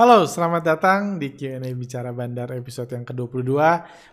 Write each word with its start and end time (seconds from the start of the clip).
Halo, 0.00 0.24
selamat 0.24 0.64
datang 0.64 1.00
di 1.20 1.36
Q&A 1.36 1.60
Bicara 1.76 2.08
Bandar 2.08 2.48
episode 2.56 2.88
yang 2.88 3.04
ke-22 3.04 3.52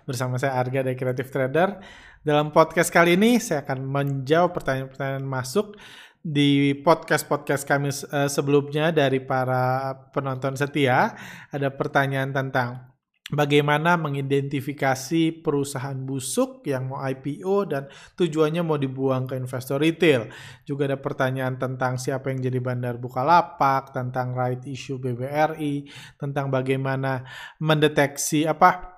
bersama 0.04 0.36
saya 0.36 0.60
Arga 0.60 0.83
dari 0.83 1.00
Creative 1.00 1.32
Trader. 1.32 1.79
Dalam 2.20 2.52
podcast 2.52 2.92
kali 2.92 3.16
ini 3.16 3.40
saya 3.40 3.63
akan 3.63 3.88
menjawab 3.88 4.52
pertanyaan-pertanyaan 4.52 5.23
masuk 5.23 5.79
di 6.20 6.76
podcast-podcast 6.84 7.63
kami 7.63 7.88
uh, 7.88 8.28
sebelumnya 8.28 8.92
dari 8.92 9.23
para 9.23 9.96
penonton 10.12 10.60
setia. 10.60 11.15
Ada 11.55 11.71
pertanyaan 11.71 12.35
tentang 12.35 12.96
bagaimana 13.28 14.00
mengidentifikasi 14.00 15.43
perusahaan 15.43 16.00
busuk 16.00 16.64
yang 16.64 16.88
mau 16.88 17.04
IPO 17.04 17.55
dan 17.68 17.84
tujuannya 18.16 18.64
mau 18.64 18.80
dibuang 18.80 19.28
ke 19.28 19.36
investor 19.36 19.84
retail. 19.84 20.32
Juga 20.64 20.88
ada 20.88 20.98
pertanyaan 21.00 21.60
tentang 21.60 22.00
siapa 22.00 22.32
yang 22.32 22.39
jadi 22.39 22.60
bandar 22.64 22.96
Bukalapak, 22.96 23.92
tentang 23.92 24.32
right 24.32 24.64
issue 24.64 24.96
BBRI, 24.96 25.88
tentang 26.16 26.48
bagaimana 26.48 27.28
mendeteksi 27.60 28.48
apa 28.48 28.96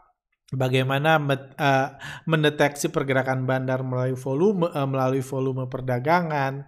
bagaimana 0.49 1.21
uh, 1.21 1.87
mendeteksi 2.25 2.89
pergerakan 2.89 3.45
bandar 3.45 3.85
melalui 3.85 4.17
volume 4.17 4.65
uh, 4.65 4.89
melalui 4.89 5.21
volume 5.21 5.69
perdagangan 5.69 6.65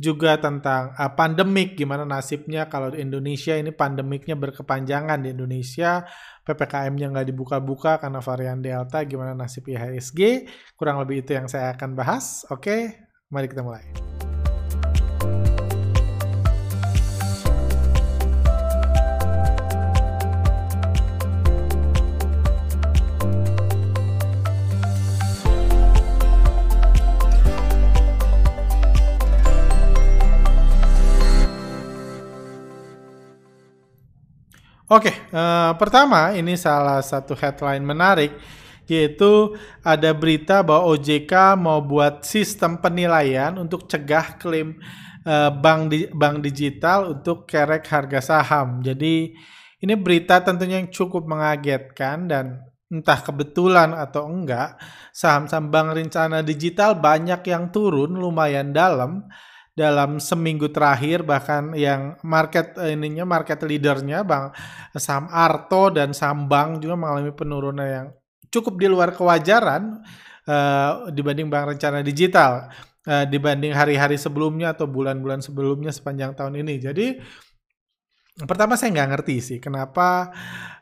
juga 0.00 0.40
tentang 0.40 0.96
uh, 0.96 1.12
pandemik. 1.12 1.76
Gimana 1.76 2.08
nasibnya 2.08 2.72
kalau 2.72 2.88
di 2.88 3.04
Indonesia 3.04 3.52
ini 3.52 3.68
pandemiknya 3.68 4.40
berkepanjangan 4.40 5.20
di 5.20 5.36
Indonesia 5.36 6.08
PPKM-nya 6.48 7.12
nggak 7.12 7.28
dibuka-buka 7.28 8.00
karena 8.00 8.24
varian 8.24 8.64
Delta 8.64 9.04
gimana 9.04 9.36
nasib 9.36 9.68
IHSG 9.68 10.48
kurang 10.80 11.04
lebih 11.04 11.20
itu 11.20 11.36
yang 11.36 11.46
saya 11.52 11.76
akan 11.76 11.92
bahas. 11.92 12.48
Oke 12.48 12.96
mari 13.28 13.46
kita 13.46 13.60
mulai 13.60 13.84
Oke, 34.90 35.06
okay, 35.06 35.16
uh, 35.30 35.38
eh, 35.38 35.72
pertama 35.78 36.34
ini 36.34 36.58
salah 36.58 36.98
satu 36.98 37.38
headline 37.38 37.86
menarik 37.86 38.34
yaitu 38.90 39.54
ada 39.86 40.10
berita 40.10 40.66
bahwa 40.66 40.90
OJK 40.90 41.54
mau 41.54 41.78
buat 41.78 42.26
sistem 42.26 42.74
penilaian 42.74 43.54
untuk 43.54 43.86
cegah 43.86 44.34
klaim 44.34 44.82
uh, 45.22 45.54
bank 45.54 45.94
di, 45.94 46.10
bank 46.10 46.42
digital 46.42 47.14
untuk 47.14 47.46
kerek 47.46 47.86
harga 47.86 48.18
saham. 48.18 48.82
Jadi 48.82 49.30
ini 49.78 49.94
berita 49.94 50.42
tentunya 50.42 50.82
yang 50.82 50.90
cukup 50.90 51.22
mengagetkan 51.22 52.26
dan 52.26 52.58
entah 52.90 53.22
kebetulan 53.22 53.94
atau 53.94 54.26
enggak 54.26 54.74
saham-saham 55.14 55.70
bank 55.70 56.02
rencana 56.02 56.42
digital 56.42 56.98
banyak 56.98 57.46
yang 57.46 57.70
turun 57.70 58.18
lumayan 58.18 58.74
dalam 58.74 59.22
dalam 59.80 60.20
seminggu 60.20 60.68
terakhir 60.68 61.24
bahkan 61.24 61.72
yang 61.72 62.20
market 62.20 62.76
eh, 62.76 62.92
ininya 62.92 63.24
market 63.24 63.64
leadernya 63.64 64.20
Bang 64.20 64.52
saham 65.00 65.32
Arto 65.32 65.88
dan 65.88 66.12
saham 66.12 66.44
Bank 66.44 66.84
juga 66.84 67.00
mengalami 67.00 67.32
penurunan 67.32 67.88
yang 67.88 68.06
cukup 68.52 68.76
di 68.76 68.86
luar 68.90 69.16
kewajaran 69.16 70.04
uh, 70.44 71.08
dibanding 71.14 71.46
bank 71.46 71.78
rencana 71.78 72.02
digital 72.02 72.68
uh, 73.06 73.24
dibanding 73.24 73.72
hari-hari 73.72 74.18
sebelumnya 74.18 74.74
atau 74.74 74.90
bulan-bulan 74.90 75.40
sebelumnya 75.40 75.94
sepanjang 75.94 76.34
tahun 76.34 76.60
ini. 76.60 76.74
Jadi 76.82 77.06
Pertama 78.38 78.78
saya 78.78 78.94
nggak 78.94 79.10
ngerti 79.10 79.36
sih 79.42 79.58
kenapa 79.58 80.30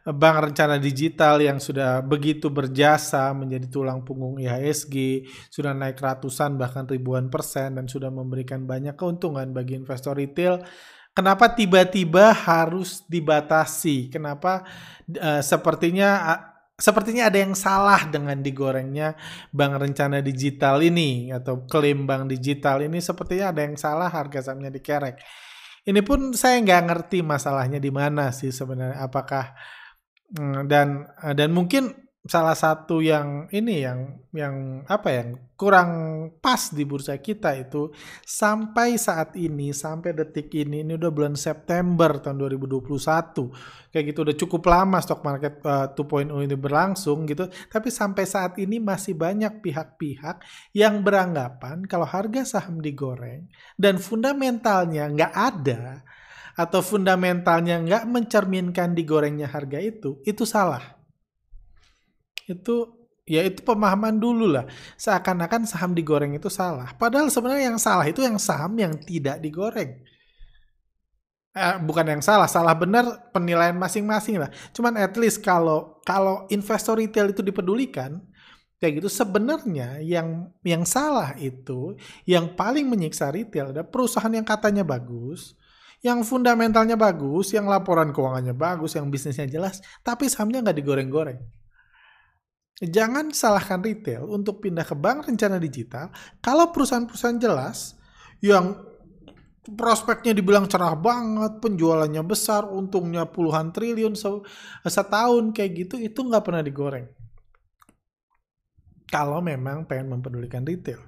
bank 0.08 0.52
rencana 0.52 0.80
digital 0.80 1.40
yang 1.42 1.60
sudah 1.60 2.00
begitu 2.00 2.48
berjasa 2.48 3.28
menjadi 3.36 3.68
tulang 3.68 4.00
punggung 4.04 4.40
IHSG, 4.40 5.26
sudah 5.52 5.76
naik 5.76 6.00
ratusan 6.00 6.56
bahkan 6.56 6.88
ribuan 6.88 7.28
persen 7.28 7.76
dan 7.76 7.84
sudah 7.84 8.08
memberikan 8.08 8.64
banyak 8.64 8.96
keuntungan 8.96 9.52
bagi 9.52 9.76
investor 9.76 10.16
retail, 10.16 10.64
kenapa 11.12 11.52
tiba-tiba 11.52 12.32
harus 12.32 13.04
dibatasi? 13.04 14.08
Kenapa 14.08 14.64
uh, 15.12 15.42
sepertinya 15.44 16.10
uh, 16.24 16.40
sepertinya 16.78 17.26
ada 17.26 17.42
yang 17.42 17.58
salah 17.58 18.06
dengan 18.06 18.38
digorengnya 18.38 19.18
bank 19.50 19.82
rencana 19.82 20.22
digital 20.22 20.78
ini 20.80 21.34
atau 21.34 21.66
klaim 21.66 22.06
bank 22.06 22.30
digital 22.32 22.80
ini 22.86 23.02
sepertinya 23.02 23.50
ada 23.50 23.66
yang 23.66 23.74
salah 23.74 24.06
harga 24.06 24.46
sahamnya 24.46 24.70
dikerek 24.70 25.18
ini 25.88 26.00
pun 26.04 26.36
saya 26.36 26.60
nggak 26.60 26.82
ngerti 26.84 27.24
masalahnya 27.24 27.80
di 27.80 27.88
mana 27.88 28.28
sih 28.28 28.52
sebenarnya 28.52 29.00
apakah 29.00 29.56
mm, 30.36 30.68
dan 30.68 31.08
eh, 31.24 31.34
dan 31.34 31.50
mungkin 31.56 32.07
salah 32.28 32.52
satu 32.52 33.00
yang 33.00 33.48
ini 33.48 33.80
yang 33.80 34.20
yang 34.36 34.84
apa 34.84 35.08
yang 35.08 35.28
kurang 35.56 35.90
pas 36.44 36.68
di 36.70 36.84
bursa 36.84 37.16
kita 37.16 37.56
itu 37.56 37.88
sampai 38.20 39.00
saat 39.00 39.32
ini 39.34 39.72
sampai 39.72 40.12
detik 40.12 40.52
ini 40.52 40.84
ini 40.84 41.00
udah 41.00 41.08
bulan 41.08 41.34
September 41.40 42.20
tahun 42.20 42.44
2021 42.52 42.84
kayak 43.88 44.04
gitu 44.12 44.18
udah 44.28 44.36
cukup 44.36 44.62
lama 44.68 45.00
stock 45.00 45.24
market 45.24 45.64
uh, 45.64 45.88
eh, 45.88 45.96
2.0 45.96 46.44
ini 46.44 46.56
berlangsung 46.60 47.24
gitu. 47.24 47.48
Tapi 47.48 47.88
sampai 47.88 48.28
saat 48.28 48.60
ini 48.60 48.76
masih 48.76 49.16
banyak 49.16 49.64
pihak-pihak 49.64 50.44
yang 50.76 51.00
beranggapan 51.00 51.88
kalau 51.88 52.04
harga 52.04 52.44
saham 52.44 52.84
digoreng 52.84 53.48
dan 53.80 53.96
fundamentalnya 53.96 55.08
nggak 55.08 55.32
ada 55.32 56.04
atau 56.58 56.84
fundamentalnya 56.84 57.80
nggak 57.80 58.04
mencerminkan 58.04 58.92
digorengnya 58.92 59.48
harga 59.48 59.80
itu 59.80 60.20
itu 60.26 60.42
salah 60.42 60.97
itu 62.48 62.76
ya 63.28 63.44
itu 63.44 63.60
pemahaman 63.60 64.16
dulu 64.16 64.48
lah. 64.48 64.64
Seakan-akan 64.96 65.68
saham 65.68 65.92
digoreng 65.92 66.32
itu 66.32 66.48
salah. 66.48 66.96
Padahal 66.96 67.28
sebenarnya 67.28 67.70
yang 67.70 67.80
salah 67.80 68.08
itu 68.08 68.24
yang 68.24 68.40
saham 68.40 68.72
yang 68.80 68.96
tidak 68.96 69.38
digoreng. 69.44 70.00
Eh, 71.58 71.76
bukan 71.82 72.06
yang 72.06 72.22
salah, 72.22 72.46
salah 72.46 72.72
benar 72.72 73.34
penilaian 73.34 73.74
masing-masing 73.74 74.38
lah. 74.38 74.50
Cuman 74.70 74.94
at 74.96 75.12
least 75.18 75.42
kalau 75.42 76.00
kalau 76.06 76.46
investor 76.54 76.96
retail 76.96 77.34
itu 77.34 77.42
dipedulikan, 77.42 78.22
kayak 78.78 79.02
gitu 79.02 79.10
sebenarnya 79.10 79.98
yang 79.98 80.54
yang 80.62 80.86
salah 80.86 81.34
itu 81.34 81.98
yang 82.30 82.54
paling 82.54 82.86
menyiksa 82.86 83.34
retail 83.34 83.74
ada 83.74 83.82
perusahaan 83.82 84.30
yang 84.30 84.46
katanya 84.46 84.86
bagus, 84.86 85.58
yang 85.98 86.22
fundamentalnya 86.22 86.94
bagus, 86.94 87.50
yang 87.50 87.66
laporan 87.66 88.14
keuangannya 88.14 88.54
bagus, 88.54 88.94
yang 88.94 89.10
bisnisnya 89.10 89.50
jelas, 89.50 89.82
tapi 90.06 90.30
sahamnya 90.30 90.62
nggak 90.62 90.78
digoreng-goreng. 90.78 91.57
Jangan 92.78 93.34
salahkan 93.34 93.82
retail 93.82 94.22
untuk 94.30 94.62
pindah 94.62 94.86
ke 94.86 94.94
bank 94.94 95.26
rencana 95.26 95.58
digital 95.58 96.14
kalau 96.38 96.70
perusahaan-perusahaan 96.70 97.42
jelas 97.42 97.98
yang 98.38 98.78
prospeknya 99.66 100.32
dibilang 100.32 100.70
cerah 100.70 100.94
banget, 100.94 101.58
penjualannya 101.58 102.22
besar, 102.24 102.64
untungnya 102.70 103.26
puluhan 103.28 103.74
triliun 103.74 104.14
setahun 104.86 105.44
kayak 105.52 105.70
gitu, 105.74 106.00
itu 106.00 106.16
nggak 106.22 106.40
pernah 106.40 106.62
digoreng. 106.64 107.04
Kalau 109.10 109.44
memang 109.44 109.84
pengen 109.84 110.14
mempedulikan 110.16 110.64
retail. 110.64 111.02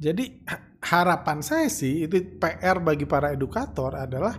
Jadi 0.00 0.44
harapan 0.80 1.42
saya 1.42 1.68
sih 1.68 2.06
itu 2.06 2.38
PR 2.38 2.78
bagi 2.80 3.04
para 3.04 3.34
edukator 3.34 3.98
adalah 3.98 4.38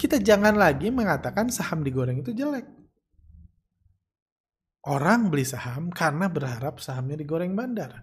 kita 0.00 0.18
jangan 0.18 0.56
lagi 0.56 0.88
mengatakan 0.88 1.52
saham 1.52 1.84
digoreng 1.84 2.22
itu 2.22 2.34
jelek 2.34 2.81
Orang 4.82 5.30
beli 5.30 5.46
saham 5.46 5.94
karena 5.94 6.26
berharap 6.26 6.82
sahamnya 6.82 7.14
digoreng 7.14 7.54
bandar. 7.54 8.02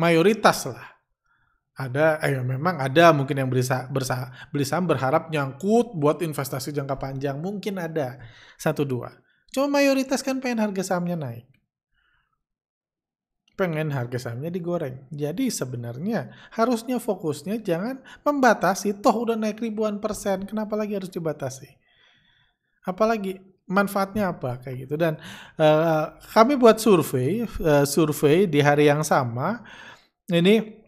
Mayoritas 0.00 0.64
lah. 0.64 0.88
Ada, 1.72 2.20
eh 2.24 2.40
memang 2.40 2.80
ada 2.80 3.12
mungkin 3.16 3.36
yang 3.36 3.48
beli, 3.48 3.64
bersa, 3.64 4.32
beli 4.48 4.64
saham 4.64 4.88
berharap 4.88 5.28
nyangkut 5.28 5.92
buat 5.96 6.24
investasi 6.24 6.72
jangka 6.72 6.96
panjang. 6.96 7.36
Mungkin 7.36 7.76
ada. 7.76 8.16
Satu 8.56 8.88
dua. 8.88 9.12
Cuma 9.52 9.68
mayoritas 9.68 10.24
kan 10.24 10.40
pengen 10.40 10.64
harga 10.64 10.80
sahamnya 10.80 11.20
naik. 11.20 11.44
Pengen 13.52 13.92
harga 13.92 14.16
sahamnya 14.16 14.48
digoreng. 14.48 15.04
Jadi 15.12 15.52
sebenarnya 15.52 16.32
harusnya 16.56 16.96
fokusnya 16.96 17.60
jangan 17.60 18.00
membatasi. 18.24 18.96
Toh 19.04 19.28
udah 19.28 19.36
naik 19.36 19.60
ribuan 19.60 20.00
persen. 20.00 20.48
Kenapa 20.48 20.72
lagi 20.80 20.96
harus 20.96 21.12
dibatasi? 21.12 21.68
Apalagi 22.88 23.51
manfaatnya 23.68 24.34
apa 24.34 24.62
kayak 24.62 24.88
gitu. 24.88 24.94
Dan 24.98 25.18
uh, 25.58 26.16
kami 26.32 26.58
buat 26.58 26.78
survei 26.78 27.44
uh, 27.44 27.86
survei 27.86 28.46
di 28.50 28.58
hari 28.62 28.88
yang 28.88 29.06
sama. 29.06 29.62
Ini 30.30 30.82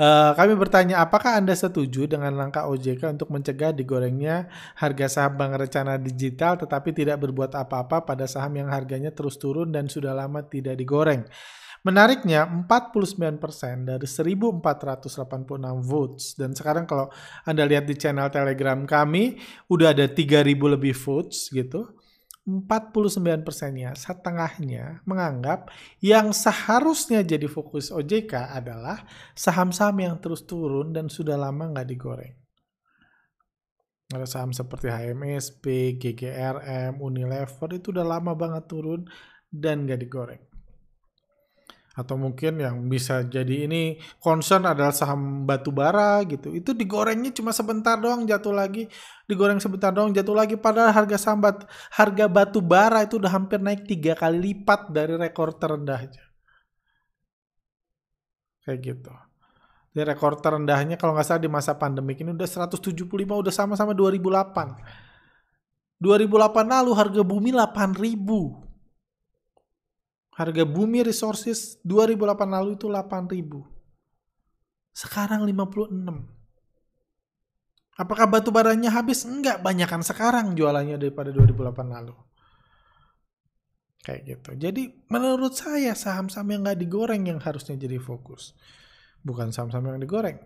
uh, 0.00 0.32
kami 0.34 0.54
bertanya 0.56 1.04
apakah 1.04 1.36
anda 1.36 1.52
setuju 1.52 2.08
dengan 2.08 2.34
langkah 2.36 2.66
OJK 2.68 3.18
untuk 3.18 3.28
mencegah 3.32 3.72
digorengnya 3.74 4.48
harga 4.76 5.06
saham 5.08 5.36
bank 5.36 5.68
rencana 5.68 6.00
digital 6.00 6.56
tetapi 6.56 6.92
tidak 6.96 7.20
berbuat 7.20 7.52
apa-apa 7.54 8.04
pada 8.04 8.24
saham 8.24 8.56
yang 8.56 8.68
harganya 8.72 9.12
terus 9.12 9.36
turun 9.36 9.72
dan 9.72 9.86
sudah 9.86 10.16
lama 10.16 10.44
tidak 10.44 10.76
digoreng 10.78 11.24
Menariknya 11.88 12.44
49% 12.44 13.88
dari 13.88 14.04
1486 14.04 15.08
votes 15.80 16.36
dan 16.36 16.52
sekarang 16.52 16.84
kalau 16.84 17.08
Anda 17.48 17.64
lihat 17.64 17.88
di 17.88 17.96
channel 17.96 18.28
Telegram 18.28 18.84
kami 18.84 19.40
udah 19.72 19.96
ada 19.96 20.04
3000 20.04 20.52
lebih 20.52 20.92
votes 20.92 21.48
gitu. 21.48 21.88
49 22.44 23.40
persennya, 23.40 23.96
setengahnya 23.96 25.00
menganggap 25.08 25.72
yang 26.04 26.36
seharusnya 26.36 27.24
jadi 27.24 27.48
fokus 27.48 27.88
OJK 27.88 28.52
adalah 28.52 29.08
saham-saham 29.32 29.96
yang 29.96 30.16
terus 30.20 30.44
turun 30.44 30.92
dan 30.92 31.08
sudah 31.08 31.40
lama 31.40 31.72
nggak 31.72 31.88
digoreng. 31.88 32.36
Ada 34.12 34.28
saham 34.28 34.52
seperti 34.52 34.92
HMSP, 34.92 35.96
GGRM, 36.00 37.00
Unilever 37.00 37.68
itu 37.72 37.96
udah 37.96 38.04
lama 38.04 38.36
banget 38.36 38.64
turun 38.68 39.08
dan 39.48 39.88
nggak 39.88 40.00
digoreng. 40.04 40.47
Atau 41.98 42.14
mungkin 42.14 42.62
yang 42.62 42.86
bisa 42.86 43.26
jadi 43.26 43.66
ini 43.66 43.98
concern 44.22 44.62
adalah 44.70 44.94
saham 44.94 45.42
batu 45.42 45.74
bara 45.74 46.22
gitu. 46.30 46.54
Itu 46.54 46.70
digorengnya 46.70 47.34
cuma 47.34 47.50
sebentar 47.50 47.98
doang 47.98 48.22
jatuh 48.22 48.54
lagi, 48.54 48.86
digoreng 49.26 49.58
sebentar 49.58 49.90
doang 49.90 50.14
jatuh 50.14 50.30
lagi. 50.30 50.54
Padahal 50.54 50.94
harga 50.94 51.18
saham 51.18 51.42
bat, 51.42 51.66
harga 51.90 52.30
batu 52.30 52.62
bara 52.62 53.02
itu 53.02 53.18
udah 53.18 53.34
hampir 53.34 53.58
naik 53.58 53.82
tiga 53.90 54.14
kali 54.14 54.38
lipat 54.38 54.94
dari 54.94 55.18
rekor 55.18 55.58
terendahnya. 55.58 56.22
Kayak 58.62 58.78
gitu. 58.78 59.10
Di 59.90 60.06
rekor 60.06 60.38
terendahnya 60.38 60.94
kalau 60.94 61.18
nggak 61.18 61.26
salah 61.26 61.42
di 61.42 61.50
masa 61.50 61.74
pandemi 61.74 62.14
ini 62.14 62.30
udah 62.30 62.46
175 62.46 62.94
udah 63.10 63.50
sama-sama 63.50 63.90
2008. 63.90 65.98
2008 65.98 66.62
lalu 66.62 66.94
harga 66.94 67.22
bumi 67.26 67.50
8000 67.50 68.67
Harga 70.38 70.62
bumi 70.62 71.02
resources 71.02 71.82
2008 71.82 72.46
lalu 72.46 72.78
itu 72.78 72.86
8000. 72.86 73.58
Sekarang 74.94 75.42
56. 75.42 76.38
Apakah 77.98 78.30
batu 78.30 78.54
baranya 78.54 78.94
habis? 78.94 79.26
Enggak, 79.26 79.58
banyakkan 79.58 80.06
sekarang 80.06 80.54
jualannya 80.54 80.94
daripada 81.02 81.34
2008 81.34 81.90
lalu. 81.90 82.14
Kayak 84.06 84.20
gitu. 84.30 84.50
Jadi 84.54 84.82
menurut 85.10 85.58
saya 85.58 85.98
saham-saham 85.98 86.46
yang 86.54 86.62
nggak 86.62 86.78
digoreng 86.86 87.26
yang 87.26 87.42
harusnya 87.42 87.74
jadi 87.74 87.98
fokus. 87.98 88.54
Bukan 89.26 89.50
saham-saham 89.50 89.90
yang 89.90 89.98
digoreng. 89.98 90.38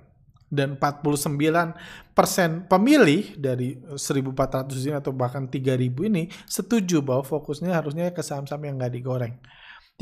Dan 0.49 0.81
49% 0.81 2.69
pemilih 2.69 3.37
dari 3.37 3.77
1400 3.77 4.73
ini 4.89 4.97
atau 4.97 5.13
bahkan 5.13 5.45
3000 5.49 6.09
ini 6.09 6.33
setuju 6.49 7.05
bahwa 7.05 7.25
fokusnya 7.25 7.77
harusnya 7.77 8.09
ke 8.17 8.25
saham-saham 8.25 8.65
yang 8.65 8.81
nggak 8.81 8.97
digoreng. 8.97 9.37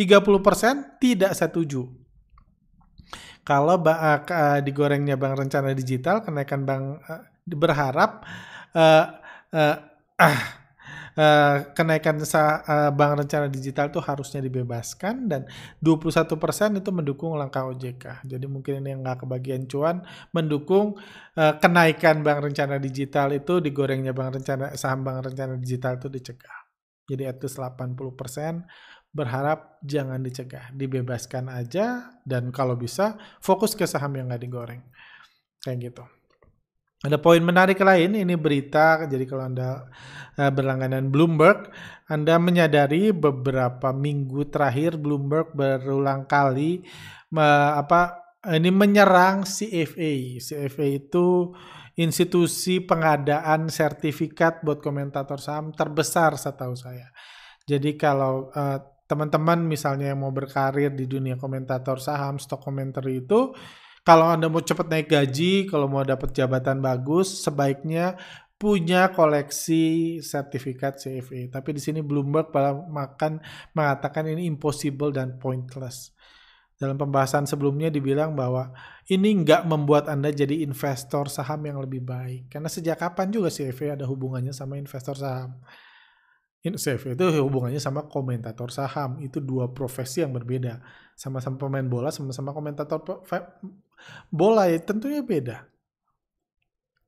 30% 0.01 0.97
tidak 0.97 1.37
setuju. 1.37 1.85
Kalau 3.45 3.77
uh, 3.77 4.61
digorengnya 4.65 5.21
bank 5.21 5.45
rencana 5.45 5.77
digital, 5.77 6.25
kenaikan 6.25 6.65
bank 6.65 7.05
uh, 7.05 7.25
berharap 7.45 8.25
uh, 8.73 9.05
uh, 9.53 9.77
uh, 10.17 10.41
uh, 11.21 11.57
kenaikan 11.77 12.17
uh, 12.17 12.89
bank 12.97 13.13
rencana 13.27 13.53
digital 13.53 13.93
itu 13.93 14.01
harusnya 14.01 14.41
dibebaskan 14.41 15.29
dan 15.29 15.45
21% 15.85 16.81
itu 16.81 16.91
mendukung 16.95 17.37
langkah 17.37 17.69
OJK. 17.69 18.25
Jadi 18.25 18.47
mungkin 18.49 18.81
ini 18.81 18.97
yang 18.97 19.05
nggak 19.05 19.29
kebagian 19.29 19.69
cuan 19.69 20.01
mendukung 20.33 20.97
uh, 21.37 21.55
kenaikan 21.61 22.25
bank 22.25 22.49
rencana 22.49 22.81
digital 22.81 23.37
itu 23.37 23.61
digorengnya 23.61 24.17
bank 24.17 24.41
rencana 24.41 24.73
saham 24.81 25.05
bank 25.05 25.33
rencana 25.33 25.61
digital 25.61 26.01
itu 26.01 26.09
dicegah. 26.09 26.71
Jadi 27.11 27.27
least 27.27 27.59
80% 27.59 28.90
berharap 29.11 29.83
jangan 29.83 30.23
dicegah, 30.23 30.71
dibebaskan 30.71 31.51
aja 31.51 32.15
dan 32.23 32.55
kalau 32.55 32.79
bisa 32.79 33.19
fokus 33.43 33.75
ke 33.75 33.87
saham 33.87 34.15
yang 34.15 34.31
nggak 34.31 34.43
digoreng. 34.43 34.83
Kayak 35.61 35.79
gitu. 35.91 36.05
Ada 37.01 37.17
poin 37.17 37.41
menarik 37.41 37.81
lain, 37.81 38.13
ini 38.13 38.37
berita, 38.37 39.09
jadi 39.09 39.25
kalau 39.25 39.49
Anda 39.49 39.89
uh, 40.37 40.53
berlangganan 40.53 41.09
Bloomberg, 41.09 41.73
Anda 42.05 42.37
menyadari 42.37 43.09
beberapa 43.09 43.89
minggu 43.89 44.53
terakhir 44.53 45.01
Bloomberg 45.01 45.57
berulang 45.57 46.29
kali 46.29 46.85
uh, 47.33 47.73
apa 47.81 48.21
ini 48.53 48.69
menyerang 48.69 49.49
CFA. 49.49 50.41
CFA 50.45 50.87
itu 50.93 51.57
institusi 51.97 52.85
pengadaan 52.85 53.73
sertifikat 53.73 54.61
buat 54.61 54.85
komentator 54.85 55.41
saham 55.41 55.73
terbesar 55.73 56.37
setahu 56.37 56.77
saya. 56.77 57.09
Jadi 57.65 57.97
kalau 57.97 58.53
uh, 58.53 58.77
teman-teman 59.11 59.67
misalnya 59.67 60.15
yang 60.15 60.23
mau 60.23 60.31
berkarir 60.31 60.95
di 60.95 61.11
dunia 61.11 61.35
komentator 61.35 61.99
saham, 61.99 62.39
stock 62.39 62.63
commentary 62.63 63.27
itu, 63.27 63.51
kalau 64.07 64.31
Anda 64.31 64.47
mau 64.47 64.63
cepat 64.63 64.87
naik 64.87 65.11
gaji, 65.11 65.67
kalau 65.67 65.91
mau 65.91 66.07
dapat 66.07 66.31
jabatan 66.31 66.79
bagus, 66.79 67.43
sebaiknya 67.43 68.15
punya 68.55 69.11
koleksi 69.11 70.21
sertifikat 70.23 71.01
CFA. 71.01 71.49
Tapi 71.49 71.75
di 71.75 71.81
sini 71.83 72.01
Bloomberg 72.05 72.53
makan 72.87 73.41
mengatakan 73.75 74.31
ini 74.31 74.47
impossible 74.47 75.11
dan 75.11 75.41
pointless. 75.41 76.13
Dalam 76.81 76.97
pembahasan 76.97 77.45
sebelumnya 77.45 77.93
dibilang 77.93 78.33
bahwa 78.33 78.73
ini 79.13 79.45
nggak 79.45 79.69
membuat 79.69 80.09
Anda 80.09 80.33
jadi 80.33 80.65
investor 80.65 81.29
saham 81.29 81.61
yang 81.69 81.77
lebih 81.77 82.01
baik. 82.01 82.49
Karena 82.49 82.73
sejak 82.73 82.97
kapan 83.01 83.29
juga 83.29 83.53
CFA 83.53 84.01
ada 84.01 84.09
hubungannya 84.09 84.57
sama 84.57 84.81
investor 84.81 85.13
saham. 85.13 85.61
Insaf 86.61 87.09
itu 87.09 87.25
hubungannya 87.41 87.81
sama 87.81 88.05
komentator 88.05 88.69
saham. 88.69 89.17
Itu 89.25 89.41
dua 89.41 89.73
profesi 89.73 90.21
yang 90.21 90.37
berbeda. 90.37 90.85
Sama-sama 91.17 91.57
pemain 91.57 91.85
bola, 91.89 92.13
sama-sama 92.13 92.53
komentator 92.53 93.01
bola 94.29 94.69
ya 94.69 94.77
tentunya 94.85 95.25
beda. 95.25 95.65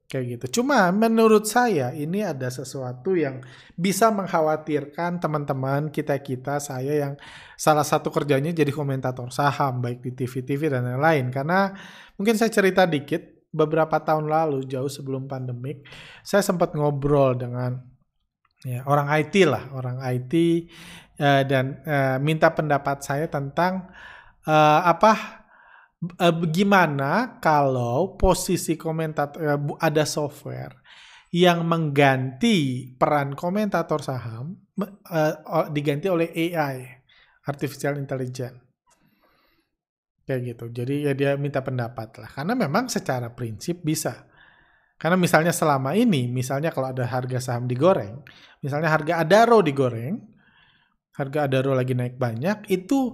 Kayak 0.08 0.24
gitu. 0.36 0.60
Cuma 0.60 0.88
menurut 0.92 1.44
saya 1.48 1.92
ini 1.92 2.24
ada 2.24 2.48
sesuatu 2.48 3.12
yang 3.12 3.44
bisa 3.76 4.08
mengkhawatirkan 4.12 5.20
teman-teman 5.20 5.88
kita-kita 5.92 6.56
saya 6.56 6.92
yang 7.08 7.14
salah 7.56 7.84
satu 7.84 8.08
kerjanya 8.08 8.56
jadi 8.56 8.72
komentator 8.72 9.28
saham 9.32 9.84
baik 9.84 10.00
di 10.00 10.16
TV-TV 10.16 10.72
dan 10.72 10.88
lain-lain. 10.88 11.28
Karena 11.28 11.76
mungkin 12.16 12.40
saya 12.40 12.48
cerita 12.48 12.88
dikit 12.88 13.52
beberapa 13.52 14.00
tahun 14.00 14.32
lalu 14.32 14.64
jauh 14.64 14.88
sebelum 14.88 15.28
pandemik 15.28 15.84
saya 16.24 16.40
sempat 16.40 16.72
ngobrol 16.72 17.36
dengan 17.36 17.91
ya 18.62 18.86
orang 18.86 19.10
IT 19.10 19.34
lah 19.46 19.74
orang 19.74 19.98
IT 20.02 20.32
uh, 20.34 20.42
eh, 21.22 21.42
dan 21.46 21.82
uh, 21.82 22.16
minta 22.22 22.54
pendapat 22.54 23.02
saya 23.02 23.26
tentang 23.26 23.90
uh, 24.46 24.80
apa 24.86 25.12
uh, 26.22 26.34
gimana 26.46 27.42
kalau 27.42 28.14
posisi 28.14 28.78
komentator 28.78 29.38
uh, 29.42 29.60
ada 29.82 30.06
software 30.06 30.82
yang 31.32 31.64
mengganti 31.64 32.92
peran 32.92 33.32
komentator 33.32 34.04
saham 34.04 34.60
uh, 35.08 35.66
diganti 35.72 36.12
oleh 36.12 36.28
AI 36.28 37.02
artificial 37.48 37.98
intelligence. 37.98 38.60
Kayak 40.22 40.54
gitu. 40.54 40.64
Jadi 40.70 40.94
ya 41.08 41.12
dia 41.16 41.34
minta 41.34 41.64
pendapat 41.64 42.20
lah. 42.20 42.30
Karena 42.30 42.54
memang 42.54 42.86
secara 42.86 43.32
prinsip 43.34 43.82
bisa 43.82 44.28
karena 45.02 45.18
misalnya 45.18 45.50
selama 45.50 45.98
ini, 45.98 46.30
misalnya 46.30 46.70
kalau 46.70 46.94
ada 46.94 47.02
harga 47.02 47.42
saham 47.42 47.66
digoreng, 47.66 48.22
misalnya 48.62 48.86
harga 48.86 49.18
Adaro 49.18 49.58
digoreng, 49.58 50.14
harga 51.18 51.50
Adaro 51.50 51.74
lagi 51.74 51.90
naik 51.90 52.22
banyak, 52.22 52.70
itu 52.70 53.10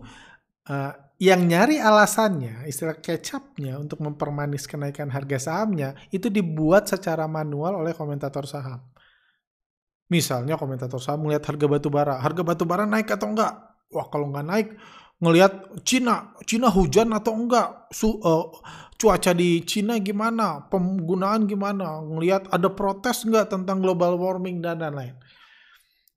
uh, 0.69 0.93
yang 1.17 1.49
nyari 1.49 1.81
alasannya, 1.81 2.69
istilah 2.69 3.01
kecapnya 3.01 3.81
untuk 3.81 4.05
mempermanis 4.05 4.69
kenaikan 4.69 5.09
harga 5.09 5.49
sahamnya, 5.49 5.97
itu 6.13 6.29
dibuat 6.29 6.93
secara 6.93 7.25
manual 7.25 7.81
oleh 7.81 7.97
komentator 7.97 8.45
saham. 8.45 8.85
Misalnya 10.13 10.61
komentator 10.61 11.01
saham 11.01 11.25
melihat 11.25 11.49
harga 11.49 11.67
batu 11.73 11.89
bara, 11.89 12.21
harga 12.21 12.43
batu 12.45 12.69
bara 12.69 12.85
naik 12.85 13.09
atau 13.09 13.33
enggak? 13.33 13.65
Wah 13.89 14.13
kalau 14.13 14.29
nggak 14.29 14.45
naik, 14.45 14.69
ngelihat 15.25 15.83
Cina, 15.89 16.37
Cina 16.45 16.69
hujan 16.69 17.17
atau 17.17 17.33
enggak, 17.33 17.89
Su, 17.97 18.21
uh, 18.21 18.53
cuaca 18.99 19.31
di 19.31 19.63
Cina 19.63 19.97
gimana, 20.03 20.67
penggunaan 20.67 21.47
gimana, 21.47 22.03
ngelihat 22.03 22.51
ada 22.51 22.69
protes 22.75 23.23
enggak 23.23 23.55
tentang 23.55 23.79
global 23.79 24.19
warming 24.19 24.59
dan 24.59 24.83
lain-lain. 24.83 25.15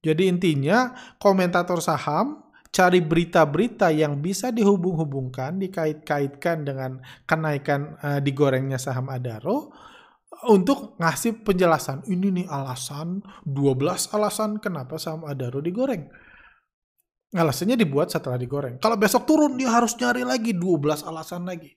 Jadi 0.02 0.34
intinya 0.34 0.98
komentator 1.22 1.78
saham 1.78 2.42
cari 2.74 3.06
berita-berita 3.06 3.94
yang 3.94 4.18
bisa 4.18 4.50
dihubung-hubungkan, 4.50 5.62
dikait-kaitkan 5.62 6.66
dengan 6.66 6.98
kenaikan 7.30 8.02
uh, 8.02 8.18
digorengnya 8.18 8.82
saham 8.82 9.14
Adaro 9.14 9.70
untuk 10.50 10.98
ngasih 10.98 11.46
penjelasan. 11.46 12.02
Ini 12.10 12.28
nih 12.34 12.48
alasan, 12.50 13.22
12 13.46 14.10
alasan 14.18 14.58
kenapa 14.58 14.98
saham 14.98 15.30
Adaro 15.30 15.62
digoreng 15.62 16.10
Alasannya 17.32 17.80
dibuat 17.80 18.12
setelah 18.12 18.36
digoreng. 18.36 18.76
Kalau 18.84 19.00
besok 19.00 19.24
turun 19.24 19.56
dia 19.56 19.72
harus 19.72 19.96
nyari 19.96 20.28
lagi 20.28 20.52
12 20.52 21.08
alasan 21.08 21.48
lagi. 21.48 21.72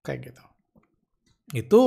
Kayak 0.00 0.32
gitu. 0.32 0.44
Itu 1.56 1.80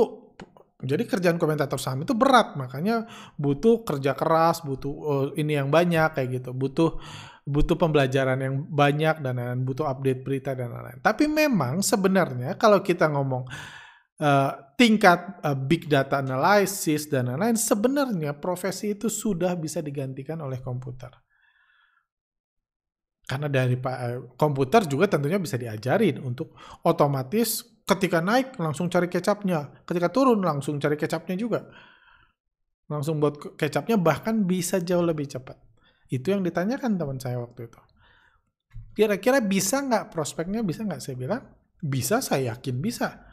jadi 0.84 1.02
kerjaan 1.08 1.40
komentator 1.40 1.80
saham 1.80 2.04
itu 2.04 2.12
berat, 2.12 2.60
makanya 2.60 3.08
butuh 3.40 3.82
kerja 3.88 4.12
keras, 4.12 4.60
butuh 4.60 4.92
uh, 4.92 5.26
ini 5.38 5.56
yang 5.56 5.72
banyak 5.72 6.12
kayak 6.12 6.42
gitu, 6.42 6.50
butuh 6.52 7.00
butuh 7.44 7.76
pembelajaran 7.76 8.40
yang 8.40 8.54
banyak 8.68 9.20
dan 9.20 9.36
lain-lain, 9.36 9.64
butuh 9.68 9.84
update 9.84 10.24
berita 10.24 10.56
dan 10.56 10.72
lain-lain. 10.72 11.00
Tapi 11.04 11.28
memang 11.28 11.84
sebenarnya 11.84 12.56
kalau 12.56 12.80
kita 12.80 13.08
ngomong 13.12 13.44
uh, 14.20 14.50
tingkat 14.80 15.44
uh, 15.44 15.56
big 15.56 15.84
data 15.88 16.24
analysis 16.24 17.08
dan 17.08 17.28
lain-lain, 17.32 17.56
sebenarnya 17.56 18.36
profesi 18.36 18.96
itu 18.96 19.12
sudah 19.12 19.56
bisa 19.60 19.84
digantikan 19.84 20.40
oleh 20.40 20.60
komputer. 20.60 21.12
Karena 23.24 23.48
dari 23.48 23.80
komputer 24.36 24.84
juga 24.84 25.08
tentunya 25.08 25.40
bisa 25.40 25.56
diajarin 25.56 26.20
untuk 26.20 26.52
otomatis 26.84 27.73
ketika 27.84 28.24
naik 28.24 28.56
langsung 28.56 28.88
cari 28.88 29.06
kecapnya, 29.12 29.84
ketika 29.84 30.08
turun 30.08 30.40
langsung 30.40 30.80
cari 30.80 30.96
kecapnya 30.96 31.36
juga. 31.36 31.68
Langsung 32.88 33.20
buat 33.20 33.56
kecapnya 33.56 33.96
bahkan 33.96 34.44
bisa 34.44 34.80
jauh 34.80 35.04
lebih 35.04 35.28
cepat. 35.28 35.56
Itu 36.08 36.32
yang 36.32 36.44
ditanyakan 36.44 37.00
teman 37.00 37.16
saya 37.20 37.40
waktu 37.40 37.68
itu. 37.68 37.80
Kira-kira 38.94 39.40
bisa 39.40 39.80
nggak 39.80 40.12
prospeknya 40.12 40.60
bisa 40.60 40.84
nggak 40.84 41.00
saya 41.00 41.16
bilang? 41.16 41.42
Bisa, 41.80 42.20
saya 42.24 42.56
yakin 42.56 42.76
bisa. 42.80 43.24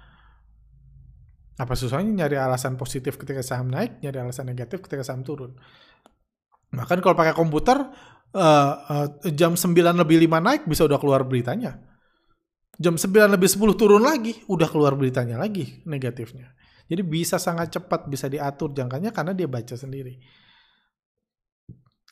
Apa 1.55 1.77
susahnya 1.77 2.25
nyari 2.25 2.39
alasan 2.39 2.75
positif 2.75 3.15
ketika 3.19 3.43
saham 3.43 3.69
naik, 3.69 3.99
nyari 4.01 4.17
alasan 4.23 4.49
negatif 4.49 4.81
ketika 4.83 5.03
saham 5.05 5.21
turun. 5.21 5.55
Bahkan 6.71 6.99
kalau 7.03 7.15
pakai 7.15 7.35
komputer, 7.35 7.77
uh, 8.33 8.73
uh, 8.87 9.07
jam 9.35 9.53
9 9.53 9.75
lebih 9.75 10.17
5 10.25 10.39
naik 10.41 10.61
bisa 10.65 10.87
udah 10.87 10.97
keluar 10.97 11.27
beritanya. 11.27 11.90
Jam 12.81 12.97
9 12.97 13.29
lebih 13.37 13.45
10 13.45 13.77
turun 13.77 14.01
lagi, 14.01 14.41
udah 14.49 14.65
keluar 14.65 14.97
beritanya 14.97 15.37
lagi 15.37 15.85
negatifnya. 15.85 16.49
Jadi 16.89 17.05
bisa 17.05 17.37
sangat 17.37 17.77
cepat, 17.77 18.09
bisa 18.09 18.25
diatur 18.25 18.73
jangkanya 18.73 19.13
karena 19.13 19.37
dia 19.37 19.45
baca 19.45 19.77
sendiri. 19.77 20.17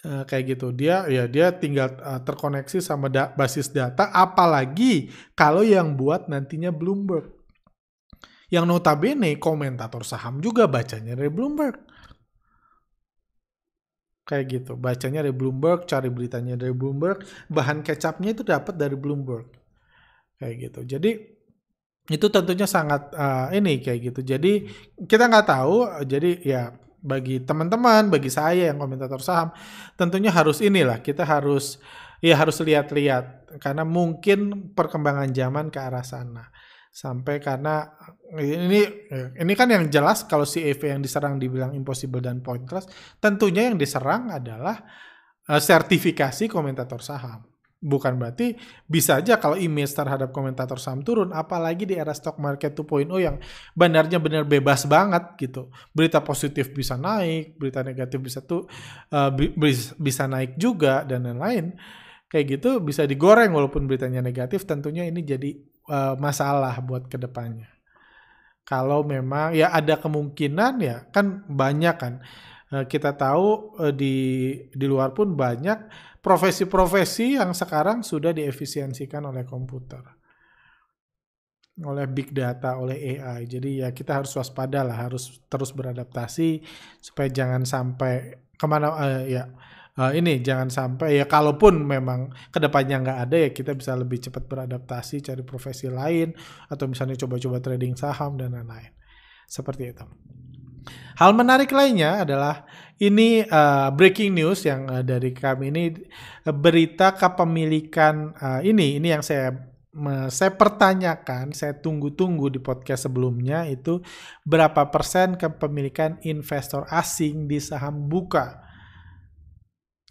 Uh, 0.05 0.23
kayak 0.29 0.55
gitu. 0.55 0.69
Dia 0.71 1.09
ya 1.09 1.25
dia 1.25 1.51
tinggal 1.57 1.97
uh, 1.99 2.21
terkoneksi 2.21 2.79
sama 2.79 3.11
da 3.11 3.33
basis 3.35 3.67
data 3.67 4.07
apalagi 4.15 5.11
kalau 5.35 5.65
yang 5.65 5.97
buat 5.97 6.29
nantinya 6.29 6.69
Bloomberg. 6.69 7.33
Yang 8.53 8.65
notabene 8.69 9.35
komentator 9.41 10.05
saham 10.05 10.39
juga 10.39 10.69
bacanya 10.69 11.17
dari 11.17 11.33
Bloomberg. 11.33 11.75
Kayak 14.23 14.45
gitu. 14.53 14.71
Bacanya 14.77 15.25
dari 15.25 15.33
Bloomberg 15.33 15.89
cari 15.89 16.07
beritanya 16.13 16.55
dari 16.55 16.71
Bloomberg. 16.71 17.25
Bahan 17.51 17.81
kecapnya 17.83 18.31
itu 18.37 18.45
dapat 18.47 18.79
dari 18.79 18.95
Bloomberg 18.95 19.58
kayak 20.39 20.55
gitu 20.71 20.97
jadi 20.97 21.11
itu 22.09 22.25
tentunya 22.33 22.65
sangat 22.65 23.13
uh, 23.13 23.53
ini 23.53 23.83
kayak 23.83 23.99
gitu 24.11 24.19
jadi 24.25 24.65
kita 25.05 25.29
nggak 25.29 25.45
tahu 25.45 25.75
jadi 26.09 26.31
ya 26.41 26.63
bagi 26.99 27.39
teman-teman, 27.43 28.11
bagi 28.11 28.27
saya 28.27 28.71
yang 28.71 28.77
komentator 28.79 29.23
saham, 29.23 29.55
tentunya 29.95 30.29
harus 30.29 30.59
inilah 30.59 30.99
kita 30.99 31.23
harus 31.23 31.79
ya 32.19 32.35
harus 32.35 32.59
lihat-lihat 32.59 33.55
karena 33.63 33.87
mungkin 33.87 34.71
perkembangan 34.75 35.31
zaman 35.31 35.71
ke 35.71 35.79
arah 35.79 36.03
sana. 36.03 36.51
Sampai 36.89 37.39
karena 37.39 37.87
ini 38.35 38.83
ini 39.39 39.53
kan 39.55 39.71
yang 39.71 39.87
jelas 39.87 40.27
kalau 40.27 40.43
si 40.43 40.59
EV 40.65 40.99
yang 40.99 41.01
diserang 41.01 41.39
dibilang 41.39 41.71
impossible 41.71 42.19
dan 42.19 42.43
pointless, 42.43 42.89
tentunya 43.23 43.71
yang 43.71 43.79
diserang 43.79 44.33
adalah 44.35 44.83
uh, 45.47 45.61
sertifikasi 45.61 46.51
komentator 46.51 46.99
saham. 46.99 47.47
Bukan 47.79 48.19
berarti 48.19 48.59
bisa 48.83 49.23
aja 49.23 49.39
kalau 49.39 49.55
image 49.55 49.95
terhadap 49.95 50.35
komentator 50.35 50.75
saham 50.75 50.99
turun, 50.99 51.31
apalagi 51.31 51.87
di 51.87 51.95
era 51.95 52.11
stock 52.11 52.35
market 52.35 52.75
2.0 52.75 53.07
yang 53.23 53.39
bandarnya 53.71 54.19
benar 54.19 54.43
bebas 54.43 54.83
banget 54.83 55.39
gitu. 55.39 55.71
Berita 55.95 56.19
positif 56.19 56.75
bisa 56.75 56.99
naik, 56.99 57.55
berita 57.55 57.79
negatif 57.79 58.19
bisa 58.19 58.43
tuh 58.43 58.67
uh, 59.15 59.31
bisa 59.95 60.27
naik 60.27 60.59
juga 60.59 61.07
dan 61.07 61.23
lain-lain. 61.23 61.79
Kayak 62.27 62.59
gitu 62.59 62.83
bisa 62.83 63.07
digoreng 63.07 63.55
walaupun 63.55 63.87
beritanya 63.87 64.19
negatif, 64.19 64.67
tentunya 64.67 65.07
ini 65.07 65.23
jadi 65.23 65.55
uh, 65.87 66.19
masalah 66.19 66.75
buat 66.83 67.07
ke 67.07 67.15
depannya. 67.15 67.71
Kalau 68.67 69.07
memang 69.07 69.55
ya 69.55 69.71
ada 69.71 69.95
kemungkinan 69.95 70.73
ya 70.83 71.07
kan 71.15 71.47
banyak 71.47 71.95
kan 71.95 72.13
uh, 72.75 72.83
kita 72.83 73.15
tahu 73.15 73.79
di 73.95 74.15
di 74.67 74.85
luar 74.85 75.15
pun 75.15 75.31
banyak 75.31 76.09
profesi-profesi 76.29 77.41
yang 77.41 77.57
sekarang 77.57 78.05
sudah 78.05 78.29
diefisiensikan 78.29 79.25
oleh 79.25 79.41
komputer 79.49 80.19
oleh 81.79 82.11
big 82.11 82.35
data, 82.35 82.75
oleh 82.75 83.15
AI. 83.15 83.47
Jadi 83.47 83.79
ya 83.79 83.95
kita 83.95 84.19
harus 84.19 84.35
waspada 84.35 84.83
lah, 84.83 85.07
harus 85.07 85.39
terus 85.47 85.71
beradaptasi 85.71 86.59
supaya 86.99 87.31
jangan 87.31 87.63
sampai 87.63 88.35
ke 88.59 88.65
mana 88.67 88.91
uh, 88.91 89.23
ya 89.23 89.47
uh, 89.95 90.11
ini 90.11 90.43
jangan 90.43 90.67
sampai 90.67 91.23
ya 91.23 91.25
kalaupun 91.27 91.79
memang 91.87 92.35
ke 92.51 92.59
depannya 92.59 92.99
nggak 92.99 93.19
ada 93.23 93.37
ya 93.47 93.49
kita 93.55 93.71
bisa 93.71 93.95
lebih 93.95 94.19
cepat 94.19 94.43
beradaptasi 94.51 95.23
cari 95.23 95.43
profesi 95.47 95.87
lain 95.87 96.35
atau 96.67 96.91
misalnya 96.91 97.15
coba-coba 97.15 97.63
trading 97.63 97.95
saham 97.95 98.35
dan 98.35 98.51
lain-lain 98.51 98.91
seperti 99.47 99.95
itu. 99.95 100.05
Hal 101.19 101.35
menarik 101.35 101.71
lainnya 101.75 102.23
adalah 102.23 102.63
ini 102.99 103.43
uh, 103.43 103.91
breaking 103.91 104.35
news 104.35 104.63
yang 104.67 104.87
uh, 104.87 105.03
dari 105.03 105.31
kami 105.31 105.71
ini 105.71 105.83
uh, 106.47 106.55
berita 106.55 107.15
kepemilikan 107.15 108.35
uh, 108.35 108.59
ini 108.63 108.99
ini 108.99 109.07
yang 109.11 109.23
saya 109.23 109.69
saya 110.29 110.53
pertanyakan, 110.53 111.49
saya 111.51 111.73
tunggu-tunggu 111.73 112.53
di 112.53 112.61
podcast 112.61 113.09
sebelumnya 113.09 113.65
itu 113.65 113.99
berapa 114.45 114.85
persen 114.93 115.33
kepemilikan 115.33 116.21
investor 116.23 116.85
asing 116.93 117.49
di 117.49 117.57
saham 117.57 118.05
buka. 118.05 118.61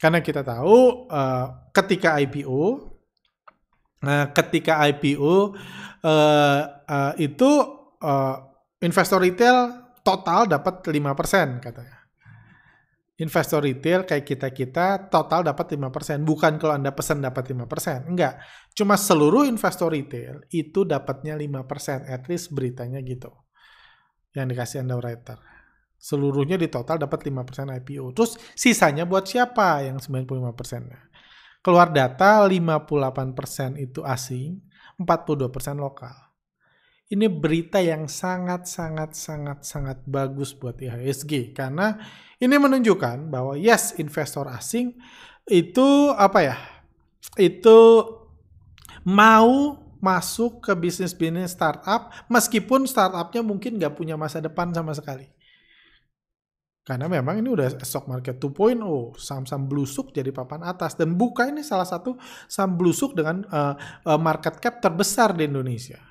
Karena 0.03 0.19
kita 0.19 0.43
tahu 0.43 1.07
uh, 1.07 1.71
ketika 1.71 2.19
IPO, 2.19 2.63
uh, 4.03 4.27
ketika 4.35 4.83
IPO 4.87 5.55
uh, 6.03 6.63
uh, 6.87 7.13
itu 7.19 7.51
uh, 8.03 8.37
investor 8.83 9.23
retail 9.23 9.88
total 10.09 10.49
dapat 10.49 10.81
5% 10.89 11.61
katanya. 11.61 11.99
Investor 13.19 13.67
retail 13.67 14.07
kayak 14.07 14.25
kita-kita 14.25 15.11
total 15.11 15.43
dapat 15.43 15.75
5%. 15.75 16.23
Bukan 16.23 16.57
kalau 16.57 16.79
Anda 16.79 16.95
pesan 16.95 17.19
dapat 17.21 17.51
5%. 17.51 18.07
Enggak. 18.07 18.39
Cuma 18.73 18.95
seluruh 18.95 19.43
investor 19.45 19.91
retail 19.91 20.47
itu 20.55 20.87
dapatnya 20.87 21.35
5%. 21.35 22.07
At 22.07 22.31
least 22.31 22.55
beritanya 22.55 23.03
gitu. 23.03 23.35
Yang 24.33 24.47
dikasih 24.55 24.79
Anda 24.87 24.97
writer. 25.03 25.39
Seluruhnya 25.99 26.55
di 26.55 26.71
total 26.71 27.03
dapat 27.03 27.27
5% 27.27 27.75
IPO. 27.83 28.15
Terus 28.15 28.39
sisanya 28.55 29.03
buat 29.03 29.27
siapa 29.27 29.83
yang 29.83 29.99
95%-nya? 29.99 31.11
Keluar 31.59 31.91
data 31.91 32.47
58% 32.47 33.83
itu 33.83 34.07
asing, 34.07 34.63
42% 34.95 35.51
lokal 35.75 36.28
ini 37.09 37.27
berita 37.29 37.81
yang 37.81 38.05
sangat 38.05 38.69
sangat 38.69 39.17
sangat 39.17 39.65
sangat 39.65 39.99
bagus 40.05 40.53
buat 40.53 40.77
IHSG 40.77 41.57
karena 41.57 41.97
ini 42.37 42.53
menunjukkan 42.61 43.33
bahwa 43.33 43.57
yes 43.57 43.97
investor 43.97 44.45
asing 44.53 44.93
itu 45.49 46.13
apa 46.13 46.39
ya 46.45 46.57
itu 47.41 48.05
mau 49.09 49.81
masuk 49.99 50.63
ke 50.63 50.73
bisnis-bisnis 50.77 51.57
startup 51.57 52.13
meskipun 52.29 52.85
startupnya 52.85 53.41
mungkin 53.41 53.81
nggak 53.81 53.97
punya 53.97 54.15
masa 54.15 54.39
depan 54.39 54.71
sama 54.71 54.95
sekali. 54.95 55.27
Karena 56.87 57.05
memang 57.05 57.45
ini 57.45 57.53
udah 57.53 57.69
stock 57.85 58.09
market 58.09 58.41
2.0, 58.41 58.81
saham-saham 59.21 59.69
blusuk 59.69 60.09
jadi 60.09 60.33
papan 60.33 60.65
atas. 60.65 60.97
Dan 60.97 61.21
buka 61.21 61.45
ini 61.45 61.61
salah 61.61 61.85
satu 61.85 62.17
saham 62.49 62.81
blusuk 62.81 63.13
dengan 63.13 63.45
uh, 63.45 63.77
market 64.17 64.57
cap 64.57 64.81
terbesar 64.81 65.37
di 65.37 65.45
Indonesia 65.45 66.08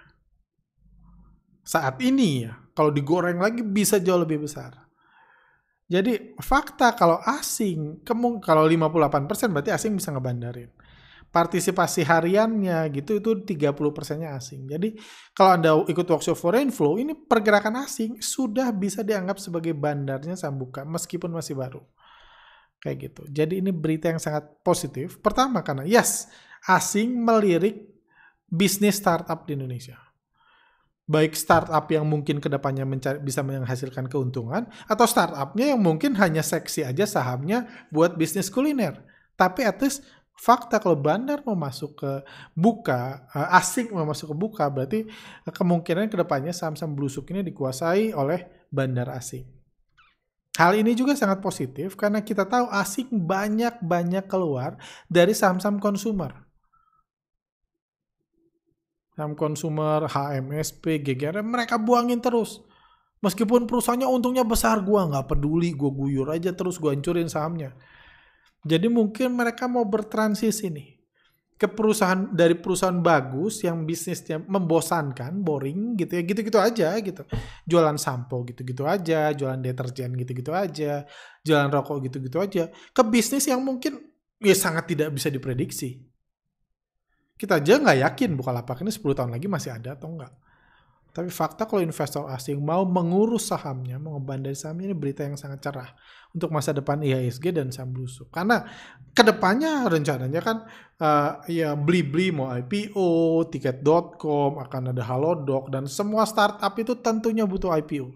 saat 1.68 2.00
ini 2.00 2.48
ya, 2.48 2.56
kalau 2.72 2.96
digoreng 2.96 3.44
lagi 3.44 3.60
bisa 3.60 4.00
jauh 4.00 4.24
lebih 4.24 4.48
besar. 4.48 4.88
Jadi 5.88 6.40
fakta 6.40 6.96
kalau 6.96 7.20
asing, 7.28 8.04
kalau 8.08 8.64
58% 8.64 9.52
berarti 9.52 9.72
asing 9.76 10.00
bisa 10.00 10.16
ngebandarin. 10.16 10.72
Partisipasi 11.28 12.08
hariannya 12.08 12.88
gitu 12.96 13.20
itu 13.20 13.32
30 13.44 13.76
persennya 13.92 14.40
asing. 14.40 14.64
Jadi 14.64 14.96
kalau 15.36 15.60
Anda 15.60 15.72
ikut 15.92 16.08
workshop 16.08 16.40
foreign 16.40 16.72
flow, 16.72 16.96
ini 16.96 17.12
pergerakan 17.12 17.84
asing 17.84 18.24
sudah 18.24 18.72
bisa 18.72 19.04
dianggap 19.04 19.36
sebagai 19.36 19.76
bandarnya 19.76 20.40
Sambuka 20.40 20.88
meskipun 20.88 21.36
masih 21.36 21.60
baru. 21.60 21.84
Kayak 22.80 23.12
gitu. 23.12 23.22
Jadi 23.28 23.60
ini 23.60 23.76
berita 23.76 24.08
yang 24.08 24.24
sangat 24.24 24.48
positif. 24.64 25.20
Pertama 25.20 25.60
karena 25.68 25.84
yes, 25.84 26.32
asing 26.64 27.12
melirik 27.20 27.92
bisnis 28.48 28.96
startup 28.96 29.44
di 29.44 29.60
Indonesia 29.60 30.07
baik 31.08 31.34
startup 31.40 31.88
yang 31.88 32.04
mungkin 32.04 32.44
ke 32.44 32.52
depannya 32.52 32.84
mencari, 32.84 33.24
bisa 33.24 33.40
menghasilkan 33.40 34.12
keuntungan 34.12 34.68
atau 34.86 35.08
startupnya 35.08 35.74
yang 35.74 35.80
mungkin 35.80 36.14
hanya 36.20 36.44
seksi 36.44 36.84
aja 36.84 37.08
sahamnya 37.08 37.88
buat 37.90 38.20
bisnis 38.20 38.52
kuliner. 38.52 39.00
Tapi 39.40 39.64
at 39.64 39.80
least 39.80 40.04
fakta 40.38 40.78
kalau 40.78 41.00
bandar 41.00 41.42
mau 41.48 41.56
masuk 41.58 41.98
ke 41.98 42.12
buka, 42.54 43.26
uh, 43.32 43.58
asing 43.58 43.90
mau 43.96 44.06
masuk 44.06 44.32
ke 44.32 44.36
buka, 44.36 44.66
berarti 44.68 45.00
kemungkinan 45.48 46.12
ke 46.12 46.16
depannya 46.20 46.52
saham-saham 46.54 46.94
blusuk 46.94 47.32
ini 47.32 47.42
dikuasai 47.42 48.12
oleh 48.14 48.68
bandar 48.70 49.10
asing. 49.16 49.48
Hal 50.58 50.74
ini 50.74 50.98
juga 50.98 51.14
sangat 51.14 51.38
positif 51.38 51.94
karena 51.94 52.26
kita 52.26 52.42
tahu 52.42 52.66
asing 52.74 53.14
banyak-banyak 53.14 54.26
keluar 54.26 54.76
dari 55.06 55.38
saham-saham 55.38 55.78
konsumer. 55.78 56.47
Saham 59.18 59.34
konsumer, 59.34 60.06
HMSP, 60.06 61.02
GGR, 61.02 61.42
mereka 61.42 61.82
buangin 61.82 62.22
terus. 62.22 62.62
Meskipun 63.18 63.66
perusahaannya 63.66 64.06
untungnya 64.06 64.46
besar, 64.46 64.86
gua 64.86 65.10
nggak 65.10 65.34
peduli, 65.34 65.74
gue 65.74 65.90
guyur 65.90 66.30
aja 66.30 66.54
terus 66.54 66.78
gue 66.78 66.94
hancurin 66.94 67.26
sahamnya. 67.26 67.74
Jadi 68.62 68.86
mungkin 68.94 69.34
mereka 69.34 69.66
mau 69.66 69.90
bertransisi 69.90 70.70
nih 70.70 70.90
ke 71.58 71.66
perusahaan 71.66 72.30
dari 72.30 72.54
perusahaan 72.54 73.02
bagus 73.02 73.66
yang 73.66 73.90
bisnisnya 73.90 74.38
membosankan, 74.38 75.42
boring 75.42 75.98
gitu 75.98 76.14
ya, 76.14 76.22
gitu-gitu 76.22 76.60
aja 76.62 76.94
gitu. 77.02 77.26
Jualan 77.66 77.98
sampo 77.98 78.46
gitu-gitu 78.46 78.86
aja, 78.86 79.34
jualan 79.34 79.58
deterjen 79.58 80.14
gitu-gitu 80.14 80.54
aja, 80.54 81.02
jualan 81.42 81.74
rokok 81.74 82.06
gitu-gitu 82.06 82.38
aja, 82.38 82.70
ke 82.70 83.02
bisnis 83.02 83.50
yang 83.50 83.66
mungkin 83.66 83.98
ya 84.38 84.54
sangat 84.54 84.94
tidak 84.94 85.10
bisa 85.18 85.34
diprediksi. 85.34 86.06
Kita 87.38 87.62
aja 87.62 87.78
nggak 87.78 87.98
yakin 88.02 88.30
Bukalapak 88.34 88.82
ini 88.82 88.90
10 88.90 89.06
tahun 89.14 89.32
lagi 89.32 89.46
masih 89.46 89.78
ada 89.78 89.94
atau 89.94 90.10
enggak. 90.10 90.34
Tapi 91.18 91.34
fakta 91.34 91.66
kalau 91.66 91.82
investor 91.82 92.30
asing 92.30 92.62
mau 92.62 92.86
mengurus 92.86 93.50
sahamnya, 93.50 93.98
mau 93.98 94.22
ngebandai 94.22 94.54
sahamnya 94.54 94.94
ini 94.94 94.98
berita 94.98 95.26
yang 95.26 95.34
sangat 95.34 95.66
cerah 95.66 95.90
untuk 96.30 96.54
masa 96.54 96.78
depan 96.78 97.02
IHSG 97.02 97.58
dan 97.58 97.74
saham 97.74 97.90
blusuk. 97.90 98.30
Karena 98.30 98.62
ke 99.18 99.26
depannya 99.26 99.90
rencananya 99.90 100.42
kan 100.46 100.70
uh, 101.02 101.42
ya 101.50 101.74
beli-beli 101.74 102.30
mau 102.30 102.54
IPO, 102.54 103.50
tiket.com, 103.50 104.62
akan 104.62 104.94
ada 104.94 105.02
Halodoc 105.10 105.74
dan 105.74 105.90
semua 105.90 106.22
startup 106.30 106.78
itu 106.78 106.94
tentunya 107.02 107.50
butuh 107.50 107.74
IPO 107.82 108.14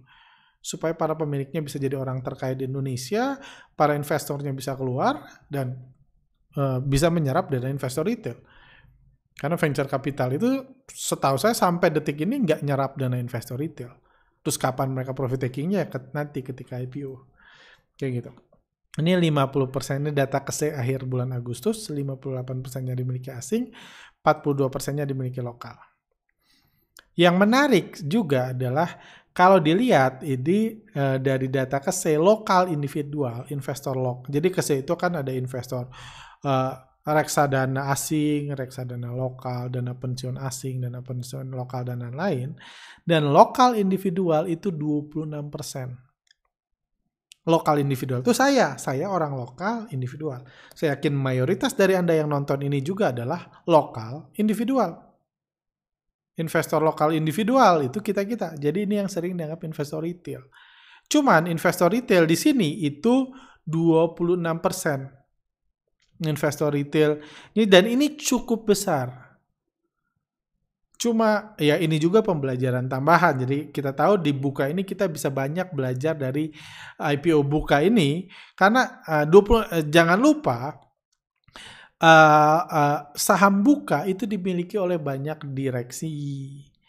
supaya 0.62 0.94
para 0.94 1.18
pemiliknya 1.18 1.58
bisa 1.66 1.82
jadi 1.82 1.98
orang 1.98 2.22
terkaya 2.22 2.54
di 2.54 2.70
Indonesia, 2.70 3.42
para 3.74 3.98
investornya 3.98 4.54
bisa 4.54 4.78
keluar 4.78 5.26
dan 5.50 5.74
uh, 6.54 6.78
bisa 6.78 7.10
menyerap 7.10 7.50
dana 7.50 7.66
investor 7.66 8.06
retail. 8.06 8.38
Karena 9.36 9.58
venture 9.58 9.90
capital 9.90 10.38
itu 10.38 10.50
setahu 10.86 11.40
saya 11.40 11.56
sampai 11.58 11.90
detik 11.90 12.22
ini 12.22 12.46
nggak 12.46 12.62
nyerap 12.62 13.00
dana 13.00 13.18
investor 13.18 13.58
retail. 13.58 13.92
Terus 14.42 14.58
kapan 14.58 14.94
mereka 14.94 15.14
profit 15.14 15.48
takingnya 15.50 15.86
nanti 16.14 16.42
ketika 16.42 16.78
IPO. 16.78 17.14
Kayak 17.98 18.12
gitu. 18.22 18.32
Ini 19.00 19.16
50% 19.16 20.04
ini 20.04 20.12
data 20.12 20.44
kese 20.44 20.76
akhir 20.76 21.08
bulan 21.08 21.32
Agustus, 21.32 21.88
58%-nya 21.88 22.92
dimiliki 22.92 23.32
asing, 23.32 23.72
42%-nya 24.20 25.08
dimiliki 25.08 25.40
lokal. 25.40 25.80
Yang 27.16 27.36
menarik 27.40 27.88
juga 28.04 28.52
adalah 28.52 29.00
kalau 29.32 29.64
dilihat 29.64 30.28
ini 30.28 30.84
uh, 30.92 31.16
dari 31.24 31.48
data 31.48 31.80
kese 31.80 32.20
lokal 32.20 32.68
individual, 32.68 33.48
investor 33.48 33.96
lok. 33.96 34.28
Jadi 34.28 34.48
kese 34.52 34.84
itu 34.84 34.92
kan 35.00 35.16
ada 35.24 35.32
investor 35.32 35.88
uh, 36.44 36.76
reksadana 37.02 37.90
asing, 37.90 38.54
reksadana 38.54 39.10
lokal, 39.10 39.74
dana 39.74 39.98
pensiun 39.98 40.38
asing, 40.38 40.86
dana 40.86 41.02
pensiun 41.02 41.50
lokal, 41.50 41.90
dan 41.90 42.06
lain-lain. 42.06 42.54
Dan 43.02 43.34
lokal 43.34 43.74
individual 43.74 44.46
itu 44.46 44.70
26%. 44.70 45.98
Lokal 47.42 47.82
individual 47.82 48.22
itu 48.22 48.38
saya, 48.38 48.78
saya 48.78 49.10
orang 49.10 49.34
lokal 49.34 49.90
individual. 49.90 50.46
Saya 50.78 50.94
yakin 50.94 51.10
mayoritas 51.18 51.74
dari 51.74 51.98
Anda 51.98 52.14
yang 52.14 52.30
nonton 52.30 52.62
ini 52.62 52.86
juga 52.86 53.10
adalah 53.10 53.66
lokal 53.66 54.30
individual. 54.38 54.94
Investor 56.38 56.86
lokal 56.86 57.18
individual 57.18 57.82
itu 57.82 57.98
kita-kita. 57.98 58.62
Jadi 58.62 58.86
ini 58.86 59.02
yang 59.02 59.10
sering 59.10 59.34
dianggap 59.34 59.66
investor 59.66 60.06
retail. 60.06 60.46
Cuman 61.10 61.50
investor 61.50 61.90
retail 61.90 62.30
di 62.30 62.38
sini 62.38 62.86
itu 62.86 63.34
26 63.66 64.38
persen 64.62 65.21
investor 66.26 66.74
retail. 66.74 67.18
Ini 67.58 67.66
dan 67.66 67.90
ini 67.90 68.14
cukup 68.18 68.70
besar. 68.70 69.32
Cuma 71.02 71.58
ya 71.58 71.82
ini 71.82 71.98
juga 71.98 72.22
pembelajaran 72.22 72.86
tambahan. 72.86 73.42
Jadi 73.42 73.74
kita 73.74 73.90
tahu 73.98 74.22
di 74.22 74.38
buka 74.38 74.70
ini 74.70 74.86
kita 74.86 75.10
bisa 75.10 75.34
banyak 75.34 75.74
belajar 75.74 76.14
dari 76.14 76.54
IPO 77.02 77.42
buka 77.42 77.82
ini 77.82 78.30
karena 78.54 79.02
uh, 79.10 79.26
20 79.26 79.34
uh, 79.34 79.66
jangan 79.90 80.22
lupa 80.22 80.78
uh, 82.06 82.62
uh, 82.70 83.00
saham 83.18 83.66
buka 83.66 84.06
itu 84.06 84.30
dimiliki 84.30 84.78
oleh 84.78 85.02
banyak 85.02 85.42
direksi. 85.50 86.14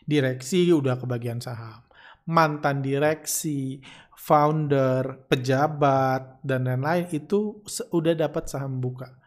Direksi 0.04 0.68
udah 0.68 1.00
kebagian 1.00 1.40
saham. 1.40 1.80
Mantan 2.28 2.84
direksi, 2.84 3.80
founder, 4.12 5.24
pejabat 5.24 6.44
dan 6.44 6.68
lain-lain 6.68 7.08
itu 7.16 7.64
udah 7.88 8.12
dapat 8.12 8.44
saham 8.44 8.76
buka. 8.76 9.21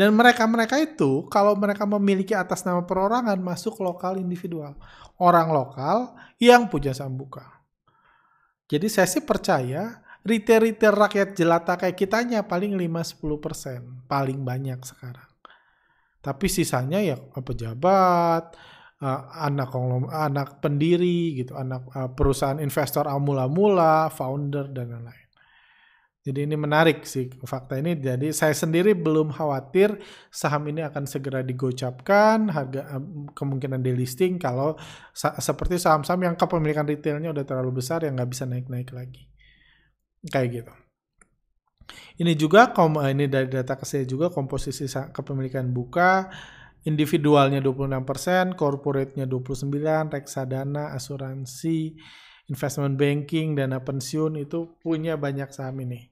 Dan 0.00 0.16
mereka-mereka 0.16 0.80
itu 0.80 1.28
kalau 1.28 1.52
mereka 1.52 1.84
memiliki 1.84 2.32
atas 2.32 2.64
nama 2.64 2.80
perorangan 2.88 3.36
masuk 3.36 3.84
lokal 3.84 4.16
individual. 4.16 4.72
Orang 5.20 5.52
lokal 5.52 6.16
yang 6.40 6.72
punya 6.72 6.96
saham 6.96 7.20
buka. 7.20 7.44
Jadi 8.64 8.88
saya 8.88 9.04
sih 9.04 9.20
percaya 9.20 10.00
retail-retail 10.24 10.96
rakyat 10.96 11.28
jelata 11.36 11.76
kayak 11.76 12.00
kitanya 12.00 12.40
paling 12.48 12.80
5-10%. 12.80 14.08
Paling 14.08 14.40
banyak 14.40 14.80
sekarang. 14.88 15.28
Tapi 16.24 16.48
sisanya 16.48 17.04
ya 17.04 17.20
pejabat, 17.20 18.56
uh, 19.04 19.22
anak 19.36 19.76
anak 20.08 20.64
pendiri 20.64 21.44
gitu, 21.44 21.60
anak 21.60 21.84
uh, 21.92 22.08
perusahaan 22.08 22.56
investor 22.56 23.04
amula-mula, 23.04 24.08
founder 24.08 24.72
dan 24.72 24.96
lain-lain. 24.96 25.19
Jadi 26.20 26.44
ini 26.44 26.52
menarik 26.52 27.08
sih 27.08 27.32
fakta 27.32 27.80
ini. 27.80 27.96
Jadi 27.96 28.28
saya 28.36 28.52
sendiri 28.52 28.92
belum 28.92 29.32
khawatir 29.32 29.96
saham 30.28 30.68
ini 30.68 30.84
akan 30.84 31.08
segera 31.08 31.40
digocapkan, 31.40 32.52
harga 32.52 33.00
kemungkinan 33.32 33.80
delisting 33.80 34.36
kalau 34.36 34.76
seperti 35.16 35.80
saham-saham 35.80 36.28
yang 36.28 36.36
kepemilikan 36.36 36.84
retailnya 36.84 37.32
udah 37.32 37.48
terlalu 37.48 37.80
besar 37.80 38.04
yang 38.04 38.20
nggak 38.20 38.30
bisa 38.36 38.44
naik-naik 38.44 38.92
lagi. 38.92 39.32
Kayak 40.28 40.48
gitu. 40.52 40.72
Ini 42.20 42.36
juga 42.36 42.68
ini 43.08 43.24
dari 43.24 43.48
data 43.48 43.80
saya 43.80 44.04
juga 44.04 44.28
komposisi 44.28 44.84
kepemilikan 44.86 45.72
buka 45.72 46.28
individualnya 46.84 47.64
26%, 47.64 48.60
corporate-nya 48.60 49.24
29, 49.24 50.12
reksadana, 50.12 50.92
asuransi, 50.92 51.96
investment 52.52 53.00
banking, 53.00 53.56
dana 53.56 53.80
pensiun 53.80 54.36
itu 54.36 54.76
punya 54.84 55.16
banyak 55.16 55.48
saham 55.48 55.80
ini. 55.80 56.09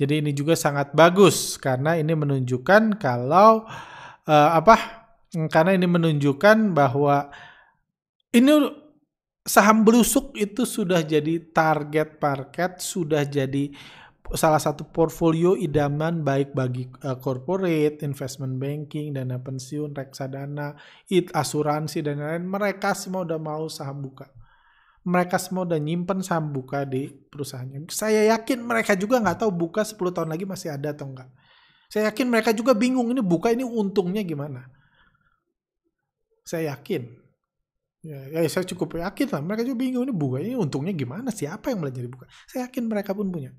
Jadi 0.00 0.24
ini 0.24 0.32
juga 0.32 0.56
sangat 0.56 0.96
bagus 0.96 1.60
karena 1.60 1.92
ini 1.92 2.16
menunjukkan 2.16 2.96
kalau 2.96 3.68
uh, 4.24 4.50
apa? 4.56 5.04
Karena 5.52 5.76
ini 5.76 5.84
menunjukkan 5.84 6.72
bahwa 6.72 7.28
ini 8.32 8.64
saham 9.44 9.84
berusuk 9.84 10.32
itu 10.40 10.64
sudah 10.64 11.04
jadi 11.04 11.52
target 11.52 12.16
market, 12.16 12.80
sudah 12.80 13.28
jadi 13.28 13.68
salah 14.32 14.62
satu 14.62 14.88
portfolio 14.88 15.52
idaman 15.52 16.24
baik 16.24 16.56
bagi 16.56 16.88
uh, 17.04 17.20
corporate, 17.20 18.00
investment 18.00 18.56
banking, 18.56 19.12
dana 19.12 19.36
pensiun, 19.36 19.92
reksadana, 19.92 20.80
it, 21.12 21.28
asuransi 21.36 22.00
dan 22.00 22.24
lain-lain. 22.24 22.48
Mereka 22.48 22.96
semua 22.96 23.28
udah 23.28 23.36
mau 23.36 23.68
saham 23.68 24.00
buka 24.00 24.39
mereka 25.00 25.40
semua 25.40 25.64
udah 25.64 25.80
nyimpen 25.80 26.20
saham 26.20 26.52
buka 26.52 26.84
di 26.84 27.08
perusahaannya. 27.08 27.88
Saya 27.88 28.36
yakin 28.36 28.60
mereka 28.60 28.92
juga 28.92 29.16
nggak 29.20 29.44
tahu 29.46 29.50
buka 29.50 29.80
10 29.80 29.96
tahun 30.12 30.28
lagi 30.28 30.44
masih 30.44 30.76
ada 30.76 30.92
atau 30.92 31.08
enggak. 31.08 31.30
Saya 31.90 32.12
yakin 32.12 32.26
mereka 32.28 32.52
juga 32.52 32.76
bingung 32.76 33.08
ini 33.10 33.24
buka 33.24 33.50
ini 33.50 33.64
untungnya 33.64 34.20
gimana. 34.22 34.68
Saya 36.44 36.76
yakin. 36.76 37.16
Ya, 38.00 38.40
ya 38.40 38.48
saya 38.48 38.64
cukup 38.68 39.00
yakin 39.00 39.28
lah. 39.32 39.40
Mereka 39.40 39.62
juga 39.64 39.78
bingung 39.80 40.04
ini 40.04 40.14
buka 40.14 40.38
ini 40.38 40.54
untungnya 40.54 40.92
gimana. 40.92 41.32
Siapa 41.32 41.72
yang 41.72 41.80
belajar 41.80 42.04
buka? 42.06 42.26
Saya 42.46 42.68
yakin 42.68 42.84
mereka 42.86 43.16
pun 43.16 43.32
punya. 43.32 43.56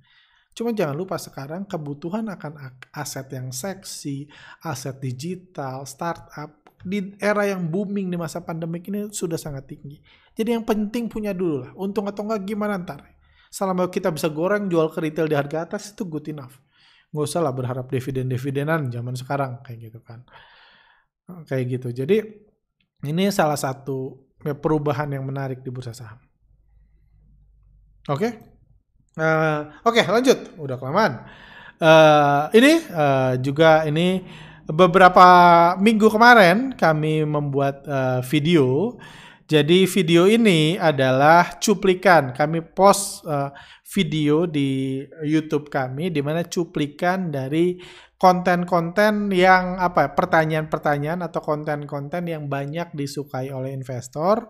Cuma 0.51 0.75
jangan 0.75 0.95
lupa 0.95 1.15
sekarang 1.15 1.63
kebutuhan 1.63 2.27
akan 2.27 2.59
aset 2.91 3.27
yang 3.31 3.55
seksi, 3.55 4.27
aset 4.61 4.99
digital, 4.99 5.87
startup, 5.87 6.61
di 6.81 7.15
era 7.21 7.45
yang 7.47 7.69
booming 7.69 8.09
di 8.09 8.17
masa 8.17 8.41
pandemik 8.43 8.89
ini 8.89 9.09
sudah 9.13 9.37
sangat 9.37 9.69
tinggi. 9.69 10.01
Jadi 10.31 10.49
yang 10.55 10.63
penting 10.63 11.11
punya 11.11 11.35
dulu 11.35 11.67
lah. 11.67 11.71
Untung 11.75 12.07
atau 12.07 12.23
enggak 12.23 12.47
gimana 12.47 12.79
ntar. 12.79 13.03
Selama 13.51 13.91
kita 13.91 14.07
bisa 14.15 14.31
goreng 14.31 14.71
jual 14.71 14.87
ke 14.87 15.03
retail 15.03 15.27
di 15.27 15.35
harga 15.35 15.67
atas 15.67 15.91
itu 15.91 16.07
good 16.07 16.23
enough. 16.31 16.55
Nggak 17.11 17.25
usah 17.27 17.43
lah 17.43 17.51
berharap 17.51 17.91
dividen-dividenan 17.91 18.87
zaman 18.87 19.15
sekarang 19.19 19.59
kayak 19.67 19.91
gitu 19.91 19.99
kan. 19.99 20.23
Kayak 21.47 21.63
gitu. 21.79 21.87
Jadi 21.91 22.17
ini 23.11 23.27
salah 23.33 23.59
satu 23.59 24.29
ya, 24.39 24.55
perubahan 24.55 25.11
yang 25.11 25.27
menarik 25.27 25.59
di 25.59 25.69
bursa 25.69 25.91
saham. 25.91 26.19
Oke. 28.07 28.17
Okay? 28.17 28.31
Uh, 29.19 29.23
eh, 29.23 29.59
Oke 29.83 29.99
okay, 29.99 30.05
lanjut. 30.07 30.39
Udah 30.55 30.79
kelamaan. 30.79 31.27
Uh, 31.81 32.47
ini 32.55 32.79
uh, 32.93 33.35
juga 33.41 33.83
ini 33.89 34.23
beberapa 34.69 35.25
minggu 35.81 36.07
kemarin 36.07 36.71
kami 36.79 37.27
membuat 37.27 37.83
uh, 37.89 38.23
video. 38.23 38.95
Jadi 39.51 39.83
video 39.83 40.31
ini 40.31 40.79
adalah 40.79 41.59
cuplikan. 41.59 42.31
Kami 42.31 42.63
post 42.71 43.27
uh, 43.27 43.51
video 43.83 44.47
di 44.47 45.03
YouTube 45.27 45.67
kami 45.67 46.07
di 46.07 46.23
mana 46.23 46.47
cuplikan 46.47 47.27
dari 47.27 47.75
konten-konten 48.15 49.27
yang 49.35 49.75
apa 49.75 50.15
pertanyaan-pertanyaan 50.15 51.27
atau 51.27 51.43
konten-konten 51.43 52.31
yang 52.31 52.47
banyak 52.47 52.95
disukai 52.95 53.51
oleh 53.51 53.75
investor 53.75 54.47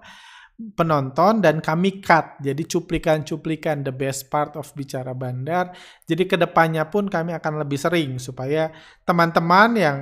penonton 0.78 1.42
dan 1.42 1.58
kami 1.66 1.98
cut. 1.98 2.38
Jadi 2.38 2.62
cuplikan-cuplikan 2.70 3.82
the 3.82 3.90
best 3.90 4.30
part 4.30 4.54
of 4.54 4.70
bicara 4.78 5.18
bandar. 5.18 5.74
Jadi 6.06 6.30
ke 6.30 6.38
depannya 6.38 6.86
pun 6.86 7.10
kami 7.10 7.34
akan 7.34 7.66
lebih 7.66 7.82
sering 7.82 8.22
supaya 8.22 8.70
teman-teman 9.02 9.70
yang 9.74 9.98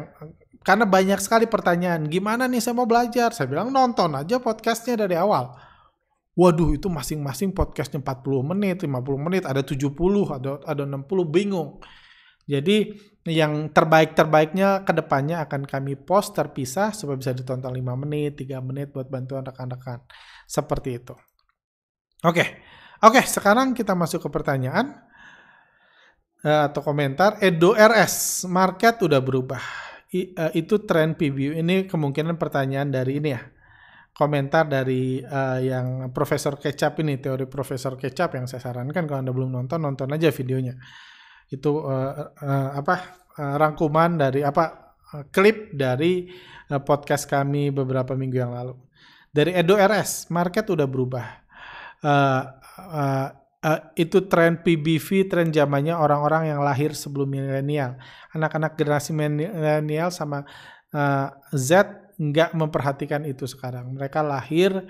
karena 0.59 0.83
banyak 0.83 1.19
sekali 1.23 1.47
pertanyaan, 1.47 2.05
gimana 2.11 2.45
nih 2.45 2.59
saya 2.59 2.75
mau 2.75 2.85
belajar? 2.85 3.31
Saya 3.31 3.47
bilang 3.47 3.71
nonton 3.71 4.11
aja 4.11 4.43
podcastnya 4.43 5.07
dari 5.07 5.15
awal. 5.15 5.55
Waduh 6.35 6.75
itu 6.75 6.87
masing-masing 6.87 7.51
podcastnya 7.51 7.99
40 7.99 8.51
menit, 8.55 8.83
50 8.83 8.95
menit, 9.19 9.43
ada 9.43 9.59
70, 9.59 9.91
ada, 10.31 10.59
ada 10.63 10.83
60, 10.83 11.03
bingung. 11.27 11.83
Jadi 12.47 12.95
yang 13.27 13.69
terbaik-terbaiknya 13.69 14.87
ke 14.87 14.91
depannya 14.95 15.43
akan 15.43 15.67
kami 15.67 15.99
post 15.99 16.33
terpisah 16.33 16.95
supaya 16.95 17.19
bisa 17.19 17.35
ditonton 17.35 17.75
5 17.75 18.01
menit, 18.07 18.39
3 18.39 18.59
menit 18.63 18.95
buat 18.95 19.11
bantuan 19.11 19.43
rekan-rekan. 19.43 20.03
Seperti 20.47 20.97
itu. 20.97 21.15
Oke, 22.23 22.43
oke 22.99 23.21
sekarang 23.23 23.71
kita 23.71 23.95
masuk 23.95 24.27
ke 24.27 24.29
pertanyaan 24.31 24.95
uh, 26.43 26.67
atau 26.67 26.83
komentar. 26.83 27.39
Edo 27.39 27.75
RS, 27.75 28.47
market 28.47 28.99
udah 29.03 29.19
berubah. 29.23 29.88
I, 30.09 30.33
uh, 30.33 30.51
itu 30.57 30.81
tren 30.89 31.13
PBU. 31.13 31.57
Ini 31.57 31.85
kemungkinan 31.85 32.35
pertanyaan 32.41 32.89
dari 32.89 33.21
ini 33.21 33.29
ya. 33.33 33.41
Komentar 34.09 34.67
dari 34.67 35.23
uh, 35.23 35.59
yang 35.63 36.11
Profesor 36.11 36.59
Kecap 36.59 36.99
ini, 36.99 37.21
teori 37.21 37.47
Profesor 37.47 37.95
Kecap 37.95 38.35
yang 38.35 38.49
saya 38.49 38.59
sarankan 38.59 39.07
kalau 39.07 39.21
Anda 39.23 39.31
belum 39.31 39.53
nonton, 39.53 39.79
nonton 39.79 40.11
aja 40.11 40.27
videonya 40.33 40.75
itu 41.49 41.81
uh, 41.81 42.13
uh, 42.29 42.69
apa 42.77 42.95
uh, 43.41 43.55
rangkuman 43.57 44.21
dari 44.21 44.45
apa 44.45 44.95
uh, 45.13 45.25
klip 45.33 45.73
dari 45.73 46.29
uh, 46.69 46.81
podcast 46.85 47.25
kami 47.25 47.73
beberapa 47.73 48.13
minggu 48.13 48.37
yang 48.37 48.53
lalu 48.53 48.77
dari 49.33 49.57
Edo 49.57 49.73
RS 49.73 50.29
market 50.29 50.69
udah 50.69 50.85
berubah 50.85 51.25
uh, 52.05 52.43
uh, 52.77 53.27
uh, 53.63 53.79
itu 53.95 54.25
tren 54.27 54.59
PBV 54.61 55.27
tren 55.27 55.47
zamannya 55.51 55.95
orang-orang 55.95 56.51
yang 56.51 56.61
lahir 56.63 56.95
sebelum 56.95 57.27
milenial 57.27 57.99
anak-anak 58.35 58.75
generasi 58.79 59.11
milenial 59.15 60.09
sama 60.11 60.45
uh, 60.93 61.27
Z 61.55 61.85
nggak 62.19 62.51
memperhatikan 62.51 63.23
itu 63.23 63.47
sekarang 63.47 63.95
mereka 63.95 64.19
lahir 64.19 64.83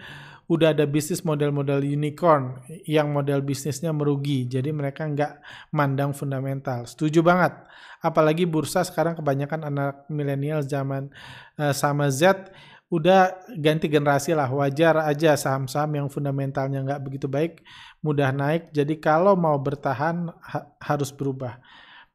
udah 0.49 0.73
ada 0.73 0.89
bisnis 0.89 1.21
model-model 1.21 1.85
unicorn 1.85 2.57
yang 2.89 3.13
model 3.13 3.45
bisnisnya 3.45 3.93
merugi. 3.93 4.49
Jadi 4.49 4.73
mereka 4.73 5.05
nggak 5.05 5.45
mandang 5.69 6.09
fundamental. 6.09 6.89
Setuju 6.89 7.21
banget. 7.21 7.53
Apalagi 8.01 8.49
bursa 8.49 8.81
sekarang 8.81 9.13
kebanyakan 9.13 9.69
anak 9.69 10.09
milenial 10.09 10.65
zaman 10.65 11.13
uh, 11.61 11.69
sama 11.69 12.09
Z 12.09 12.49
udah 12.89 13.45
ganti 13.53 13.85
generasi 13.85 14.33
lah. 14.33 14.49
Wajar 14.49 15.05
aja 15.05 15.37
saham-saham 15.37 15.93
yang 15.93 16.07
fundamentalnya 16.09 16.81
nggak 16.81 17.01
begitu 17.05 17.29
baik 17.29 17.61
mudah 18.01 18.33
naik. 18.33 18.73
Jadi 18.73 18.97
kalau 18.97 19.37
mau 19.37 19.55
bertahan 19.61 20.33
ha 20.33 20.59
harus 20.81 21.13
berubah. 21.13 21.61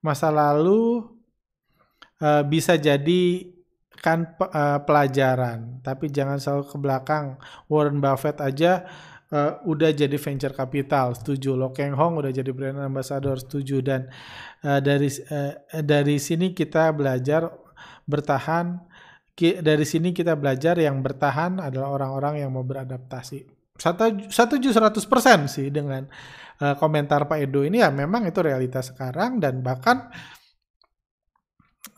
Masa 0.02 0.28
lalu 0.28 1.06
uh, 2.20 2.42
bisa 2.44 2.74
jadi 2.74 3.54
kan 4.04 4.37
uh, 4.37 4.84
pelajaran, 4.84 5.80
tapi 5.80 6.12
jangan 6.12 6.37
selalu 6.37 6.64
ke 6.68 6.76
belakang. 6.76 7.24
Warren 7.70 8.04
Buffett 8.04 8.37
aja 8.42 8.84
uh, 9.32 9.64
udah 9.64 9.94
jadi 9.96 10.12
venture 10.20 10.52
capital, 10.52 11.16
setuju. 11.16 11.56
Lo 11.56 11.72
Keng 11.72 11.96
Hong 11.96 12.20
udah 12.20 12.28
jadi 12.28 12.50
brand 12.52 12.84
ambassador, 12.84 13.40
setuju. 13.40 13.80
Dan 13.80 14.10
uh, 14.66 14.82
dari 14.82 15.08
uh, 15.08 15.54
dari 15.80 16.20
sini 16.20 16.52
kita 16.52 16.92
belajar 16.92 17.48
bertahan. 18.04 18.92
Dari 19.35 19.83
sini 19.83 20.14
kita 20.14 20.38
belajar 20.38 20.79
yang 20.79 21.03
bertahan 21.03 21.59
adalah 21.59 21.90
orang-orang 21.90 22.47
yang 22.47 22.55
mau 22.55 22.62
beradaptasi. 22.62 23.51
Satu 23.75 24.31
setuju 24.31 24.70
100% 24.70 25.51
sih 25.51 25.75
dengan 25.75 26.07
uh, 26.62 26.79
komentar 26.79 27.27
Pak 27.27 27.42
Edo 27.42 27.66
ini. 27.66 27.83
Ya 27.83 27.90
memang 27.90 28.23
itu 28.31 28.38
realitas 28.38 28.94
sekarang 28.94 29.42
dan 29.42 29.59
bahkan 29.66 30.07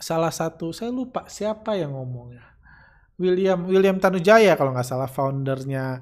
salah 0.01 0.33
satu 0.33 0.73
saya 0.73 0.89
lupa 0.93 1.25
siapa 1.29 1.73
yang 1.73 1.97
ngomongnya 1.97 2.57
William 3.17 3.65
William 3.65 3.97
Tanujaya 3.97 4.57
kalau 4.57 4.77
nggak 4.77 4.89
salah 4.89 5.09
foundernya 5.09 6.01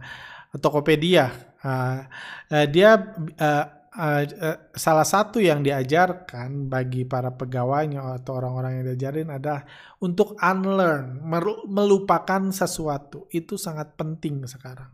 Tokopedia. 0.54 1.30
Uh, 1.64 2.06
uh, 2.54 2.66
dia 2.70 2.94
uh, 3.40 3.64
uh, 3.94 4.74
salah 4.74 5.06
satu 5.06 5.38
yang 5.38 5.62
diajarkan 5.62 6.66
bagi 6.66 7.06
para 7.06 7.30
pegawainya 7.34 8.22
atau 8.22 8.42
orang-orang 8.42 8.82
yang 8.82 8.84
diajarin 8.94 9.30
adalah 9.30 9.62
untuk 10.02 10.34
unlearn 10.42 11.22
melupakan 11.70 12.42
sesuatu 12.50 13.30
itu 13.30 13.54
sangat 13.54 13.94
penting 13.94 14.44
sekarang 14.50 14.90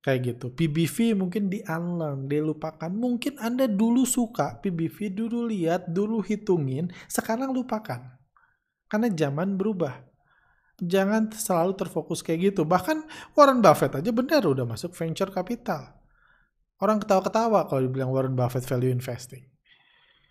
Kayak 0.00 0.20
gitu. 0.32 0.46
PBV 0.56 1.12
mungkin 1.12 1.52
di 1.52 1.60
unlearn, 1.60 2.24
dilupakan. 2.24 2.88
Mungkin 2.88 3.36
Anda 3.36 3.68
dulu 3.68 4.08
suka 4.08 4.56
PBV, 4.64 5.12
dulu 5.12 5.44
lihat, 5.44 5.92
dulu 5.92 6.24
hitungin, 6.24 6.88
sekarang 7.04 7.52
lupakan. 7.52 8.16
Karena 8.88 9.08
zaman 9.12 9.60
berubah. 9.60 10.00
Jangan 10.80 11.28
selalu 11.28 11.76
terfokus 11.76 12.24
kayak 12.24 12.56
gitu. 12.56 12.64
Bahkan 12.64 13.04
Warren 13.36 13.60
Buffett 13.60 14.00
aja 14.00 14.08
benar 14.08 14.40
udah 14.48 14.64
masuk 14.64 14.96
venture 14.96 15.28
capital. 15.28 15.99
Orang 16.80 16.98
ketawa-ketawa 17.04 17.68
kalau 17.68 17.84
dibilang 17.84 18.08
Warren 18.10 18.32
Buffett 18.32 18.64
value 18.64 18.88
investing. 18.88 19.44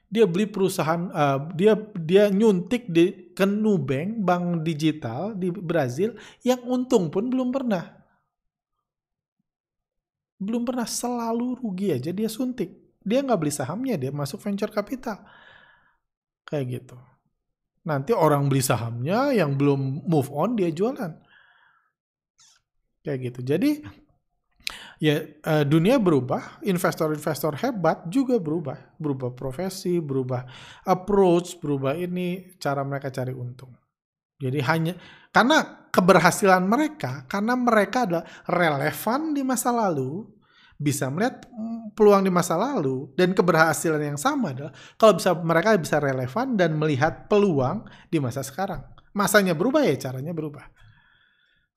Dia 0.10 0.26
beli 0.26 0.50
perusahaan, 0.50 1.14
uh, 1.14 1.54
dia 1.54 1.78
dia 1.94 2.34
nyuntik 2.34 2.90
di 2.90 3.30
ke 3.38 3.46
Nubank, 3.46 4.26
bank 4.26 4.66
digital 4.66 5.38
di 5.38 5.54
Brazil, 5.54 6.18
yang 6.42 6.66
untung 6.66 7.14
pun 7.14 7.30
belum 7.30 7.54
pernah 7.54 8.00
belum 10.40 10.64
pernah 10.64 10.88
selalu 10.88 11.60
rugi 11.60 11.92
aja 11.92 12.16
dia 12.16 12.32
suntik. 12.32 12.72
Dia 13.04 13.20
nggak 13.20 13.40
beli 13.40 13.52
sahamnya, 13.52 14.00
dia 14.00 14.12
masuk 14.16 14.40
venture 14.40 14.72
capital. 14.72 15.20
Kayak 16.48 16.66
gitu. 16.80 16.98
Nanti 17.84 18.16
orang 18.16 18.48
beli 18.48 18.64
sahamnya 18.64 19.36
yang 19.36 19.60
belum 19.60 20.08
move 20.08 20.32
on 20.32 20.56
dia 20.56 20.72
jualan. 20.72 21.12
Kayak 23.04 23.20
gitu. 23.32 23.40
Jadi 23.44 23.70
ya 25.00 25.24
uh, 25.24 25.64
dunia 25.64 25.98
berubah, 25.98 26.60
investor-investor 26.68 27.56
hebat 27.64 28.06
juga 28.12 28.38
berubah, 28.38 29.00
berubah 29.00 29.32
profesi, 29.32 30.04
berubah 30.04 30.44
approach, 30.86 31.58
berubah 31.58 31.96
ini 31.96 32.60
cara 32.60 32.84
mereka 32.84 33.10
cari 33.10 33.32
untung. 33.32 33.72
Jadi 34.40 34.60
hanya 34.64 34.94
karena 35.32 35.88
keberhasilan 35.92 36.64
mereka, 36.64 37.26
karena 37.28 37.56
mereka 37.56 38.08
adalah 38.08 38.26
relevan 38.48 39.36
di 39.36 39.44
masa 39.44 39.72
lalu, 39.72 40.28
bisa 40.80 41.12
melihat 41.12 41.44
mm, 41.52 41.92
peluang 41.92 42.24
di 42.24 42.32
masa 42.32 42.56
lalu 42.56 43.12
dan 43.20 43.36
keberhasilan 43.36 44.00
yang 44.00 44.20
sama 44.20 44.56
adalah 44.56 44.72
kalau 44.96 45.20
bisa 45.20 45.36
mereka 45.36 45.76
bisa 45.76 46.00
relevan 46.00 46.56
dan 46.56 46.72
melihat 46.80 47.28
peluang 47.28 47.84
di 48.08 48.24
masa 48.24 48.40
sekarang. 48.40 48.80
Masanya 49.12 49.52
berubah 49.52 49.84
ya 49.84 50.00
caranya 50.00 50.32
berubah. 50.32 50.64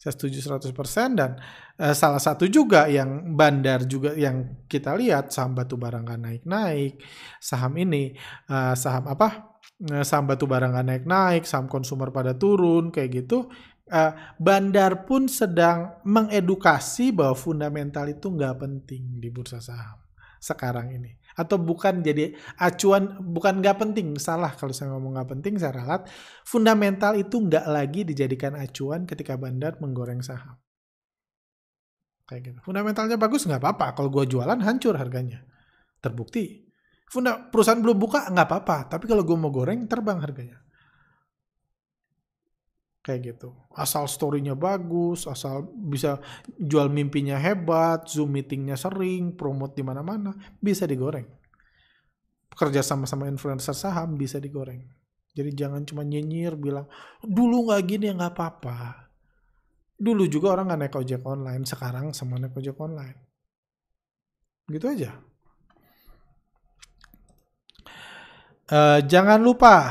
Saya 0.03 0.19
setuju 0.19 0.43
100% 0.43 1.15
dan 1.15 1.39
uh, 1.79 1.95
salah 1.95 2.19
satu 2.19 2.51
juga 2.51 2.91
yang 2.91 3.39
bandar 3.39 3.87
juga 3.87 4.19
yang 4.19 4.67
kita 4.67 4.99
lihat 4.99 5.31
saham 5.31 5.55
batu 5.55 5.79
barang 5.79 6.03
kan 6.03 6.19
naik-naik, 6.19 6.99
saham 7.39 7.79
ini 7.79 8.11
uh, 8.51 8.75
saham 8.75 9.07
apa? 9.07 9.55
Eh, 9.79 10.03
saham 10.03 10.27
batu 10.27 10.51
barang 10.51 10.75
nggak 10.75 10.87
naik-naik, 10.91 11.43
saham 11.47 11.71
konsumer 11.71 12.11
pada 12.11 12.35
turun, 12.35 12.91
kayak 12.91 13.23
gitu. 13.23 13.47
Uh, 13.87 14.11
bandar 14.43 15.07
pun 15.07 15.31
sedang 15.31 16.03
mengedukasi 16.03 17.15
bahwa 17.15 17.39
fundamental 17.39 18.11
itu 18.11 18.27
nggak 18.27 18.59
penting 18.59 19.23
di 19.23 19.31
bursa 19.31 19.63
saham 19.63 20.03
sekarang 20.43 20.99
ini. 20.99 21.15
Atau 21.43 21.59
bukan 21.59 22.07
jadi 22.07 22.39
acuan, 22.63 23.19
bukan 23.19 23.59
nggak 23.59 23.83
penting, 23.83 24.15
salah 24.23 24.55
kalau 24.55 24.71
saya 24.71 24.95
ngomong 24.95 25.19
nggak 25.19 25.31
penting, 25.35 25.59
saya 25.59 25.75
ralat. 25.75 26.07
Fundamental 26.47 27.19
itu 27.19 27.43
nggak 27.43 27.67
lagi 27.67 28.07
dijadikan 28.07 28.55
acuan 28.55 29.03
ketika 29.03 29.35
bandar 29.35 29.75
menggoreng 29.83 30.23
saham. 30.23 30.55
Kayak 32.31 32.41
gitu. 32.47 32.59
Fundamentalnya 32.63 33.19
bagus 33.19 33.43
nggak 33.43 33.59
apa-apa, 33.59 33.99
kalau 33.99 34.15
gue 34.15 34.31
jualan 34.31 34.63
hancur 34.63 34.95
harganya. 34.95 35.43
Terbukti 35.99 36.71
Funda, 37.13 37.37
perusahaan 37.53 37.77
belum 37.77 38.01
buka 38.01 38.33
nggak 38.33 38.49
apa-apa, 38.49 38.77
tapi 38.89 39.05
kalau 39.05 39.21
gue 39.21 39.37
mau 39.37 39.53
goreng 39.53 39.85
terbang 39.85 40.17
harganya. 40.17 40.62
Kayak 43.03 43.35
gitu. 43.35 43.51
Asal 43.75 44.07
story-nya 44.07 44.55
bagus, 44.55 45.27
asal 45.27 45.67
bisa 45.75 46.23
jual 46.55 46.87
mimpinya 46.87 47.35
hebat, 47.35 48.07
Zoom 48.07 48.39
meetingnya 48.39 48.79
sering, 48.79 49.35
promote 49.35 49.75
di 49.75 49.83
mana-mana, 49.83 50.31
bisa 50.63 50.87
digoreng. 50.87 51.27
Kerja 52.55 52.79
sama-sama 52.87 53.27
influencer 53.27 53.75
saham 53.75 54.15
bisa 54.15 54.39
digoreng. 54.39 54.87
Jadi 55.35 55.51
jangan 55.51 55.83
cuma 55.83 56.07
nyinyir 56.07 56.55
bilang, 56.55 56.87
dulu 57.27 57.67
nggak 57.67 57.83
gini 57.91 58.05
ya 58.07 58.15
nggak 58.15 58.35
apa-apa. 58.39 59.11
Dulu 59.99 60.23
juga 60.31 60.55
orang 60.55 60.71
nggak 60.71 60.81
naik 60.87 60.95
ojek 61.03 61.23
online, 61.27 61.65
sekarang 61.67 62.15
semua 62.15 62.39
naik 62.39 62.55
ojek 62.55 62.79
online. 62.79 63.19
Gitu 64.71 64.87
aja. 64.87 65.11
Uh, 68.71 69.03
jangan 69.11 69.43
lupa 69.43 69.91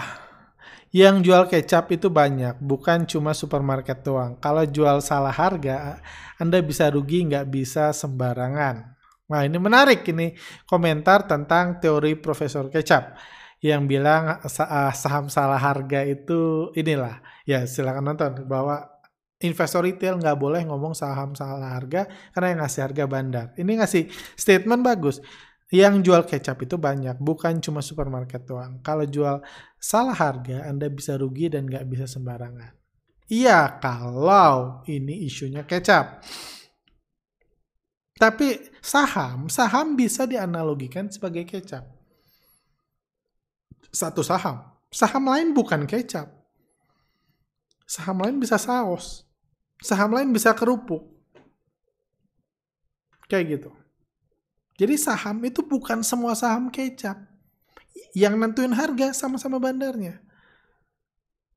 yang 0.92 1.24
jual 1.24 1.48
kecap 1.48 1.88
itu 1.96 2.12
banyak, 2.12 2.60
bukan 2.60 3.08
cuma 3.08 3.32
supermarket 3.32 4.04
doang. 4.04 4.36
Kalau 4.44 4.68
jual 4.68 5.00
salah 5.00 5.32
harga, 5.32 6.04
Anda 6.36 6.60
bisa 6.60 6.92
rugi, 6.92 7.24
nggak 7.32 7.48
bisa 7.48 7.96
sembarangan. 7.96 8.92
Nah 9.32 9.48
ini 9.48 9.56
menarik 9.56 10.04
ini 10.12 10.36
komentar 10.68 11.24
tentang 11.24 11.80
teori 11.80 12.20
Profesor 12.20 12.68
Kecap 12.68 13.16
yang 13.64 13.88
bilang 13.88 14.44
eh, 14.44 14.92
saham 14.92 15.32
salah 15.32 15.56
harga 15.56 16.04
itu 16.04 16.74
inilah 16.76 17.24
ya 17.48 17.64
silakan 17.64 18.12
nonton 18.12 18.44
bahwa 18.44 18.92
investor 19.40 19.88
retail 19.88 20.20
nggak 20.20 20.36
boleh 20.36 20.68
ngomong 20.68 20.92
saham 20.92 21.32
salah 21.34 21.80
harga 21.80 22.12
karena 22.36 22.48
yang 22.52 22.60
ngasih 22.68 22.82
harga 22.84 23.04
bandar. 23.08 23.46
Ini 23.56 23.72
ngasih 23.80 24.04
statement 24.36 24.84
bagus. 24.84 25.24
Yang 25.72 25.96
jual 26.04 26.24
kecap 26.28 26.68
itu 26.68 26.76
banyak, 26.76 27.16
bukan 27.24 27.64
cuma 27.64 27.80
supermarket 27.80 28.44
doang. 28.44 28.84
Kalau 28.84 29.08
jual 29.08 29.40
salah 29.80 30.12
harga, 30.12 30.68
Anda 30.68 30.92
bisa 30.92 31.16
rugi 31.16 31.48
dan 31.48 31.64
nggak 31.64 31.88
bisa 31.88 32.12
sembarangan. 32.12 32.76
Iya, 33.32 33.80
kalau 33.80 34.84
ini 34.92 35.24
isunya 35.24 35.64
kecap. 35.64 36.20
Tapi 38.20 38.60
saham, 38.84 39.48
saham 39.48 39.96
bisa 39.96 40.28
dianalogikan 40.28 41.08
sebagai 41.08 41.48
kecap. 41.48 41.88
Satu 43.88 44.22
saham. 44.28 44.76
Saham 44.92 45.24
lain 45.32 45.56
bukan 45.56 45.88
kecap. 45.88 46.28
Saham 47.88 48.20
lain 48.20 48.44
bisa 48.44 48.60
saus. 48.60 49.24
Saham 49.80 50.12
lain 50.12 50.36
bisa 50.36 50.52
kerupuk. 50.52 51.08
Kayak 53.32 53.46
gitu. 53.58 53.72
Jadi 54.80 54.96
saham 54.96 55.40
itu 55.44 55.64
bukan 55.64 56.04
semua 56.04 56.36
saham 56.38 56.72
kecap. 56.72 57.18
Yang 58.16 58.34
nentuin 58.40 58.74
harga 58.76 59.16
sama-sama 59.16 59.60
bandarnya. 59.60 60.20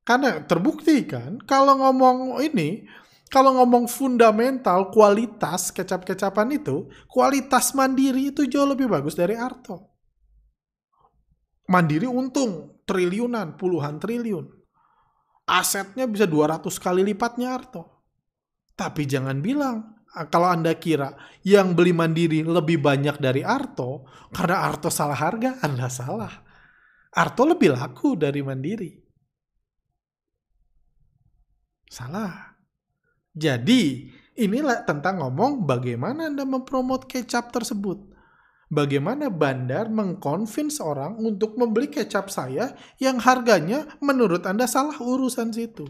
Karena 0.05 0.37
terbukti 0.45 1.01
kan, 1.09 1.41
kalau 1.49 1.81
ngomong 1.81 2.37
ini, 2.45 2.85
kalau 3.33 3.57
ngomong 3.57 3.89
fundamental, 3.89 4.93
kualitas 4.93 5.73
kecap-kecapan 5.73 6.61
itu, 6.61 6.85
kualitas 7.09 7.73
mandiri 7.73 8.29
itu 8.29 8.45
jauh 8.45 8.69
lebih 8.69 8.85
bagus 8.85 9.17
dari 9.17 9.33
Arto. 9.33 9.81
Mandiri 11.65 12.05
untung 12.05 12.77
triliunan, 12.85 13.57
puluhan 13.57 13.97
triliun. 13.97 14.45
Asetnya 15.49 16.05
bisa 16.05 16.29
200 16.29 16.69
kali 16.77 17.01
lipatnya 17.01 17.57
Arto. 17.57 18.05
Tapi 18.77 19.09
jangan 19.09 19.41
bilang, 19.41 19.94
kalau 20.31 20.47
Anda 20.47 20.71
kira 20.79 21.11
yang 21.43 21.75
beli 21.75 21.91
mandiri 21.91 22.39
lebih 22.47 22.79
banyak 22.79 23.19
dari 23.19 23.43
Arto, 23.43 24.07
karena 24.31 24.63
Arto 24.63 24.87
salah 24.87 25.19
harga, 25.19 25.59
Anda 25.59 25.91
salah. 25.91 26.31
Arto 27.11 27.43
lebih 27.43 27.75
laku 27.75 28.15
dari 28.15 28.39
mandiri. 28.39 28.95
Salah. 31.91 32.55
Jadi, 33.35 34.07
inilah 34.39 34.87
tentang 34.87 35.19
ngomong 35.19 35.67
bagaimana 35.67 36.31
Anda 36.31 36.47
mempromot 36.47 37.03
kecap 37.11 37.51
tersebut. 37.51 38.15
Bagaimana 38.71 39.27
bandar 39.27 39.91
mengconvince 39.91 40.79
orang 40.79 41.19
untuk 41.19 41.59
membeli 41.59 41.91
kecap 41.91 42.31
saya 42.31 42.73
yang 42.97 43.19
harganya 43.19 43.85
menurut 43.99 44.41
Anda 44.47 44.65
salah 44.65 44.95
urusan 44.95 45.51
situ. 45.51 45.85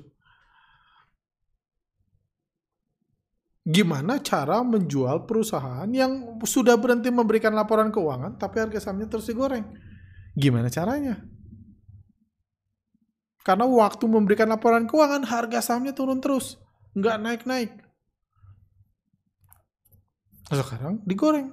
Gimana 3.65 4.21
cara 4.21 4.61
menjual 4.61 5.25
perusahaan 5.25 5.89
yang 5.89 6.37
sudah 6.45 6.77
berhenti 6.77 7.09
memberikan 7.09 7.49
laporan 7.57 7.89
keuangan 7.89 8.37
tapi 8.37 8.61
harga 8.61 8.77
sahamnya 8.77 9.09
terus 9.09 9.25
digoreng. 9.25 9.65
Gimana 10.37 10.69
caranya? 10.69 11.25
Karena 13.41 13.65
waktu 13.65 14.05
memberikan 14.05 14.49
laporan 14.49 14.85
keuangan 14.85 15.25
harga 15.25 15.61
sahamnya 15.65 15.97
turun 15.97 16.21
terus, 16.21 16.61
nggak 16.93 17.17
naik-naik. 17.21 17.71
Sekarang 20.49 21.01
digoreng. 21.05 21.49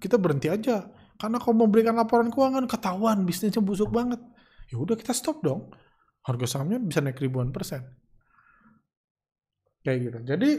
Kita 0.00 0.16
berhenti 0.16 0.48
aja. 0.48 0.88
Karena 1.16 1.40
kalau 1.40 1.64
memberikan 1.64 1.96
laporan 1.96 2.28
keuangan 2.28 2.68
ketahuan 2.68 3.24
bisnisnya 3.24 3.64
busuk 3.64 3.88
banget. 3.88 4.20
Ya 4.72 4.76
udah 4.76 4.96
kita 4.96 5.16
stop 5.16 5.40
dong. 5.40 5.72
Harga 6.24 6.44
sahamnya 6.48 6.80
bisa 6.80 7.00
naik 7.00 7.20
ribuan 7.20 7.52
persen. 7.52 7.84
Kayak 9.84 9.98
gitu. 10.00 10.18
Jadi 10.24 10.50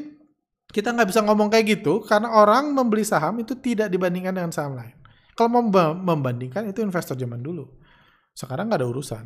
kita 0.68 0.92
nggak 0.92 1.08
bisa 1.08 1.24
ngomong 1.24 1.48
kayak 1.48 1.80
gitu 1.80 2.04
karena 2.04 2.36
orang 2.36 2.76
membeli 2.76 3.08
saham 3.08 3.40
itu 3.40 3.56
tidak 3.58 3.88
dibandingkan 3.88 4.36
dengan 4.36 4.52
saham 4.52 4.76
lain. 4.76 4.96
Kalau 5.38 5.54
mau 5.54 5.64
membandingkan 5.94 6.68
itu 6.68 6.82
investor 6.82 7.14
zaman 7.14 7.40
dulu. 7.40 7.70
Sekarang 8.34 8.68
nggak 8.68 8.82
ada 8.82 8.90
urusan. 8.90 9.26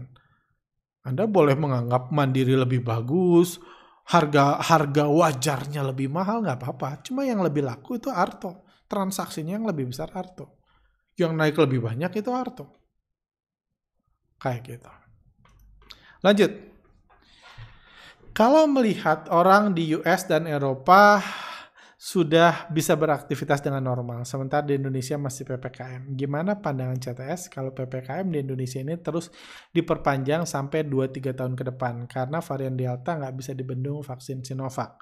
Anda 1.02 1.26
boleh 1.26 1.58
menganggap 1.58 2.14
mandiri 2.14 2.54
lebih 2.54 2.86
bagus, 2.86 3.58
harga 4.12 4.62
harga 4.62 5.10
wajarnya 5.10 5.82
lebih 5.88 6.12
mahal 6.12 6.46
nggak 6.46 6.60
apa-apa. 6.62 7.02
Cuma 7.02 7.26
yang 7.26 7.42
lebih 7.42 7.66
laku 7.66 7.98
itu 7.98 8.12
Arto. 8.12 8.68
Transaksinya 8.86 9.56
yang 9.56 9.66
lebih 9.66 9.90
besar 9.90 10.12
Arto. 10.12 10.62
Yang 11.16 11.32
naik 11.34 11.56
lebih 11.58 11.80
banyak 11.80 12.12
itu 12.22 12.30
Arto. 12.30 12.66
Kayak 14.38 14.62
gitu. 14.68 14.92
Lanjut. 16.22 16.71
Kalau 18.32 18.64
melihat 18.64 19.28
orang 19.28 19.76
di 19.76 19.92
US 20.00 20.24
dan 20.24 20.48
Eropa 20.48 21.20
sudah 22.00 22.72
bisa 22.72 22.96
beraktivitas 22.96 23.60
dengan 23.60 23.84
normal, 23.84 24.24
sementara 24.24 24.64
di 24.64 24.80
Indonesia 24.80 25.20
masih 25.20 25.44
PPKM. 25.44 26.16
Gimana 26.16 26.56
pandangan 26.56 26.96
CTS 26.96 27.52
kalau 27.52 27.76
PPKM 27.76 28.24
di 28.32 28.40
Indonesia 28.40 28.80
ini 28.80 28.96
terus 29.04 29.28
diperpanjang 29.76 30.48
sampai 30.48 30.88
2-3 30.88 31.36
tahun 31.36 31.54
ke 31.60 31.64
depan 31.76 32.08
karena 32.08 32.40
varian 32.40 32.80
Delta 32.80 33.20
nggak 33.20 33.36
bisa 33.36 33.52
dibendung 33.52 34.00
vaksin 34.00 34.48
Sinovac. 34.48 34.96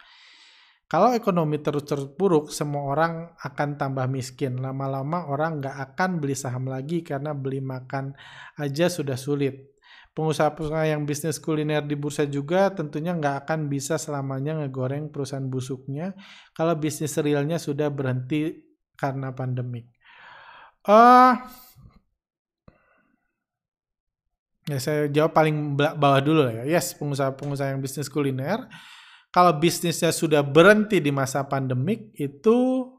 Kalau 0.90 1.14
ekonomi 1.14 1.62
terus 1.62 1.86
terpuruk, 1.86 2.50
semua 2.50 2.90
orang 2.90 3.30
akan 3.46 3.78
tambah 3.78 4.10
miskin. 4.10 4.58
Lama-lama 4.58 5.30
orang 5.30 5.62
nggak 5.62 5.78
akan 5.94 6.18
beli 6.18 6.34
saham 6.34 6.66
lagi 6.66 7.06
karena 7.06 7.38
beli 7.38 7.62
makan 7.62 8.18
aja 8.58 8.90
sudah 8.90 9.14
sulit 9.14 9.79
pengusaha-pengusaha 10.18 10.92
yang 10.92 11.06
bisnis 11.08 11.38
kuliner 11.38 11.86
di 11.86 11.96
bursa 11.96 12.26
juga 12.26 12.74
tentunya 12.74 13.16
nggak 13.16 13.46
akan 13.46 13.70
bisa 13.72 13.96
selamanya 13.96 14.60
ngegoreng 14.60 15.14
perusahaan 15.14 15.46
busuknya 15.46 16.18
kalau 16.52 16.76
bisnis 16.76 17.16
realnya 17.22 17.62
sudah 17.62 17.88
berhenti 17.88 18.66
karena 19.00 19.32
pandemik. 19.32 19.88
Uh, 20.84 21.38
ya 24.68 24.78
saya 24.82 25.08
jawab 25.08 25.32
paling 25.32 25.78
bawah 25.78 26.22
dulu 26.24 26.50
ya. 26.50 26.64
Yes, 26.68 26.98
pengusaha-pengusaha 26.98 27.74
yang 27.74 27.82
bisnis 27.84 28.12
kuliner 28.12 28.68
kalau 29.30 29.54
bisnisnya 29.58 30.10
sudah 30.10 30.42
berhenti 30.42 30.98
di 30.98 31.14
masa 31.14 31.46
pandemik 31.46 32.14
itu 32.18 32.90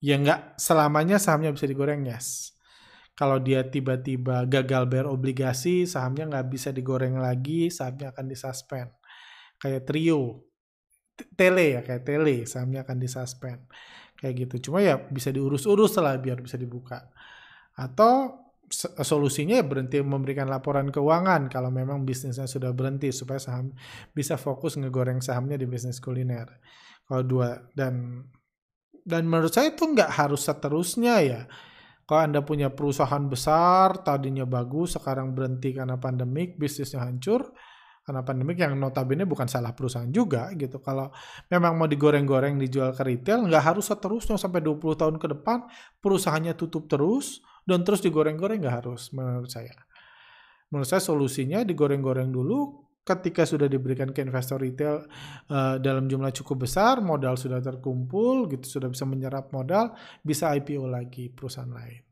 ya 0.00 0.16
nggak 0.16 0.56
selamanya 0.56 1.20
sahamnya 1.20 1.52
bisa 1.52 1.68
digoreng 1.68 2.08
yes 2.08 2.56
kalau 3.18 3.42
dia 3.42 3.66
tiba-tiba 3.66 4.46
gagal 4.46 4.86
bayar 4.86 5.10
obligasi, 5.10 5.90
sahamnya 5.90 6.30
nggak 6.30 6.46
bisa 6.54 6.70
digoreng 6.70 7.18
lagi, 7.18 7.66
sahamnya 7.66 8.14
akan 8.14 8.30
disuspend. 8.30 8.94
Kayak 9.58 9.90
trio, 9.90 10.46
tele 11.34 11.66
ya, 11.74 11.80
kayak 11.82 12.06
tele, 12.06 12.46
sahamnya 12.46 12.86
akan 12.86 13.02
disuspend. 13.02 13.66
Kayak 14.14 14.46
gitu. 14.46 14.70
Cuma 14.70 14.86
ya 14.86 15.02
bisa 15.10 15.34
diurus-urus 15.34 15.98
lah 15.98 16.14
biar 16.22 16.38
bisa 16.38 16.54
dibuka. 16.54 17.10
Atau 17.74 18.38
solusinya 19.02 19.58
ya 19.58 19.66
berhenti 19.66 19.98
memberikan 19.98 20.46
laporan 20.46 20.94
keuangan 20.94 21.50
kalau 21.50 21.74
memang 21.74 22.06
bisnisnya 22.06 22.46
sudah 22.46 22.70
berhenti 22.70 23.10
supaya 23.10 23.42
saham 23.42 23.74
bisa 24.14 24.38
fokus 24.38 24.78
ngegoreng 24.78 25.18
sahamnya 25.18 25.58
di 25.58 25.66
bisnis 25.66 25.98
kuliner. 25.98 26.46
Kalau 27.02 27.26
dua 27.26 27.66
dan 27.74 28.22
dan 29.02 29.26
menurut 29.26 29.50
saya 29.50 29.74
itu 29.74 29.82
nggak 29.90 30.12
harus 30.22 30.46
seterusnya 30.46 31.14
ya 31.24 31.42
kalau 32.08 32.24
Anda 32.24 32.40
punya 32.40 32.72
perusahaan 32.72 33.20
besar, 33.28 34.00
tadinya 34.00 34.48
bagus, 34.48 34.96
sekarang 34.96 35.36
berhenti 35.36 35.76
karena 35.76 36.00
pandemik, 36.00 36.56
bisnisnya 36.56 37.04
hancur, 37.04 37.52
karena 38.00 38.24
pandemik 38.24 38.56
yang 38.56 38.80
notabene 38.80 39.28
bukan 39.28 39.44
salah 39.44 39.76
perusahaan 39.76 40.08
juga 40.08 40.48
gitu. 40.56 40.80
Kalau 40.80 41.12
memang 41.52 41.76
mau 41.76 41.84
digoreng-goreng 41.84 42.56
dijual 42.56 42.96
ke 42.96 43.04
retail, 43.04 43.44
nggak 43.44 43.60
harus 43.60 43.92
seterusnya 43.92 44.40
sampai 44.40 44.64
20 44.64 44.80
tahun 44.96 45.20
ke 45.20 45.36
depan, 45.36 45.68
perusahaannya 46.00 46.56
tutup 46.56 46.88
terus, 46.88 47.44
dan 47.68 47.84
terus 47.84 48.00
digoreng-goreng 48.00 48.64
nggak 48.64 48.76
harus 48.88 49.12
menurut 49.12 49.52
saya. 49.52 49.76
Menurut 50.72 50.88
saya 50.88 51.04
solusinya 51.04 51.60
digoreng-goreng 51.60 52.32
dulu, 52.32 52.87
ketika 53.08 53.48
sudah 53.48 53.64
diberikan 53.64 54.12
ke 54.12 54.20
investor 54.20 54.60
retail 54.60 55.08
uh, 55.48 55.80
dalam 55.80 56.04
jumlah 56.04 56.28
cukup 56.36 56.68
besar, 56.68 57.00
modal 57.00 57.40
sudah 57.40 57.64
terkumpul, 57.64 58.44
gitu 58.52 58.78
sudah 58.78 58.92
bisa 58.92 59.08
menyerap 59.08 59.48
modal, 59.48 59.96
bisa 60.20 60.52
IPO 60.52 60.84
lagi 60.84 61.32
perusahaan 61.32 61.72
lain. 61.72 62.04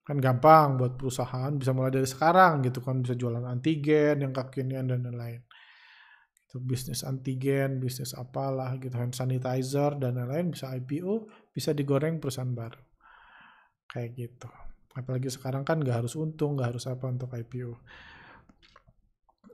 Kan 0.00 0.16
gampang 0.16 0.80
buat 0.80 0.96
perusahaan, 0.96 1.52
bisa 1.52 1.76
mulai 1.76 1.92
dari 1.92 2.08
sekarang 2.08 2.64
gitu 2.64 2.80
kan, 2.80 3.04
bisa 3.04 3.12
jualan 3.12 3.44
antigen, 3.44 4.24
yang 4.24 4.32
kekinian 4.32 4.88
dan 4.88 5.04
lain-lain. 5.04 5.44
Itu 6.46 6.62
bisnis 6.62 7.04
antigen, 7.04 7.76
bisnis 7.76 8.16
apalah 8.16 8.80
gitu, 8.80 8.96
hand 8.96 9.12
sanitizer 9.12 10.00
dan 10.00 10.16
lain-lain 10.16 10.56
bisa 10.56 10.72
IPO, 10.72 11.28
bisa 11.52 11.76
digoreng 11.76 12.16
perusahaan 12.22 12.48
baru. 12.48 12.80
Kayak 13.92 14.10
gitu. 14.16 14.48
Apalagi 14.96 15.28
sekarang 15.28 15.66
kan 15.66 15.84
nggak 15.84 16.06
harus 16.06 16.16
untung, 16.16 16.56
nggak 16.56 16.72
harus 16.72 16.88
apa 16.88 17.04
untuk 17.04 17.28
IPO. 17.28 17.76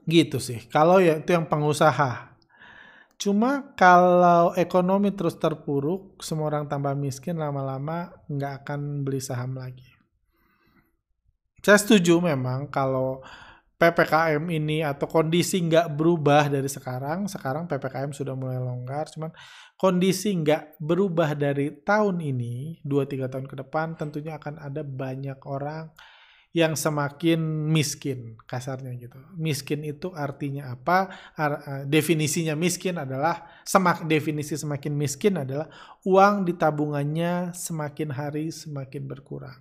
Gitu 0.03 0.37
sih. 0.43 0.67
Kalau 0.67 0.99
ya 0.99 1.19
itu 1.19 1.31
yang 1.31 1.47
pengusaha. 1.47 2.35
Cuma 3.15 3.71
kalau 3.79 4.51
ekonomi 4.59 5.15
terus 5.15 5.39
terpuruk, 5.39 6.19
semua 6.19 6.51
orang 6.51 6.67
tambah 6.67 6.91
miskin, 6.91 7.39
lama-lama 7.39 8.11
nggak 8.27 8.67
akan 8.67 9.07
beli 9.07 9.23
saham 9.23 9.55
lagi. 9.55 9.87
Saya 11.63 11.79
setuju 11.79 12.19
memang 12.19 12.67
kalau 12.67 13.23
PPKM 13.79 14.43
ini 14.51 14.83
atau 14.83 15.07
kondisi 15.07 15.63
nggak 15.63 15.95
berubah 15.95 16.51
dari 16.51 16.67
sekarang, 16.67 17.31
sekarang 17.31 17.67
PPKM 17.67 18.11
sudah 18.11 18.35
mulai 18.35 18.59
longgar, 18.59 19.07
cuman 19.07 19.31
kondisi 19.79 20.35
nggak 20.35 20.79
berubah 20.83 21.35
dari 21.35 21.71
tahun 21.83 22.19
ini, 22.19 22.83
2-3 22.83 23.31
tahun 23.31 23.47
ke 23.47 23.55
depan, 23.63 23.95
tentunya 23.95 24.35
akan 24.35 24.59
ada 24.59 24.83
banyak 24.83 25.39
orang 25.47 25.91
yang 26.53 26.77
semakin 26.77 27.41
miskin 27.73 28.37
kasarnya 28.45 28.93
gitu. 29.01 29.17
Miskin 29.33 29.81
itu 29.81 30.13
artinya 30.13 30.69
apa? 30.69 31.09
Eh, 31.33 31.83
definisinya 31.89 32.53
miskin 32.53 33.01
adalah 33.01 33.49
semak 33.65 34.05
definisi 34.05 34.53
semakin 34.53 34.93
miskin 34.93 35.41
adalah 35.41 35.65
uang 36.05 36.45
di 36.45 36.53
tabungannya 36.53 37.57
semakin 37.57 38.09
hari 38.13 38.53
semakin 38.53 39.09
berkurang. 39.09 39.57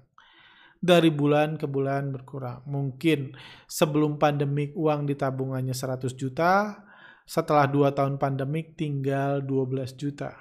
Dari 0.83 1.09
bulan 1.09 1.57
ke 1.57 1.65
bulan 1.65 2.13
berkurang. 2.13 2.61
Mungkin 2.69 3.33
sebelum 3.65 4.21
pandemik 4.21 4.77
uang 4.77 5.09
di 5.09 5.17
tabungannya 5.17 5.73
100 5.73 6.13
juta, 6.13 6.77
setelah 7.25 7.65
2 7.71 7.97
tahun 7.97 8.21
pandemik 8.21 8.77
tinggal 8.77 9.41
12 9.41 9.97
juta. 9.97 10.37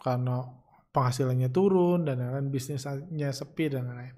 Karena 0.00 0.63
penghasilannya 0.94 1.50
turun 1.50 2.06
dan 2.06 2.22
lain-lain, 2.22 2.54
bisnisnya 2.54 3.34
sepi 3.34 3.74
dan 3.74 3.90
lain-lain. 3.90 4.14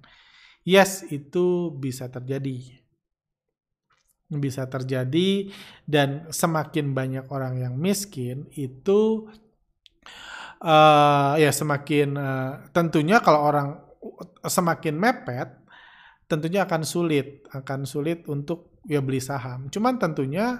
Yes, 0.60 1.08
itu 1.08 1.72
bisa 1.72 2.12
terjadi. 2.12 2.84
Bisa 4.28 4.68
terjadi 4.68 5.48
dan 5.88 6.28
semakin 6.28 6.92
banyak 6.92 7.24
orang 7.32 7.62
yang 7.62 7.74
miskin 7.78 8.50
itu 8.52 9.30
uh, 10.60 11.38
ya 11.38 11.54
semakin 11.54 12.08
uh, 12.18 12.52
tentunya 12.74 13.22
kalau 13.22 13.46
orang 13.46 13.68
semakin 14.42 14.98
mepet 14.98 15.48
tentunya 16.26 16.66
akan 16.66 16.82
sulit, 16.82 17.46
akan 17.54 17.86
sulit 17.86 18.26
untuk 18.26 18.82
ya 18.82 18.98
beli 18.98 19.22
saham. 19.22 19.70
Cuman 19.70 19.96
tentunya 20.02 20.58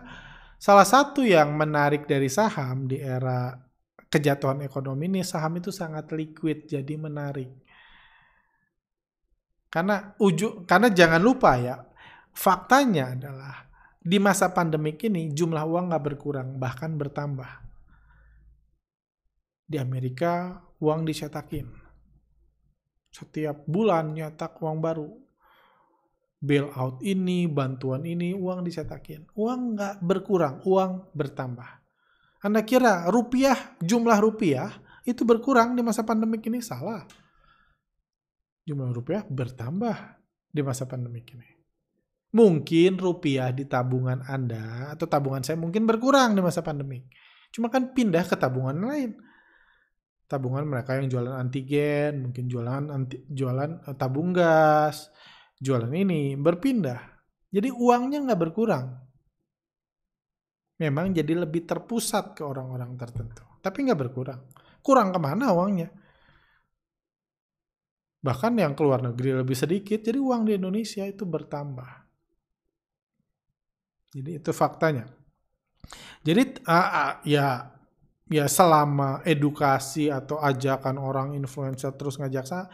salah 0.62 0.86
satu 0.86 1.26
yang 1.26 1.58
menarik 1.58 2.06
dari 2.06 2.30
saham 2.30 2.86
di 2.86 3.02
era 3.02 3.65
kejatuhan 4.16 4.64
ekonomi 4.64 5.12
ini 5.12 5.20
saham 5.20 5.60
itu 5.60 5.68
sangat 5.68 6.08
liquid 6.16 6.64
jadi 6.64 6.94
menarik. 6.96 7.52
Karena 9.68 10.16
ujung 10.16 10.64
karena 10.64 10.88
jangan 10.88 11.20
lupa 11.20 11.60
ya, 11.60 11.76
faktanya 12.32 13.12
adalah 13.12 13.68
di 14.00 14.16
masa 14.16 14.48
pandemik 14.56 15.04
ini 15.04 15.36
jumlah 15.36 15.60
uang 15.68 15.92
nggak 15.92 16.04
berkurang 16.08 16.48
bahkan 16.56 16.96
bertambah. 16.96 17.68
Di 19.66 19.76
Amerika 19.76 20.62
uang 20.80 21.04
dicetakin. 21.04 21.66
Setiap 23.12 23.68
bulan 23.68 24.16
nyetak 24.16 24.56
uang 24.62 24.78
baru. 24.80 25.10
Bailout 26.36 27.00
ini, 27.02 27.48
bantuan 27.48 28.04
ini, 28.06 28.30
uang 28.36 28.62
dicetakin. 28.62 29.26
Uang 29.34 29.74
nggak 29.74 30.04
berkurang, 30.04 30.62
uang 30.62 31.10
bertambah. 31.16 31.85
Anda 32.44 32.64
kira 32.64 33.08
rupiah, 33.08 33.76
jumlah 33.80 34.18
rupiah 34.20 34.70
itu 35.06 35.22
berkurang 35.22 35.78
di 35.78 35.82
masa 35.86 36.02
pandemik 36.02 36.44
ini? 36.50 36.58
Salah. 36.58 37.06
Jumlah 38.66 38.90
rupiah 38.90 39.22
bertambah 39.22 40.18
di 40.50 40.60
masa 40.60 40.90
pandemik 40.90 41.30
ini. 41.36 41.48
Mungkin 42.34 42.98
rupiah 42.98 43.54
di 43.54 43.64
tabungan 43.64 44.26
Anda 44.26 44.92
atau 44.92 45.06
tabungan 45.06 45.40
saya 45.46 45.56
mungkin 45.56 45.86
berkurang 45.86 46.34
di 46.34 46.42
masa 46.42 46.60
pandemik. 46.60 47.06
Cuma 47.54 47.70
kan 47.70 47.94
pindah 47.94 48.26
ke 48.26 48.34
tabungan 48.34 48.76
lain. 48.82 49.14
Tabungan 50.26 50.66
mereka 50.66 50.98
yang 50.98 51.06
jualan 51.06 51.38
antigen, 51.38 52.26
mungkin 52.26 52.50
jualan 52.50 52.90
anti, 52.90 53.22
jualan 53.30 53.86
eh, 53.86 53.94
tabung 53.94 54.34
gas, 54.34 55.14
jualan 55.62 55.88
ini 55.94 56.34
berpindah. 56.34 56.98
Jadi 57.54 57.70
uangnya 57.70 58.26
nggak 58.26 58.40
berkurang, 58.42 59.05
memang 60.76 61.12
jadi 61.12 61.32
lebih 61.32 61.64
terpusat 61.64 62.36
ke 62.36 62.42
orang-orang 62.44 62.96
tertentu. 63.00 63.44
Tapi 63.60 63.88
nggak 63.88 64.00
berkurang. 64.00 64.40
Kurang 64.84 65.10
ke 65.10 65.18
mana 65.18 65.50
uangnya? 65.56 65.88
Bahkan 68.22 68.52
yang 68.58 68.74
keluar 68.74 69.00
negeri 69.02 69.38
lebih 69.38 69.54
sedikit, 69.54 70.02
jadi 70.02 70.18
uang 70.18 70.50
di 70.50 70.58
Indonesia 70.58 71.06
itu 71.06 71.22
bertambah. 71.22 72.06
Jadi 74.16 74.30
itu 74.40 74.50
faktanya. 74.50 75.06
Jadi 76.26 76.66
uh, 76.66 77.22
ya 77.22 77.76
ya 78.26 78.46
selama 78.50 79.22
edukasi 79.22 80.10
atau 80.10 80.42
ajakan 80.42 80.98
orang 80.98 81.38
influencer 81.38 81.94
terus 81.94 82.18
ngajak 82.18 82.42
saya 82.42 82.66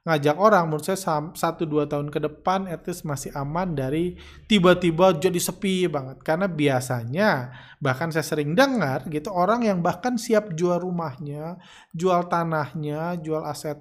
ngajak 0.00 0.36
orang 0.40 0.64
menurut 0.64 0.84
saya 0.88 0.96
satu 1.36 1.68
dua 1.68 1.84
tahun 1.84 2.08
ke 2.08 2.24
depan 2.24 2.64
at 2.72 2.88
masih 3.04 3.36
aman 3.36 3.76
dari 3.76 4.16
tiba-tiba 4.48 5.12
jadi 5.20 5.36
sepi 5.36 5.92
banget. 5.92 6.24
Karena 6.24 6.48
biasanya 6.48 7.52
bahkan 7.78 8.08
saya 8.08 8.24
sering 8.24 8.56
dengar 8.56 9.04
gitu 9.12 9.28
orang 9.28 9.68
yang 9.68 9.84
bahkan 9.84 10.16
siap 10.16 10.56
jual 10.56 10.80
rumahnya 10.80 11.60
jual 11.92 12.28
tanahnya 12.32 13.20
jual 13.20 13.44
aset 13.44 13.76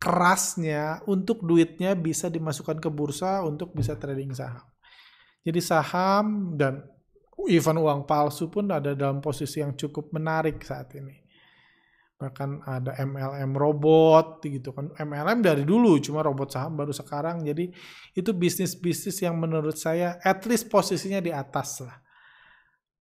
kerasnya 0.00 1.04
untuk 1.10 1.44
duitnya 1.44 1.92
bisa 1.98 2.32
dimasukkan 2.32 2.78
ke 2.80 2.88
bursa 2.88 3.44
untuk 3.44 3.76
bisa 3.76 3.98
trading 4.00 4.32
saham. 4.32 4.64
Jadi 5.44 5.60
saham 5.60 6.56
dan 6.56 6.86
even 7.48 7.76
uang 7.76 8.08
palsu 8.08 8.48
pun 8.48 8.72
ada 8.72 8.96
dalam 8.96 9.20
posisi 9.20 9.60
yang 9.60 9.76
cukup 9.76 10.10
menarik 10.16 10.58
saat 10.64 10.90
ini 10.96 11.27
bahkan 12.18 12.58
ada 12.66 12.98
MLM 12.98 13.54
robot 13.54 14.42
gitu 14.42 14.74
kan. 14.74 14.90
MLM 14.98 15.38
dari 15.38 15.62
dulu 15.62 16.02
cuma 16.02 16.26
robot 16.26 16.50
saham 16.50 16.74
baru 16.74 16.90
sekarang. 16.90 17.46
Jadi 17.46 17.70
itu 18.18 18.30
bisnis 18.34 18.74
bisnis 18.74 19.22
yang 19.22 19.38
menurut 19.38 19.78
saya 19.78 20.18
at 20.26 20.42
least 20.50 20.66
posisinya 20.66 21.22
di 21.22 21.30
atas 21.30 21.86
lah. 21.86 21.96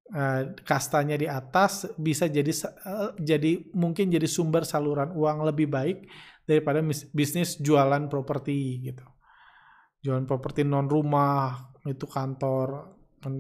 Uh, 0.08 0.56
kastanya 0.64 1.20
di 1.20 1.28
atas 1.28 1.84
bisa 2.00 2.32
jadi 2.32 2.48
uh, 2.88 3.12
jadi 3.20 3.60
mungkin 3.76 4.08
jadi 4.08 4.24
sumber 4.24 4.64
saluran 4.64 5.12
uang 5.12 5.44
lebih 5.44 5.68
baik 5.68 6.08
daripada 6.48 6.80
bisnis 7.12 7.58
jualan 7.58 8.08
properti 8.08 8.86
gitu. 8.86 9.04
Jualan 10.06 10.30
properti 10.30 10.62
non 10.62 10.86
rumah 10.86 11.74
itu 11.90 12.06
kantor. 12.06 12.96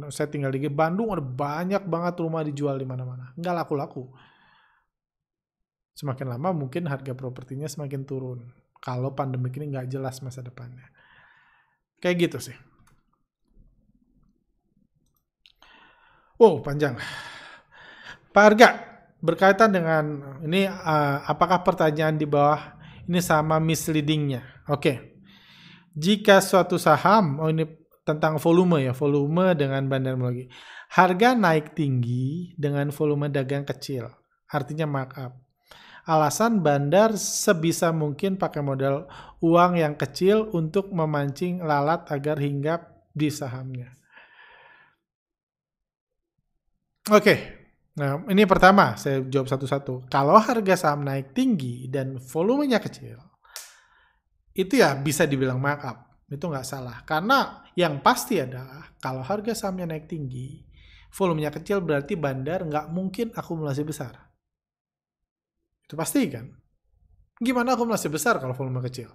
Saya 0.10 0.28
tinggal 0.28 0.50
di 0.52 0.68
Bandung 0.74 1.13
ada 1.13 1.22
banyak 1.22 1.86
banget 1.86 2.18
rumah 2.18 2.42
dijual 2.42 2.82
di 2.82 2.84
mana-mana. 2.90 3.32
Nggak 3.38 3.56
laku-laku 3.63 4.10
semakin 5.98 6.38
lama 6.38 6.54
mungkin 6.54 6.86
harga 6.86 7.18
propertinya 7.18 7.66
semakin 7.66 8.06
turun. 8.06 8.46
Kalau 8.78 9.18
pandemi 9.18 9.50
ini 9.58 9.74
nggak 9.74 9.90
jelas 9.90 10.22
masa 10.22 10.46
depannya. 10.46 10.86
Kayak 11.98 12.30
gitu 12.30 12.38
sih. 12.54 12.58
Oh, 16.38 16.62
panjang. 16.62 16.94
Pak 18.30 18.44
Arga, 18.46 18.70
berkaitan 19.18 19.74
dengan 19.74 20.38
ini 20.46 20.70
uh, 20.70 21.26
apakah 21.26 21.66
pertanyaan 21.66 22.14
di 22.14 22.30
bawah 22.30 22.78
ini 23.10 23.18
sama 23.18 23.58
misleadingnya? 23.58 24.46
Oke. 24.70 24.78
Okay. 24.78 24.98
Jika 25.98 26.38
suatu 26.46 26.78
saham, 26.78 27.42
oh 27.42 27.50
ini 27.50 27.66
tentang 28.06 28.38
volume 28.38 28.86
ya, 28.86 28.94
volume 28.94 29.58
dengan 29.58 29.82
bandarmologi. 29.90 30.46
Harga 30.94 31.34
naik 31.34 31.74
tinggi 31.74 32.54
dengan 32.54 32.94
volume 32.94 33.34
dagang 33.34 33.66
kecil, 33.66 34.06
artinya 34.46 34.86
markup. 34.86 35.47
Alasan 36.08 36.63
bandar 36.63 37.20
sebisa 37.20 37.91
mungkin 37.91 38.39
pakai 38.39 38.63
modal 38.63 39.12
uang 39.43 39.76
yang 39.76 40.00
kecil 40.00 40.48
untuk 40.56 40.88
memancing 40.96 41.60
lalat 41.60 42.08
agar 42.08 42.39
hinggap 42.39 43.12
di 43.12 43.28
sahamnya. 43.28 43.91
Oke, 47.12 47.36
nah 48.00 48.24
ini 48.32 48.48
pertama 48.48 48.96
saya 48.96 49.19
jawab 49.27 49.52
satu-satu. 49.52 50.08
Kalau 50.08 50.40
harga 50.40 50.75
saham 50.79 51.04
naik 51.04 51.36
tinggi 51.36 51.92
dan 51.92 52.19
volumenya 52.23 52.79
kecil, 52.79 53.19
itu 54.56 54.79
ya 54.79 54.96
bisa 54.96 55.27
dibilang 55.27 55.60
markup. 55.60 56.23
Itu 56.27 56.48
nggak 56.52 56.67
salah. 56.67 57.04
Karena 57.04 57.67
yang 57.75 58.04
pasti 58.04 58.40
adalah 58.40 58.96
kalau 59.00 59.23
harga 59.23 59.56
sahamnya 59.56 59.92
naik 59.96 60.08
tinggi, 60.08 60.63
volumenya 61.12 61.52
kecil 61.52 61.79
berarti 61.79 62.19
bandar 62.19 62.67
nggak 62.67 62.92
mungkin 62.92 63.32
akumulasi 63.32 63.88
besar. 63.88 64.27
Itu 65.88 65.96
pasti 65.96 66.27
kan? 66.27 66.52
Gimana 67.40 67.79
akumulasi 67.79 68.12
besar 68.12 68.44
kalau 68.44 68.52
volume 68.52 68.83
kecil? 68.83 69.08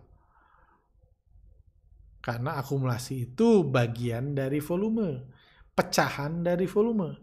Karena 2.22 2.56
akumulasi 2.56 3.28
itu 3.28 3.66
bagian 3.66 4.32
dari 4.32 4.62
volume. 4.62 5.28
pecahan 5.72 6.44
dari 6.44 6.68
volume. 6.68 7.16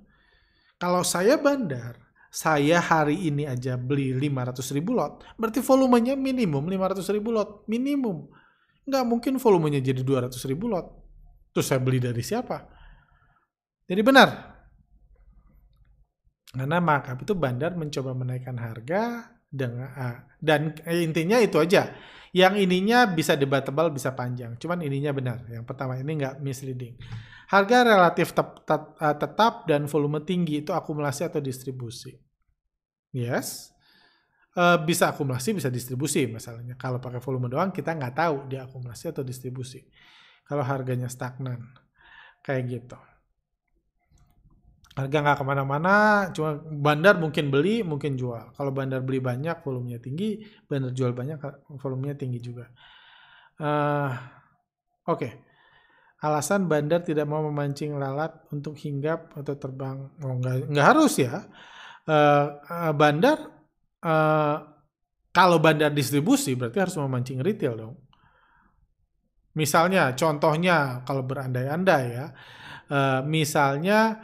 Kalau 0.82 1.06
saya 1.06 1.38
bandar, 1.38 2.02
saya 2.34 2.82
hari 2.82 3.30
ini 3.30 3.45
aja 3.45 3.78
beli 3.78 4.10
500 4.18 4.74
ribu 4.74 4.97
lot, 4.97 5.22
berarti 5.38 5.62
volumenya 5.62 6.18
minimum 6.18 6.66
500 6.66 7.14
ribu 7.14 7.30
lot, 7.30 7.70
minimum. 7.70 8.26
Nggak 8.89 9.06
mungkin 9.06 9.38
volumenya 9.38 9.86
jadi 9.86 10.02
200 10.02 10.34
ribu 10.50 10.66
lot. 10.66 10.89
Terus 11.54 11.66
saya 11.70 11.78
beli 11.78 12.02
dari 12.02 12.26
siapa? 12.26 12.58
Jadi 13.86 14.02
benar. 14.02 14.30
Karena 16.50 16.82
markup 16.82 17.22
itu 17.22 17.38
bandar 17.38 17.78
mencoba 17.78 18.18
menaikkan 18.18 18.58
harga 18.58 19.30
dengan 19.50 19.89
uh, 19.89 20.18
dan 20.38 20.78
eh, 20.86 21.02
intinya 21.02 21.41
itu 21.41 21.58
aja. 21.58 21.91
Yang 22.30 22.70
ininya 22.70 23.10
bisa 23.10 23.34
debatable, 23.34 23.89
bisa 23.89 24.14
panjang. 24.14 24.54
Cuman 24.62 24.86
ininya 24.86 25.10
benar. 25.10 25.50
Yang 25.50 25.66
pertama 25.66 25.97
ini 25.97 26.14
nggak 26.14 26.38
misleading. 26.45 26.93
Harga 27.50 27.82
relatif 27.82 28.38
tep, 28.38 28.62
tep, 28.70 28.93
uh, 29.02 29.18
tetap 29.18 29.66
dan 29.66 29.89
volume 29.89 30.22
tinggi 30.22 30.62
itu 30.62 30.70
akumulasi 30.70 31.26
atau 31.26 31.41
distribusi. 31.41 32.14
Yes. 33.10 33.74
Uh, 34.54 34.78
bisa 34.86 35.10
akumulasi, 35.10 35.58
bisa 35.58 35.74
distribusi 35.74 36.30
masalahnya. 36.30 36.78
Kalau 36.78 37.02
pakai 37.02 37.18
volume 37.18 37.50
doang 37.50 37.74
kita 37.74 37.97
nggak 37.97 38.14
tahu 38.14 38.36
dia 38.45 38.70
akumulasi 38.70 39.10
atau 39.10 39.26
distribusi. 39.26 39.82
Kalau 40.45 40.62
harganya 40.62 41.10
stagnan. 41.10 41.66
Kayak 42.45 42.64
gitu 42.70 43.09
harga 45.06 45.18
nggak 45.24 45.38
ke 45.39 45.45
mana-mana, 45.45 45.95
cuma 46.36 46.60
bandar 46.60 47.16
mungkin 47.16 47.47
beli, 47.47 47.82
mungkin 47.82 48.20
jual. 48.20 48.52
Kalau 48.54 48.72
bandar 48.76 49.00
beli 49.04 49.24
banyak, 49.24 49.64
volumenya 49.64 50.00
tinggi, 50.04 50.43
bandar 50.68 50.91
jual 50.91 51.16
banyak, 51.16 51.38
volumenya 51.80 52.16
tinggi 52.20 52.39
juga. 52.43 52.68
Uh, 53.60 54.12
Oke, 55.10 55.26
okay. 55.26 55.32
alasan 56.22 56.70
bandar 56.70 57.02
tidak 57.02 57.26
mau 57.26 57.41
memancing 57.41 57.97
lalat 57.97 58.30
untuk 58.54 58.78
hinggap 58.78 59.34
atau 59.34 59.58
terbang, 59.58 60.06
oh, 60.22 60.38
nggak, 60.38 60.70
nggak 60.70 60.86
harus 60.86 61.18
ya. 61.18 61.50
Uh, 62.06 62.93
bandar, 62.93 63.50
uh, 64.06 64.58
kalau 65.34 65.58
bandar 65.58 65.89
distribusi 65.89 66.54
berarti 66.54 66.78
harus 66.78 66.93
memancing 67.02 67.41
retail 67.41 67.74
dong. 67.74 67.95
Misalnya, 69.58 70.14
contohnya 70.14 71.02
kalau 71.10 71.26
berandai-andai 71.26 72.06
ya, 72.14 72.28
uh, 72.93 73.22
misalnya 73.26 74.22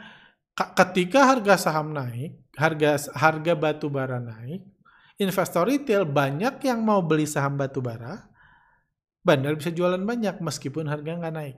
ketika 0.56 1.36
harga 1.36 1.54
saham 1.60 1.92
naik, 1.92 2.40
harga 2.56 2.96
harga 3.12 3.52
batu 3.52 3.92
bara 3.92 4.16
naik, 4.16 4.64
investor 5.20 5.68
retail 5.68 6.08
banyak 6.08 6.64
yang 6.64 6.80
mau 6.80 7.04
beli 7.04 7.28
saham 7.28 7.60
batu 7.60 7.84
bara, 7.84 8.24
bandar 9.20 9.52
bisa 9.60 9.68
jualan 9.68 10.00
banyak 10.00 10.40
meskipun 10.40 10.88
harga 10.88 11.12
nggak 11.12 11.36
naik. 11.36 11.56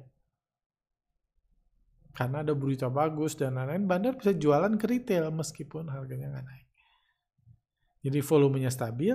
Karena 2.18 2.42
ada 2.42 2.50
berita 2.58 2.90
bagus 2.90 3.38
dan 3.38 3.54
lain-lain, 3.54 3.86
bandar 3.86 4.18
bisa 4.18 4.34
jualan 4.34 4.74
ke 4.74 4.90
retail 4.90 5.30
meskipun 5.30 5.86
harganya 5.86 6.34
nggak 6.34 6.46
naik. 6.50 6.66
Jadi 8.02 8.18
volumenya 8.26 8.74
stabil, 8.74 9.14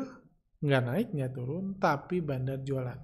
nggak 0.64 0.84
naik, 0.88 1.08
nggak 1.12 1.32
turun, 1.36 1.76
tapi 1.76 2.24
bandar 2.24 2.64
jualan. 2.64 3.00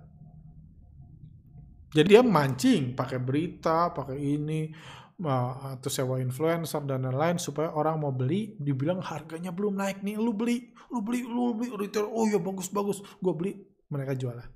Jadi 1.92 2.08
dia 2.08 2.24
mancing 2.24 2.96
pakai 2.96 3.20
berita, 3.20 3.92
pakai 3.92 4.16
ini, 4.16 4.72
atau 5.20 5.92
sewa 5.92 6.16
influencer 6.24 6.80
dan 6.88 7.04
lain-lain 7.04 7.36
supaya 7.36 7.76
orang 7.76 8.00
mau 8.00 8.16
beli 8.16 8.56
dibilang 8.56 9.04
harganya 9.04 9.52
belum 9.52 9.76
naik 9.76 10.00
nih 10.00 10.16
lu 10.16 10.32
beli 10.32 10.72
lu 10.88 11.04
beli 11.04 11.28
lu 11.28 11.52
beli 11.60 11.76
retail 11.76 12.08
oh 12.08 12.24
ya 12.24 12.40
bagus 12.40 12.72
bagus 12.72 13.04
gue 13.20 13.34
beli 13.36 13.54
mereka 13.92 14.16
jualan. 14.16 14.48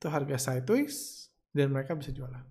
Itu 0.00 0.08
harga 0.08 0.40
sideways 0.40 1.28
dan 1.52 1.68
mereka 1.68 1.92
bisa 1.92 2.16
jualan. 2.16 2.46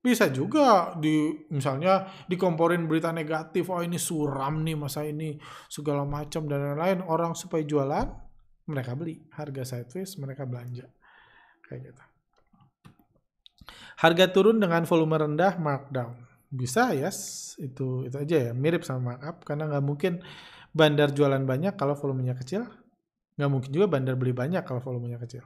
Bisa 0.00 0.30
juga 0.32 0.96
di 0.96 1.44
misalnya 1.52 2.08
dikomporin 2.30 2.86
berita 2.88 3.10
negatif 3.10 3.68
oh 3.68 3.82
ini 3.82 3.98
suram 3.98 4.62
nih 4.62 4.78
masa 4.78 5.04
ini 5.04 5.36
segala 5.68 6.06
macam 6.06 6.46
dan 6.46 6.72
lain-lain 6.72 7.02
orang 7.04 7.34
supaya 7.34 7.66
jualan 7.66 8.06
mereka 8.70 8.94
beli. 8.94 9.26
Harga 9.34 9.66
sideways 9.66 10.14
mereka 10.22 10.46
belanja. 10.46 10.86
Kayak 11.66 11.92
gitu 11.92 12.09
Harga 14.00 14.32
turun 14.32 14.56
dengan 14.56 14.88
volume 14.88 15.20
rendah 15.20 15.60
markdown. 15.60 16.16
Bisa 16.48 16.96
yes, 16.96 17.52
itu 17.60 18.08
itu 18.08 18.16
aja 18.16 18.36
ya, 18.48 18.52
mirip 18.56 18.82
sama 18.82 19.14
markup 19.14 19.44
karena 19.44 19.68
nggak 19.68 19.84
mungkin 19.84 20.24
bandar 20.72 21.12
jualan 21.12 21.44
banyak 21.44 21.76
kalau 21.76 21.92
volumenya 21.92 22.32
kecil. 22.32 22.64
Nggak 23.36 23.50
mungkin 23.52 23.70
juga 23.70 23.86
bandar 23.92 24.16
beli 24.16 24.32
banyak 24.32 24.64
kalau 24.64 24.80
volumenya 24.80 25.20
kecil. 25.20 25.44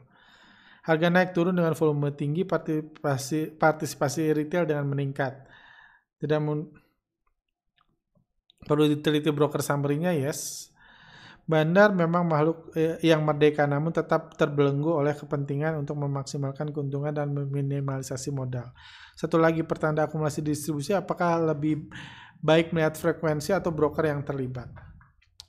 Harga 0.85 1.09
naik 1.09 1.33
turun 1.33 1.57
dengan 1.57 1.73
volume 1.73 2.13
tinggi, 2.13 2.45
partisipasi, 2.45 3.57
partisipasi 3.57 4.37
retail 4.37 4.69
dengan 4.69 4.85
meningkat. 4.87 5.33
Tidak 6.21 6.39
perlu 8.65 8.85
diteliti 8.89 9.33
broker 9.33 9.65
summary-nya, 9.65 10.13
yes. 10.13 10.69
Bandar 11.45 11.93
memang 11.93 12.25
makhluk 12.25 12.73
eh, 12.73 12.97
yang 13.05 13.21
merdeka 13.21 13.69
namun 13.69 13.93
tetap 13.93 14.33
terbelenggu 14.33 14.89
oleh 14.89 15.13
kepentingan 15.13 15.77
untuk 15.77 16.01
memaksimalkan 16.01 16.73
keuntungan 16.73 17.13
dan 17.13 17.37
meminimalisasi 17.37 18.33
modal. 18.33 18.73
Satu 19.13 19.37
lagi 19.37 19.61
pertanda 19.61 20.09
akumulasi 20.09 20.41
distribusi 20.41 20.97
apakah 20.97 21.53
lebih 21.53 21.85
baik 22.41 22.73
melihat 22.73 22.97
frekuensi 22.97 23.53
atau 23.53 23.69
broker 23.69 24.09
yang 24.09 24.25
terlibat? 24.25 24.73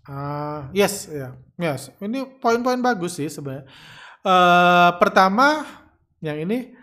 Uh, 0.05 0.69
yes, 0.75 1.07
ya, 1.07 1.33
yeah. 1.57 1.73
yes. 1.73 1.89
Ini 1.97 2.43
poin-poin 2.43 2.77
bagus 2.83 3.17
sih 3.17 3.31
sebenarnya. 3.31 3.65
Uh, 4.21 4.99
pertama, 5.01 5.65
yang 6.21 6.37
ini 6.43 6.75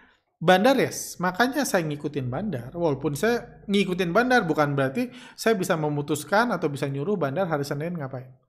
bandar 0.43 0.75
yes. 0.75 1.21
Makanya 1.23 1.63
saya 1.63 1.87
ngikutin 1.87 2.27
bandar. 2.27 2.75
Walaupun 2.75 3.15
saya 3.15 3.63
ngikutin 3.71 4.11
bandar 4.11 4.43
bukan 4.43 4.75
berarti 4.75 5.13
saya 5.39 5.55
bisa 5.55 5.79
memutuskan 5.79 6.51
atau 6.51 6.67
bisa 6.67 6.91
nyuruh 6.91 7.15
bandar 7.15 7.47
hari 7.47 7.63
Senin 7.63 7.95
ngapain. 7.95 8.41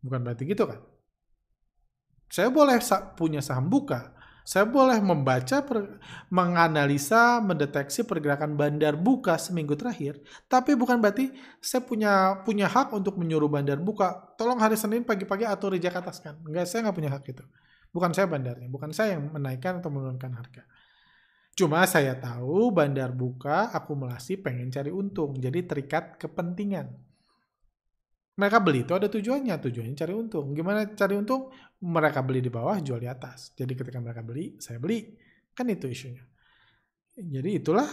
Bukan 0.00 0.20
berarti 0.24 0.48
gitu 0.48 0.64
kan? 0.64 0.80
Saya 2.30 2.48
boleh 2.48 2.78
punya 3.18 3.42
saham 3.42 3.66
buka, 3.66 4.14
saya 4.50 4.64
boleh 4.64 4.98
membaca, 5.02 5.62
per, 5.62 6.00
menganalisa, 6.32 7.38
mendeteksi 7.38 8.06
pergerakan 8.06 8.56
bandar 8.56 8.96
buka 8.96 9.36
seminggu 9.36 9.76
terakhir, 9.76 10.18
tapi 10.48 10.74
bukan 10.74 10.98
berarti 10.98 11.30
saya 11.60 11.84
punya 11.84 12.40
punya 12.46 12.70
hak 12.70 12.94
untuk 12.96 13.20
menyuruh 13.20 13.50
bandar 13.50 13.76
buka. 13.82 14.34
Tolong 14.34 14.58
hari 14.62 14.78
Senin 14.78 15.04
pagi-pagi 15.04 15.44
atau 15.44 15.70
reject 15.70 15.94
ataskan. 16.02 16.40
Enggak, 16.46 16.70
saya 16.70 16.88
nggak 16.88 16.96
punya 16.96 17.10
hak 17.12 17.24
itu. 17.30 17.44
Bukan 17.90 18.10
saya 18.14 18.30
bandarnya, 18.30 18.70
bukan 18.70 18.90
saya 18.94 19.18
yang 19.18 19.34
menaikkan 19.34 19.82
atau 19.82 19.90
menurunkan 19.90 20.32
harga. 20.34 20.62
Cuma 21.58 21.82
saya 21.84 22.14
tahu 22.14 22.70
bandar 22.70 23.10
buka 23.10 23.74
akumulasi 23.74 24.38
pengen 24.38 24.70
cari 24.70 24.88
untung, 24.94 25.34
jadi 25.36 25.66
terikat 25.66 26.16
kepentingan 26.16 27.09
mereka 28.40 28.56
beli 28.64 28.88
itu 28.88 28.96
ada 28.96 29.04
tujuannya, 29.12 29.60
tujuannya 29.60 29.92
cari 29.92 30.12
untung. 30.16 30.56
Gimana 30.56 30.88
cari 30.96 31.12
untung? 31.12 31.52
Mereka 31.84 32.24
beli 32.24 32.40
di 32.40 32.48
bawah, 32.48 32.80
jual 32.80 32.96
di 32.96 33.04
atas. 33.04 33.52
Jadi 33.52 33.76
ketika 33.76 34.00
mereka 34.00 34.24
beli, 34.24 34.56
saya 34.56 34.80
beli. 34.80 35.12
Kan 35.52 35.68
itu 35.68 35.84
isunya. 35.84 36.24
Jadi 37.20 37.60
itulah 37.60 37.84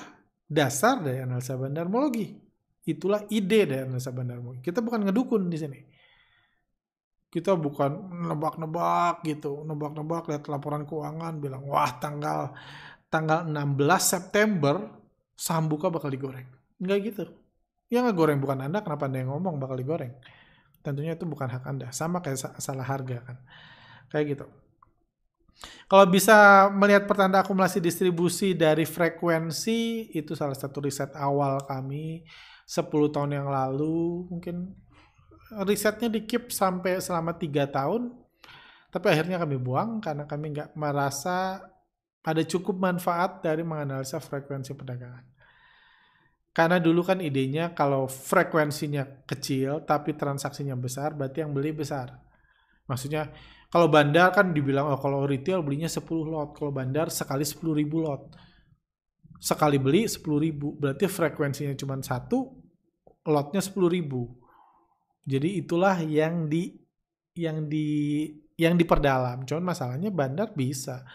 dasar 0.48 1.04
dari 1.04 1.20
analisa 1.20 1.60
bandarmologi. 1.60 2.32
Itulah 2.88 3.28
ide 3.28 3.68
dari 3.68 3.84
analisa 3.84 4.16
bandarmologi. 4.16 4.64
Kita 4.64 4.80
bukan 4.80 5.12
ngedukun 5.12 5.52
di 5.52 5.58
sini. 5.60 5.80
Kita 7.28 7.60
bukan 7.60 8.08
nebak-nebak 8.32 9.28
gitu, 9.28 9.68
nebak-nebak 9.68 10.32
lihat 10.32 10.48
laporan 10.48 10.88
keuangan 10.88 11.44
bilang, 11.44 11.68
"Wah, 11.68 11.92
tanggal 12.00 12.56
tanggal 13.12 13.44
16 13.44 14.16
September 14.16 14.80
saham 15.36 15.68
buka 15.68 15.92
bakal 15.92 16.08
digoreng." 16.08 16.48
Enggak 16.80 17.00
gitu. 17.04 17.28
Ya 17.92 18.04
nggak 18.04 18.16
goreng 18.16 18.40
bukan 18.40 18.64
Anda, 18.68 18.80
kenapa 18.84 19.12
Anda 19.12 19.24
yang 19.24 19.32
ngomong 19.36 19.60
bakal 19.60 19.76
digoreng? 19.80 20.16
Tentunya 20.88 21.20
itu 21.20 21.28
bukan 21.28 21.52
hak 21.52 21.68
Anda. 21.68 21.92
Sama 21.92 22.24
kayak 22.24 22.56
salah 22.64 22.88
harga 22.88 23.20
kan. 23.20 23.38
Kayak 24.08 24.26
gitu. 24.40 24.46
Kalau 25.92 26.08
bisa 26.08 26.70
melihat 26.72 27.04
pertanda 27.04 27.44
akumulasi 27.44 27.84
distribusi 27.84 28.56
dari 28.56 28.88
frekuensi, 28.88 30.14
itu 30.16 30.32
salah 30.32 30.56
satu 30.56 30.80
riset 30.80 31.12
awal 31.20 31.60
kami 31.68 32.24
10 32.64 32.88
tahun 33.12 33.36
yang 33.36 33.52
lalu. 33.52 34.32
Mungkin 34.32 34.72
risetnya 35.68 36.08
di 36.08 36.24
sampai 36.48 37.04
selama 37.04 37.36
tiga 37.36 37.68
tahun, 37.68 38.16
tapi 38.88 39.12
akhirnya 39.12 39.44
kami 39.44 39.60
buang 39.60 40.00
karena 40.00 40.24
kami 40.24 40.56
nggak 40.56 40.72
merasa 40.80 41.60
ada 42.24 42.44
cukup 42.44 42.80
manfaat 42.80 43.44
dari 43.44 43.64
menganalisa 43.64 44.20
frekuensi 44.24 44.72
perdagangan. 44.72 45.37
Karena 46.58 46.82
dulu 46.82 47.06
kan 47.06 47.22
idenya 47.22 47.78
kalau 47.78 48.10
frekuensinya 48.10 49.06
kecil 49.30 49.86
tapi 49.86 50.18
transaksinya 50.18 50.74
besar, 50.74 51.14
berarti 51.14 51.46
yang 51.46 51.54
beli 51.54 51.70
besar. 51.70 52.18
Maksudnya 52.90 53.30
kalau 53.70 53.94
bandar 53.94 54.34
kan 54.34 54.50
dibilang 54.58 54.90
oh 54.90 54.98
kalau 54.98 55.30
retail 55.30 55.62
belinya 55.62 55.86
10 55.86 56.02
lot, 56.26 56.58
kalau 56.58 56.74
bandar 56.74 57.14
sekali 57.14 57.46
10 57.46 57.62
ribu 57.78 58.02
lot. 58.02 58.34
Sekali 59.38 59.78
beli 59.78 60.10
10 60.10 60.26
ribu, 60.42 60.74
berarti 60.74 61.06
frekuensinya 61.06 61.78
cuma 61.78 62.02
satu, 62.02 62.58
lotnya 63.30 63.62
10 63.62 63.78
ribu. 63.94 64.26
Jadi 65.30 65.62
itulah 65.62 66.02
yang 66.02 66.50
di 66.50 66.74
yang 67.38 67.70
di 67.70 68.26
yang 68.58 68.74
diperdalam. 68.74 69.46
Cuman 69.46 69.78
masalahnya 69.78 70.10
bandar 70.10 70.58
bisa 70.58 71.06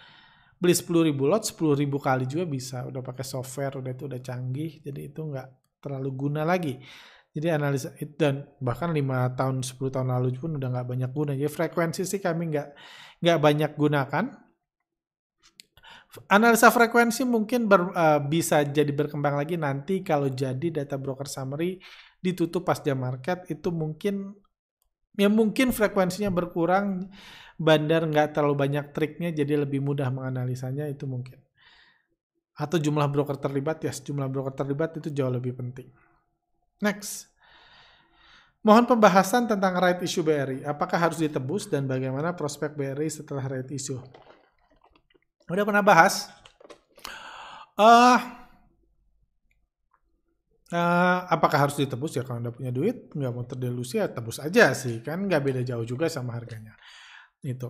beli 0.62 0.74
10.000 0.78 1.10
lot 1.26 1.42
10.000 1.42 1.90
kali 1.98 2.24
juga 2.30 2.44
bisa. 2.46 2.86
Udah 2.86 3.02
pakai 3.02 3.26
software 3.26 3.82
udah 3.82 3.90
itu 3.90 4.06
udah 4.06 4.20
canggih 4.22 4.78
jadi 4.78 5.10
itu 5.10 5.20
nggak 5.26 5.48
terlalu 5.82 6.10
guna 6.14 6.46
lagi. 6.46 6.78
Jadi 7.32 7.48
analisa 7.48 7.90
dan 8.14 8.46
bahkan 8.62 8.94
lima 8.94 9.26
tahun 9.34 9.66
10 9.66 9.74
tahun 9.90 10.08
lalu 10.14 10.38
pun 10.38 10.54
udah 10.54 10.68
nggak 10.70 10.86
banyak 10.86 11.10
guna. 11.10 11.32
Jadi 11.34 11.50
frekuensi 11.50 12.06
sih 12.06 12.22
kami 12.22 12.54
nggak 12.54 12.68
nggak 13.18 13.38
banyak 13.42 13.70
gunakan. 13.74 14.24
Analisa 16.28 16.68
frekuensi 16.68 17.24
mungkin 17.24 17.64
ber, 17.64 17.88
uh, 17.96 18.20
bisa 18.20 18.60
jadi 18.68 18.92
berkembang 18.92 19.32
lagi 19.32 19.56
nanti 19.56 20.04
kalau 20.04 20.28
jadi 20.28 20.84
data 20.84 21.00
broker 21.00 21.24
summary 21.24 21.80
ditutup 22.20 22.68
pas 22.68 22.78
jam 22.84 23.00
market. 23.00 23.48
Itu 23.48 23.72
mungkin 23.72 24.36
ya 25.16 25.32
mungkin 25.32 25.72
frekuensinya 25.72 26.28
berkurang 26.28 27.08
bandar 27.60 28.04
nggak 28.06 28.36
terlalu 28.36 28.56
banyak 28.68 28.92
triknya 28.92 29.30
jadi 29.32 29.64
lebih 29.64 29.80
mudah 29.80 30.08
menganalisanya 30.08 30.88
itu 30.88 31.04
mungkin. 31.08 31.40
Atau 32.52 32.76
jumlah 32.76 33.08
broker 33.08 33.36
terlibat 33.40 33.80
ya, 33.84 33.92
jumlah 33.92 34.28
broker 34.28 34.52
terlibat 34.52 35.00
itu 35.00 35.08
jauh 35.08 35.32
lebih 35.32 35.56
penting. 35.56 35.88
Next. 36.82 37.32
Mohon 38.62 38.94
pembahasan 38.94 39.50
tentang 39.50 39.74
right 39.74 39.98
issue 40.06 40.22
BRI. 40.22 40.62
Apakah 40.62 40.94
harus 40.94 41.18
ditebus 41.18 41.66
dan 41.66 41.90
bagaimana 41.90 42.30
prospek 42.30 42.78
BRI 42.78 43.10
setelah 43.10 43.42
right 43.42 43.66
issue? 43.74 43.98
Udah 45.50 45.66
pernah 45.66 45.82
bahas? 45.82 46.30
Uh, 47.74 48.42
uh, 50.72 51.18
apakah 51.28 51.68
harus 51.68 51.76
ditebus 51.76 52.16
ya 52.16 52.22
kalau 52.24 52.40
anda 52.40 52.50
punya 52.50 52.72
duit 52.72 53.12
nggak 53.12 53.32
mau 53.32 53.44
terdelusi 53.44 54.00
ya 54.00 54.08
tebus 54.08 54.40
aja 54.40 54.72
sih 54.72 55.04
kan 55.04 55.20
nggak 55.28 55.42
beda 55.44 55.60
jauh 55.62 55.84
juga 55.84 56.08
sama 56.08 56.34
harganya 56.34 56.74
itu. 57.42 57.68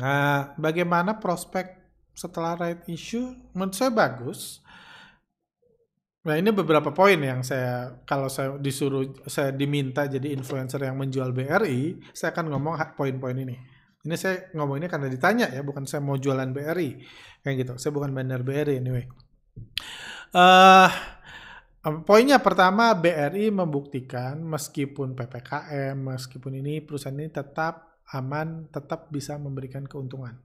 Nah, 0.00 0.56
bagaimana 0.58 1.20
prospek 1.20 1.78
setelah 2.16 2.58
right 2.58 2.82
issue? 2.90 3.30
Menurut 3.54 3.76
saya 3.76 3.92
bagus. 3.94 4.64
Nah, 6.24 6.40
ini 6.40 6.48
beberapa 6.50 6.88
poin 6.90 7.20
yang 7.20 7.44
saya 7.44 8.00
kalau 8.08 8.32
saya 8.32 8.56
disuruh 8.56 9.04
saya 9.28 9.52
diminta 9.52 10.08
jadi 10.08 10.32
influencer 10.32 10.80
yang 10.80 10.96
menjual 10.96 11.36
BRI, 11.36 12.00
saya 12.16 12.32
akan 12.32 12.48
ngomong 12.48 12.74
poin-poin 12.96 13.36
ini. 13.36 13.56
Ini 14.04 14.16
saya 14.16 14.48
ngomong 14.56 14.80
ini 14.80 14.88
karena 14.88 15.08
ditanya 15.12 15.52
ya, 15.52 15.60
bukan 15.60 15.84
saya 15.84 16.00
mau 16.00 16.16
jualan 16.16 16.48
BRI 16.48 16.90
kayak 17.44 17.56
gitu. 17.60 17.72
Saya 17.76 17.92
bukan 17.92 18.16
bandar 18.16 18.40
BRI 18.40 18.80
anyway. 18.80 19.04
Uh, 20.34 20.88
Poinnya 21.84 22.40
pertama 22.40 22.96
BRI 22.96 23.52
membuktikan 23.52 24.40
meskipun 24.40 25.12
PPKM, 25.12 25.92
meskipun 25.92 26.56
ini 26.56 26.80
perusahaan 26.80 27.12
ini 27.12 27.28
tetap 27.28 27.93
aman, 28.12 28.68
tetap 28.68 29.08
bisa 29.08 29.38
memberikan 29.40 29.88
keuntungan. 29.88 30.36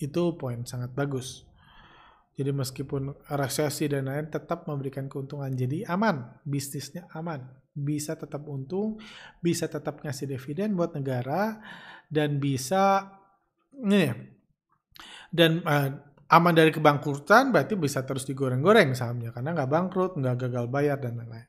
Itu 0.00 0.34
poin 0.34 0.66
sangat 0.66 0.90
bagus. 0.96 1.46
Jadi 2.34 2.56
meskipun 2.56 3.12
resesi 3.36 3.84
dan 3.84 4.08
lain 4.08 4.32
tetap 4.32 4.64
memberikan 4.64 5.06
keuntungan. 5.12 5.52
Jadi 5.52 5.84
aman, 5.84 6.40
bisnisnya 6.42 7.04
aman. 7.12 7.44
Bisa 7.70 8.16
tetap 8.16 8.48
untung, 8.48 8.96
bisa 9.44 9.68
tetap 9.68 10.00
ngasih 10.00 10.26
dividen 10.26 10.74
buat 10.74 10.96
negara, 10.96 11.60
dan 12.10 12.42
bisa 12.42 13.06
nih, 13.70 14.10
dan 15.30 15.62
uh, 15.62 15.94
aman 16.26 16.54
dari 16.54 16.74
kebangkrutan 16.74 17.54
berarti 17.54 17.78
bisa 17.78 18.02
terus 18.02 18.26
digoreng-goreng 18.26 18.98
sahamnya 18.98 19.30
karena 19.30 19.54
nggak 19.54 19.70
bangkrut, 19.70 20.12
nggak 20.18 20.36
gagal 20.46 20.66
bayar 20.66 20.98
dan 20.98 21.22
lain-lain. 21.22 21.46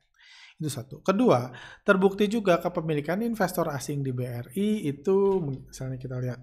Itu 0.58 0.68
satu. 0.68 1.00
Kedua, 1.00 1.50
terbukti 1.82 2.28
juga 2.28 2.60
kepemilikan 2.60 3.20
investor 3.24 3.70
asing 3.72 4.04
di 4.04 4.12
BRI 4.14 4.86
itu 4.86 5.42
misalnya 5.42 5.98
kita 5.98 6.16
lihat. 6.18 6.42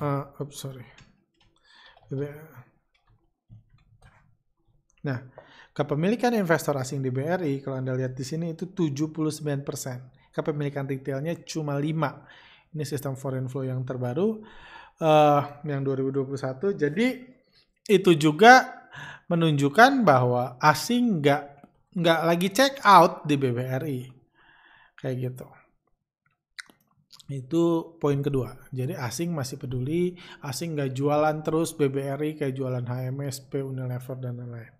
Uh, 0.00 0.24
oops, 0.40 0.56
sorry. 0.56 0.86
Nah, 5.04 5.18
kepemilikan 5.76 6.32
investor 6.32 6.74
asing 6.80 7.04
di 7.04 7.12
BRI 7.12 7.60
kalau 7.60 7.76
Anda 7.78 7.92
lihat 7.92 8.16
di 8.16 8.24
sini 8.24 8.56
itu 8.56 8.72
79%. 8.72 10.32
Kepemilikan 10.32 10.88
retailnya 10.88 11.36
cuma 11.44 11.76
5. 11.76 12.72
Ini 12.72 12.84
sistem 12.86 13.18
foreign 13.18 13.50
flow 13.50 13.66
yang 13.66 13.82
terbaru 13.84 14.40
uh, 15.02 15.42
yang 15.66 15.82
2021. 15.84 16.80
Jadi 16.80 17.06
itu 17.90 18.10
juga 18.14 18.79
menunjukkan 19.30 20.02
bahwa 20.02 20.58
asing 20.58 21.22
nggak 21.22 21.42
nggak 21.94 22.20
lagi 22.26 22.48
check 22.50 22.82
out 22.82 23.22
di 23.22 23.38
BBRI 23.38 24.00
kayak 24.98 25.16
gitu. 25.22 25.46
Itu 27.30 27.94
poin 28.02 28.18
kedua. 28.18 28.58
Jadi 28.74 28.98
asing 28.98 29.30
masih 29.30 29.54
peduli 29.62 30.18
asing 30.42 30.74
nggak 30.74 30.90
jualan 30.98 31.36
terus 31.46 31.78
BBRI 31.78 32.34
kayak 32.34 32.54
jualan 32.58 32.82
HMSP 32.82 33.62
Unilever 33.62 34.18
dan 34.18 34.34
lain-lain. 34.34 34.74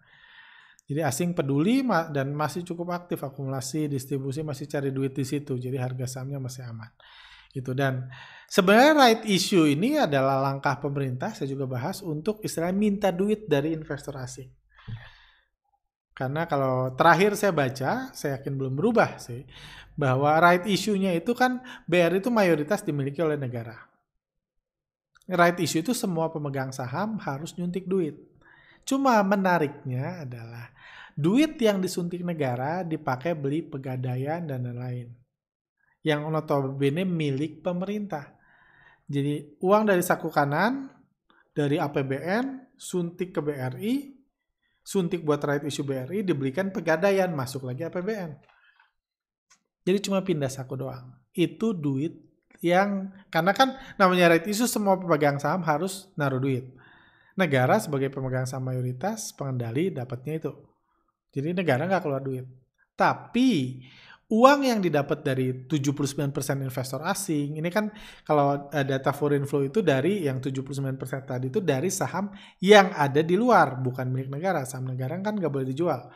Jadi 0.90 1.06
asing 1.06 1.38
peduli 1.38 1.86
dan 1.86 2.34
masih 2.34 2.66
cukup 2.66 2.90
aktif 2.90 3.22
akumulasi 3.22 3.86
distribusi 3.86 4.42
masih 4.42 4.66
cari 4.66 4.90
duit 4.90 5.14
di 5.14 5.22
situ. 5.22 5.54
Jadi 5.54 5.78
harga 5.78 6.10
sahamnya 6.10 6.42
masih 6.42 6.66
aman. 6.66 6.90
Itu 7.54 7.70
dan 7.78 8.10
sebenarnya 8.50 8.92
right 8.98 9.22
issue 9.30 9.62
ini 9.70 9.94
adalah 10.02 10.42
langkah 10.42 10.82
pemerintah 10.82 11.30
saya 11.30 11.46
juga 11.46 11.70
bahas 11.70 12.02
untuk 12.02 12.42
istilahnya 12.42 12.74
minta 12.74 13.08
duit 13.14 13.46
dari 13.46 13.70
investor 13.70 14.18
asing 14.18 14.50
karena 16.20 16.44
kalau 16.44 16.92
terakhir 17.00 17.32
saya 17.32 17.48
baca, 17.48 18.12
saya 18.12 18.36
yakin 18.36 18.60
belum 18.60 18.76
berubah 18.76 19.16
sih, 19.16 19.48
bahwa 19.96 20.36
right 20.36 20.68
issue-nya 20.68 21.16
itu 21.16 21.32
kan 21.32 21.64
BR 21.88 22.20
itu 22.20 22.28
mayoritas 22.28 22.84
dimiliki 22.84 23.24
oleh 23.24 23.40
negara. 23.40 23.88
Right 25.24 25.56
issue 25.64 25.80
itu 25.80 25.96
semua 25.96 26.28
pemegang 26.28 26.76
saham 26.76 27.16
harus 27.24 27.56
nyuntik 27.56 27.88
duit. 27.88 28.20
Cuma 28.84 29.16
menariknya 29.24 30.28
adalah 30.28 30.68
duit 31.16 31.56
yang 31.56 31.80
disuntik 31.80 32.20
negara 32.20 32.84
dipakai 32.84 33.32
beli 33.32 33.64
pegadaian 33.64 34.44
dan 34.44 34.68
lain-lain. 34.68 35.08
Yang 36.04 36.20
notabene 36.28 37.08
milik 37.08 37.64
pemerintah. 37.64 38.36
Jadi 39.10 39.58
uang 39.58 39.90
dari 39.90 40.06
saku 40.06 40.30
kanan, 40.30 40.86
dari 41.50 41.82
APBN, 41.82 42.78
suntik 42.78 43.34
ke 43.34 43.42
BRI, 43.42 44.14
suntik 44.86 45.26
buat 45.26 45.42
right 45.42 45.66
issue 45.66 45.82
BRI 45.82 46.22
dibelikan 46.22 46.70
pegadaian 46.70 47.34
masuk 47.34 47.66
lagi 47.66 47.82
APBN. 47.82 48.38
Jadi 49.82 49.98
cuma 50.06 50.22
pindah 50.22 50.46
saku 50.46 50.78
doang. 50.78 51.10
Itu 51.34 51.74
duit 51.74 52.14
yang 52.62 53.10
karena 53.32 53.50
kan 53.50 53.74
namanya 53.98 54.36
right 54.36 54.46
issue 54.46 54.70
semua 54.70 54.94
pemegang 54.94 55.42
saham 55.42 55.66
harus 55.66 56.06
naruh 56.14 56.38
duit. 56.38 56.70
Negara 57.34 57.82
sebagai 57.82 58.14
pemegang 58.14 58.46
saham 58.46 58.70
mayoritas 58.70 59.34
pengendali 59.34 59.90
dapatnya 59.90 60.38
itu. 60.38 60.52
Jadi 61.34 61.50
negara 61.50 61.90
nggak 61.90 62.02
keluar 62.06 62.22
duit. 62.22 62.46
Tapi 62.94 63.80
uang 64.30 64.60
yang 64.62 64.78
didapat 64.78 65.26
dari 65.26 65.66
79% 65.66 66.30
investor 66.62 67.02
asing, 67.02 67.58
ini 67.58 67.66
kan 67.66 67.90
kalau 68.22 68.70
eh, 68.70 68.86
data 68.86 69.10
foreign 69.10 69.42
flow 69.42 69.66
itu 69.66 69.82
dari 69.82 70.22
yang 70.24 70.38
79% 70.38 70.94
tadi 71.26 71.50
itu 71.50 71.58
dari 71.58 71.90
saham 71.90 72.30
yang 72.62 72.94
ada 72.94 73.20
di 73.26 73.34
luar, 73.34 73.82
bukan 73.82 74.06
milik 74.06 74.30
negara. 74.30 74.62
Saham 74.62 74.94
negara 74.94 75.18
kan 75.18 75.34
nggak 75.34 75.50
boleh 75.50 75.66
dijual. 75.66 76.06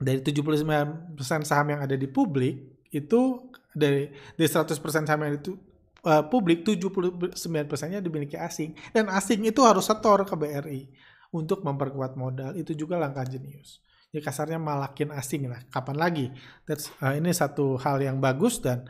Dari 0.00 0.22
79% 0.22 1.18
saham 1.44 1.66
yang 1.76 1.80
ada 1.84 1.98
di 1.98 2.08
publik, 2.08 2.86
itu 2.94 3.50
dari, 3.74 4.08
dari 4.38 4.48
100% 4.48 4.70
saham 5.04 5.20
yang 5.26 5.36
itu 5.36 5.58
uh, 6.06 6.24
publik, 6.24 6.64
79%-nya 6.64 8.00
dimiliki 8.00 8.38
asing. 8.38 8.72
Dan 8.94 9.12
asing 9.12 9.44
itu 9.44 9.60
harus 9.60 9.84
setor 9.84 10.24
ke 10.24 10.32
BRI 10.38 10.88
untuk 11.36 11.60
memperkuat 11.66 12.16
modal. 12.16 12.56
Itu 12.56 12.72
juga 12.72 12.96
langkah 12.96 13.28
jenius 13.28 13.84
ya 14.10 14.20
kasarnya 14.20 14.58
malakin 14.58 15.14
asing 15.14 15.46
lah. 15.46 15.62
Kapan 15.70 15.96
lagi? 15.98 16.26
That's, 16.66 16.90
uh, 17.02 17.14
ini 17.14 17.30
satu 17.30 17.78
hal 17.78 18.02
yang 18.02 18.18
bagus 18.18 18.58
dan 18.58 18.86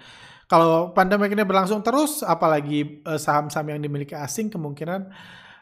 kalau 0.50 0.90
pandemi 0.90 1.30
ini 1.30 1.46
berlangsung 1.46 1.78
terus, 1.78 2.26
apalagi 2.26 3.06
uh, 3.06 3.14
saham-saham 3.14 3.70
yang 3.70 3.80
dimiliki 3.86 4.18
asing 4.18 4.50
kemungkinan 4.50 5.06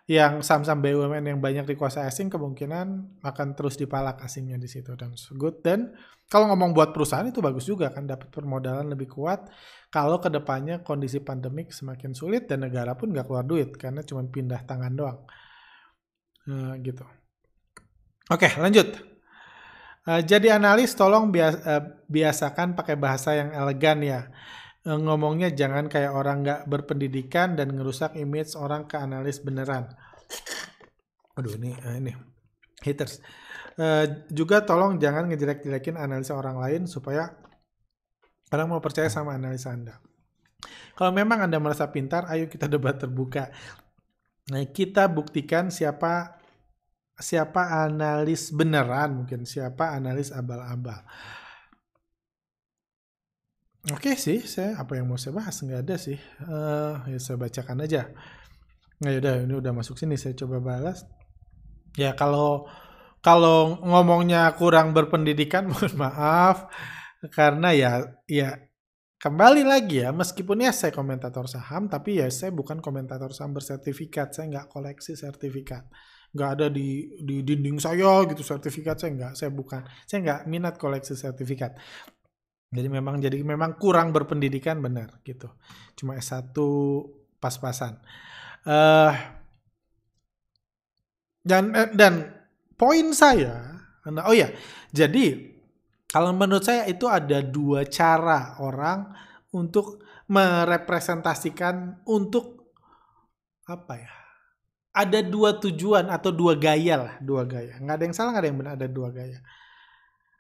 yang 0.09 0.41
saham-saham 0.41 0.81
BUMN 0.81 1.21
yang 1.21 1.37
banyak 1.45 1.69
dikuasai 1.69 2.09
asing 2.09 2.33
kemungkinan 2.33 3.21
akan 3.21 3.53
terus 3.53 3.77
dipalak 3.77 4.25
asingnya 4.25 4.57
di 4.57 4.65
situ. 4.65 4.97
Dan 4.97 5.13
good. 5.37 5.61
Dan 5.61 5.93
kalau 6.33 6.49
ngomong 6.49 6.73
buat 6.73 6.97
perusahaan 6.97 7.29
itu 7.29 7.45
bagus 7.45 7.69
juga 7.69 7.93
kan 7.93 8.09
dapat 8.09 8.33
permodalan 8.33 8.89
lebih 8.89 9.13
kuat 9.13 9.53
kalau 9.93 10.17
ke 10.17 10.33
depannya 10.33 10.81
kondisi 10.81 11.21
pandemik 11.21 11.69
semakin 11.77 12.17
sulit 12.17 12.49
dan 12.49 12.65
negara 12.65 12.97
pun 12.97 13.13
nggak 13.13 13.29
keluar 13.29 13.45
duit 13.45 13.77
karena 13.77 14.01
cuma 14.01 14.25
pindah 14.25 14.65
tangan 14.65 14.93
doang. 14.97 15.21
Uh, 16.49 16.73
gitu. 16.81 17.05
Oke 18.33 18.49
lanjut 18.57 19.18
Uh, 20.09 20.25
jadi 20.25 20.57
analis 20.57 20.97
tolong 20.97 21.29
bias, 21.29 21.61
uh, 21.69 21.85
biasakan 22.09 22.73
pakai 22.73 22.97
bahasa 22.97 23.37
yang 23.37 23.53
elegan 23.53 24.01
ya. 24.01 24.33
Uh, 24.89 24.97
ngomongnya 24.97 25.53
jangan 25.53 25.85
kayak 25.85 26.17
orang 26.17 26.41
nggak 26.41 26.65
berpendidikan 26.65 27.53
dan 27.53 27.77
ngerusak 27.77 28.17
image 28.17 28.57
orang 28.57 28.89
ke 28.89 28.97
analis 28.97 29.37
beneran. 29.45 29.85
Aduh 31.37 31.53
ini 31.61 31.77
uh, 31.77 32.01
ini 32.01 32.17
haters. 32.81 33.21
Uh, 33.77 34.25
juga 34.33 34.65
tolong 34.65 34.97
jangan 34.97 35.29
ngejelek-jelekin 35.29 36.01
analisa 36.01 36.33
orang 36.33 36.57
lain 36.57 36.89
supaya 36.89 37.29
orang 38.49 38.67
mau 38.73 38.81
percaya 38.81 39.13
sama 39.13 39.37
analisa 39.37 39.77
Anda. 39.77 40.01
Kalau 40.97 41.13
memang 41.13 41.45
Anda 41.45 41.61
merasa 41.61 41.85
pintar, 41.93 42.25
ayo 42.33 42.49
kita 42.49 42.65
debat 42.73 42.97
terbuka. 42.97 43.53
Nah, 44.49 44.65
kita 44.73 45.05
buktikan 45.13 45.69
siapa 45.69 46.38
siapa 47.19 47.85
analis 47.85 48.55
beneran 48.55 49.23
mungkin, 49.23 49.43
siapa 49.43 49.95
analis 49.95 50.31
abal-abal. 50.31 51.03
Oke 53.95 54.15
sih, 54.15 54.43
saya 54.45 54.79
apa 54.79 54.99
yang 54.99 55.11
mau 55.11 55.19
saya 55.19 55.35
bahas 55.35 55.59
nggak 55.59 55.83
ada 55.83 55.97
sih. 55.99 56.19
Uh, 56.45 57.03
ya 57.11 57.19
saya 57.19 57.37
bacakan 57.39 57.83
aja. 57.83 58.11
Nah, 59.03 59.11
udah 59.15 59.47
ini 59.47 59.55
udah 59.55 59.73
masuk 59.75 59.99
sini, 59.99 60.19
saya 60.19 60.35
coba 60.35 60.59
balas. 60.63 61.07
Ya 61.95 62.15
kalau 62.15 62.71
kalau 63.23 63.83
ngomongnya 63.83 64.51
kurang 64.55 64.95
berpendidikan, 64.95 65.67
mohon 65.71 65.95
maaf 65.99 66.71
karena 67.35 67.75
ya 67.75 67.93
ya 68.31 68.63
kembali 69.19 69.67
lagi 69.67 70.07
ya 70.07 70.15
meskipun 70.15 70.63
ya 70.63 70.71
saya 70.71 70.95
komentator 70.95 71.51
saham 71.51 71.91
tapi 71.91 72.23
ya 72.23 72.31
saya 72.31 72.55
bukan 72.55 72.79
komentator 72.79 73.35
saham 73.35 73.51
bersertifikat 73.59 74.31
saya 74.31 74.47
nggak 74.47 74.71
koleksi 74.71 75.19
sertifikat 75.19 75.83
nggak 76.33 76.51
ada 76.59 76.67
di 76.69 77.19
di 77.25 77.41
dinding 77.41 77.81
saya 77.81 78.25
gitu 78.29 78.45
sertifikat 78.45 79.01
saya 79.01 79.11
nggak 79.17 79.33
saya 79.33 79.51
bukan 79.53 79.81
saya 80.05 80.19
nggak 80.25 80.41
minat 80.45 80.75
koleksi 80.77 81.17
sertifikat 81.17 81.77
jadi 82.69 82.89
memang 82.93 83.17
jadi 83.21 83.41
memang 83.41 83.81
kurang 83.81 84.13
berpendidikan 84.13 84.81
benar 84.85 85.25
gitu 85.25 85.49
cuma 85.97 86.21
S1 86.21 86.53
pas-pasan 87.41 87.97
uh, 88.69 89.13
dan 91.49 91.73
eh, 91.73 91.91
dan 91.97 92.29
poin 92.77 93.09
saya 93.17 93.81
oh 94.05 94.37
ya 94.37 94.53
jadi 94.93 95.57
kalau 96.09 96.33
menurut 96.33 96.65
saya 96.65 96.89
itu 96.89 97.05
ada 97.05 97.45
dua 97.45 97.85
cara 97.89 98.57
orang 98.65 99.13
untuk 99.53 100.01
merepresentasikan 100.29 102.05
untuk 102.09 102.73
apa 103.69 103.95
ya? 103.97 104.18
Ada 104.93 105.23
dua 105.23 105.57
tujuan 105.61 106.11
atau 106.11 106.35
dua 106.35 106.59
gaya 106.59 106.97
lah, 106.99 107.15
dua 107.23 107.47
gaya. 107.47 107.79
Nggak 107.79 107.97
ada 107.97 108.05
yang 108.05 108.17
salah, 108.17 108.31
nggak 108.35 108.43
ada 108.43 108.51
yang 108.51 108.59
benar, 108.59 108.73
ada 108.75 108.89
dua 108.89 109.09
gaya. 109.15 109.39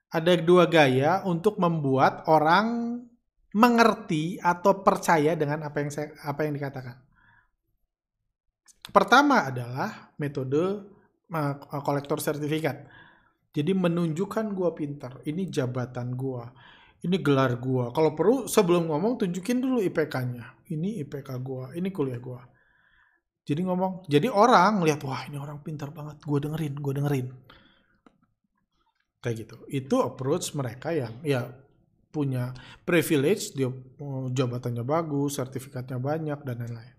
Ada 0.09 0.33
dua 0.41 0.65
gaya 0.67 1.13
untuk 1.29 1.61
membuat 1.61 2.25
orang 2.27 2.99
mengerti 3.53 4.41
atau 4.41 4.81
percaya 4.81 5.37
dengan 5.37 5.65
apa 5.65 5.77
yang 5.81 5.91
saya 5.93 6.13
apa 6.25 6.49
yang 6.49 6.57
dikatakan. 6.57 6.97
Pertama 8.89 9.45
adalah 9.45 10.13
metode 10.17 10.89
uh, 11.29 11.55
kolektor 11.85 12.21
sertifikat 12.25 12.89
jadi 13.59 13.73
menunjukkan 13.73 14.55
gue 14.55 14.71
pintar. 14.77 15.19
Ini 15.25 15.49
jabatan 15.49 16.15
gue. 16.15 16.45
Ini 17.03 17.17
gelar 17.19 17.57
gue. 17.59 17.91
Kalau 17.91 18.15
perlu 18.15 18.47
sebelum 18.47 18.87
ngomong 18.87 19.25
tunjukin 19.25 19.59
dulu 19.59 19.83
IPK-nya. 19.83 20.69
Ini 20.71 21.03
IPK 21.07 21.29
gue. 21.41 21.65
Ini 21.81 21.89
kuliah 21.91 22.21
gue. 22.21 22.41
Jadi 23.49 23.65
ngomong. 23.65 24.05
Jadi 24.05 24.29
orang 24.29 24.85
lihat 24.85 25.01
wah 25.09 25.25
ini 25.25 25.41
orang 25.41 25.65
pintar 25.65 25.89
banget. 25.89 26.21
Gue 26.21 26.37
dengerin. 26.37 26.75
Gue 26.77 26.93
dengerin. 27.01 27.27
Kayak 29.25 29.37
gitu. 29.41 29.57
Itu 29.73 30.05
approach 30.05 30.53
mereka 30.53 30.93
yang 30.93 31.17
ya 31.25 31.49
punya 32.13 32.53
privilege. 32.85 33.57
Dia 33.57 33.73
oh, 33.73 34.29
jabatannya 34.29 34.85
bagus. 34.85 35.41
Sertifikatnya 35.41 35.97
banyak 35.97 36.45
dan 36.45 36.61
lain-lain. 36.61 36.95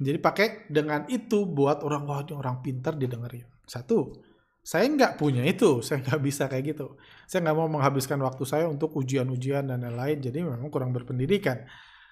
Jadi 0.00 0.18
pakai 0.18 0.66
dengan 0.66 1.06
itu 1.06 1.46
buat 1.46 1.86
orang 1.86 2.02
wah 2.10 2.26
ini 2.26 2.34
orang 2.34 2.58
pintar 2.58 2.98
didengerin. 2.98 3.46
Satu. 3.70 4.26
Saya 4.60 4.84
nggak 4.92 5.16
punya 5.16 5.40
itu, 5.46 5.78
saya 5.86 6.04
nggak 6.04 6.20
bisa 6.20 6.44
kayak 6.50 6.76
gitu. 6.76 6.98
Saya 7.24 7.48
nggak 7.48 7.56
mau 7.56 7.68
menghabiskan 7.70 8.18
waktu 8.20 8.44
saya 8.44 8.68
untuk 8.68 8.92
ujian-ujian 8.92 9.72
dan 9.72 9.80
lain-lain, 9.80 10.20
jadi 10.20 10.44
memang 10.44 10.68
kurang 10.68 10.92
berpendidikan. 10.92 11.64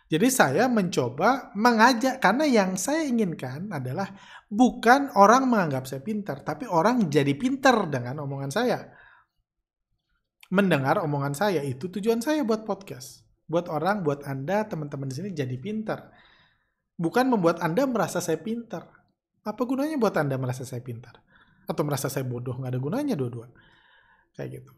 Jadi 0.08 0.28
saya 0.32 0.64
mencoba 0.72 1.52
mengajak, 1.52 2.16
karena 2.18 2.48
yang 2.48 2.80
saya 2.80 3.04
inginkan 3.04 3.68
adalah 3.68 4.08
bukan 4.48 5.12
orang 5.20 5.44
menganggap 5.44 5.84
saya 5.84 6.00
pintar, 6.00 6.40
tapi 6.40 6.64
orang 6.64 7.12
jadi 7.12 7.36
pintar 7.36 7.92
dengan 7.92 8.24
omongan 8.24 8.48
saya. 8.48 8.88
Mendengar 10.48 11.04
omongan 11.04 11.36
saya, 11.36 11.60
itu 11.60 11.92
tujuan 11.92 12.24
saya 12.24 12.40
buat 12.40 12.64
podcast. 12.64 13.28
Buat 13.44 13.68
orang, 13.68 14.00
buat 14.00 14.24
Anda, 14.24 14.64
teman-teman 14.64 15.12
di 15.12 15.14
sini 15.20 15.28
jadi 15.36 15.60
pintar. 15.60 16.08
Bukan 16.96 17.28
membuat 17.28 17.60
Anda 17.60 17.84
merasa 17.84 18.24
saya 18.24 18.40
pintar. 18.40 18.88
Apa 19.44 19.60
gunanya 19.68 20.00
buat 20.00 20.16
Anda 20.16 20.40
merasa 20.40 20.64
saya 20.64 20.80
pintar? 20.80 21.28
atau 21.68 21.82
merasa 21.84 22.08
saya 22.08 22.24
bodoh 22.24 22.56
nggak 22.56 22.72
ada 22.72 22.80
gunanya 22.80 23.14
dua-dua 23.14 23.52
kayak 24.32 24.64
gitu 24.64 24.72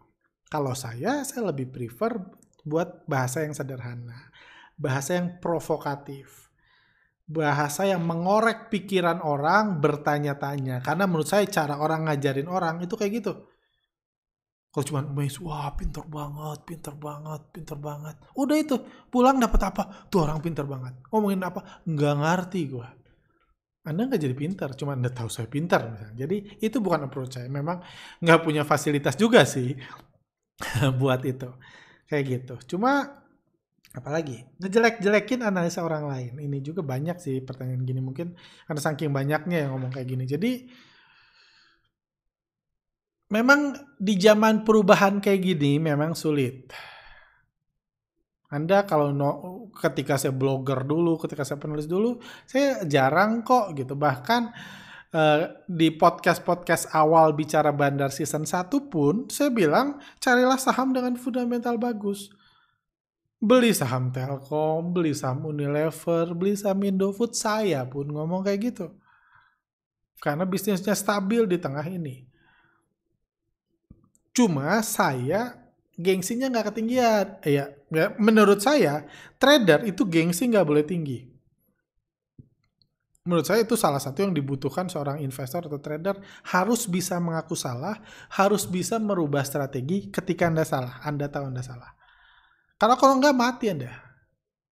kalau 0.50 0.74
saya 0.74 1.22
saya 1.22 1.54
lebih 1.54 1.70
prefer 1.70 2.18
buat 2.66 3.06
bahasa 3.06 3.46
yang 3.46 3.54
sederhana 3.54 4.34
bahasa 4.80 5.20
yang 5.20 5.36
provokatif 5.38 6.48
bahasa 7.30 7.86
yang 7.86 8.02
mengorek 8.02 8.72
pikiran 8.74 9.22
orang 9.22 9.78
bertanya-tanya 9.78 10.82
karena 10.82 11.06
menurut 11.06 11.30
saya 11.30 11.46
cara 11.46 11.78
orang 11.78 12.10
ngajarin 12.10 12.50
orang 12.50 12.82
itu 12.82 12.98
kayak 12.98 13.22
gitu 13.22 13.46
kalau 14.74 14.84
cuma 14.86 15.00
wah 15.46 15.70
pinter 15.78 16.02
banget 16.10 16.58
pinter 16.66 16.94
banget 16.98 17.42
pinter 17.54 17.78
banget 17.78 18.16
udah 18.34 18.56
itu 18.58 18.76
pulang 19.12 19.38
dapat 19.38 19.60
apa 19.62 20.10
tuh 20.10 20.26
orang 20.26 20.42
pinter 20.42 20.66
banget 20.66 20.98
ngomongin 21.14 21.38
apa 21.46 21.84
nggak 21.86 22.14
ngerti 22.18 22.60
gue 22.66 22.88
anda 23.80 24.12
nggak 24.12 24.20
jadi 24.20 24.36
pintar, 24.36 24.76
cuma 24.76 24.92
Anda 24.92 25.08
tahu 25.08 25.32
saya 25.32 25.48
pintar 25.48 25.88
misalnya. 25.88 26.28
Jadi 26.28 26.60
itu 26.60 26.84
bukan 26.84 27.08
approach 27.08 27.40
saya. 27.40 27.48
Memang 27.48 27.80
nggak 28.20 28.40
punya 28.44 28.60
fasilitas 28.68 29.16
juga 29.16 29.48
sih 29.48 29.72
buat 31.00 31.24
itu. 31.24 31.48
Kayak 32.04 32.24
gitu. 32.28 32.76
Cuma 32.76 33.19
apalagi 33.90 34.46
ngejelek-jelekin 34.62 35.42
analisa 35.42 35.82
orang 35.82 36.06
lain. 36.06 36.32
Ini 36.38 36.58
juga 36.62 36.86
banyak 36.86 37.18
sih 37.18 37.42
pertanyaan 37.42 37.82
gini 37.82 38.00
mungkin 38.02 38.34
karena 38.66 38.80
saking 38.80 39.10
banyaknya 39.10 39.66
yang 39.66 39.74
ngomong 39.74 39.90
kayak 39.90 40.08
gini. 40.08 40.24
Jadi 40.30 40.52
memang 43.30 43.74
di 43.98 44.14
zaman 44.18 44.62
perubahan 44.66 45.22
kayak 45.22 45.40
gini 45.42 45.78
memang 45.78 46.18
sulit 46.18 46.70
anda 48.50 48.82
kalau 48.82 49.14
no, 49.14 49.30
ketika 49.78 50.18
saya 50.18 50.34
blogger 50.34 50.82
dulu, 50.82 51.14
ketika 51.22 51.46
saya 51.46 51.62
penulis 51.62 51.86
dulu, 51.86 52.18
saya 52.50 52.82
jarang 52.82 53.46
kok 53.46 53.78
gitu. 53.78 53.94
Bahkan 53.94 54.42
uh, 55.14 55.40
di 55.70 55.94
podcast-podcast 55.94 56.90
awal 56.90 57.30
bicara 57.38 57.70
bandar 57.70 58.10
season 58.10 58.42
1 58.42 58.66
pun 58.90 59.30
saya 59.30 59.54
bilang 59.54 60.02
carilah 60.18 60.58
saham 60.58 60.90
dengan 60.90 61.14
fundamental 61.14 61.78
bagus. 61.78 62.34
Beli 63.40 63.72
saham 63.72 64.12
Telkom, 64.12 64.92
beli 64.92 65.16
saham 65.16 65.48
Unilever, 65.48 66.36
beli 66.36 66.60
saham 66.60 66.84
Indofood, 66.84 67.32
saya 67.32 67.88
pun 67.88 68.04
ngomong 68.04 68.44
kayak 68.44 68.60
gitu. 68.68 68.92
Karena 70.20 70.44
bisnisnya 70.44 70.92
stabil 70.92 71.48
di 71.48 71.56
tengah 71.56 71.88
ini. 71.88 72.28
Cuma 74.36 74.84
saya 74.84 75.56
gengsinya 75.96 76.52
nggak 76.52 76.68
ketinggian. 76.68 77.26
Ya, 77.48 77.72
ya, 77.88 78.12
menurut 78.20 78.60
saya 78.60 79.08
trader 79.40 79.88
itu 79.88 80.04
gengsi 80.04 80.44
nggak 80.44 80.68
boleh 80.68 80.84
tinggi. 80.84 81.24
Menurut 83.24 83.44
saya 83.44 83.64
itu 83.64 83.76
salah 83.76 84.00
satu 84.00 84.24
yang 84.24 84.32
dibutuhkan 84.32 84.88
seorang 84.88 85.20
investor 85.20 85.68
atau 85.68 85.80
trader 85.80 86.20
harus 86.44 86.88
bisa 86.88 87.20
mengaku 87.20 87.52
salah, 87.52 88.00
harus 88.32 88.64
bisa 88.64 88.96
merubah 88.96 89.44
strategi 89.44 90.08
ketika 90.08 90.48
anda 90.48 90.64
salah, 90.64 91.00
anda 91.04 91.28
tahu 91.28 91.52
anda 91.52 91.60
salah. 91.60 91.99
Karena 92.80 92.96
kalau 92.96 93.20
nggak 93.20 93.36
mati 93.36 93.68
anda, 93.68 93.92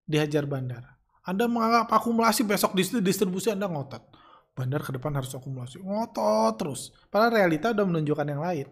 dihajar 0.09 0.49
bandar. 0.49 0.97
Anda 1.29 1.45
menganggap 1.45 1.93
akumulasi 1.93 2.41
besok 2.49 2.73
distribusi 3.05 3.53
Anda 3.53 3.69
ngotot. 3.69 4.01
Bandar 4.57 4.81
ke 4.81 4.97
depan 4.97 5.13
harus 5.13 5.29
akumulasi. 5.37 5.77
Ngotot 5.85 6.57
terus. 6.57 6.89
Padahal 7.13 7.37
realita 7.37 7.69
udah 7.77 7.85
menunjukkan 7.85 8.27
yang 8.33 8.41
lain. 8.41 8.67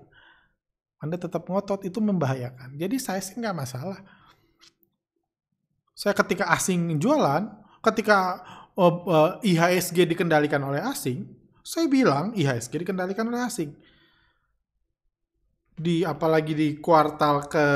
Anda 0.96 1.20
tetap 1.20 1.44
ngotot 1.44 1.84
itu 1.84 2.00
membahayakan. 2.00 2.80
Jadi 2.80 2.96
saya 2.96 3.20
sih 3.20 3.36
nggak 3.36 3.52
masalah. 3.52 4.00
Saya 5.92 6.16
ketika 6.16 6.48
asing 6.56 6.96
jualan, 6.96 7.44
ketika 7.84 8.40
uh, 8.72 8.94
uh, 9.04 9.30
IHSG 9.44 10.08
dikendalikan 10.08 10.64
oleh 10.64 10.80
asing, 10.80 11.28
saya 11.60 11.84
bilang 11.92 12.32
IHSG 12.32 12.88
dikendalikan 12.88 13.28
oleh 13.28 13.44
asing. 13.44 13.76
Di 15.76 16.02
apalagi 16.02 16.56
di 16.56 16.68
kuartal 16.80 17.44
ke 17.52 17.66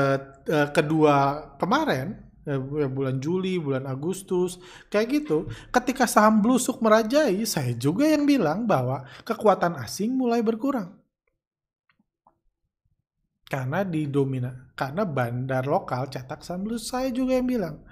uh, 0.49 0.69
kedua 0.73 1.53
kemarin, 1.61 2.17
ya, 2.41 2.57
bulan 2.89 3.21
Juli, 3.21 3.61
bulan 3.61 3.85
Agustus, 3.85 4.57
kayak 4.89 5.07
gitu. 5.21 5.45
Ketika 5.69 6.09
saham 6.09 6.41
blusuk 6.41 6.81
merajai, 6.81 7.45
saya 7.45 7.77
juga 7.77 8.09
yang 8.09 8.25
bilang 8.25 8.65
bahwa 8.65 9.05
kekuatan 9.21 9.77
asing 9.77 10.17
mulai 10.17 10.41
berkurang 10.41 11.01
karena 13.51 13.83
didomina 13.83 14.71
karena 14.79 15.03
bandar 15.03 15.67
lokal 15.67 16.07
cetak 16.07 16.39
saham 16.39 16.63
saya 16.79 17.11
juga 17.11 17.35
yang 17.35 17.51
bilang 17.51 17.83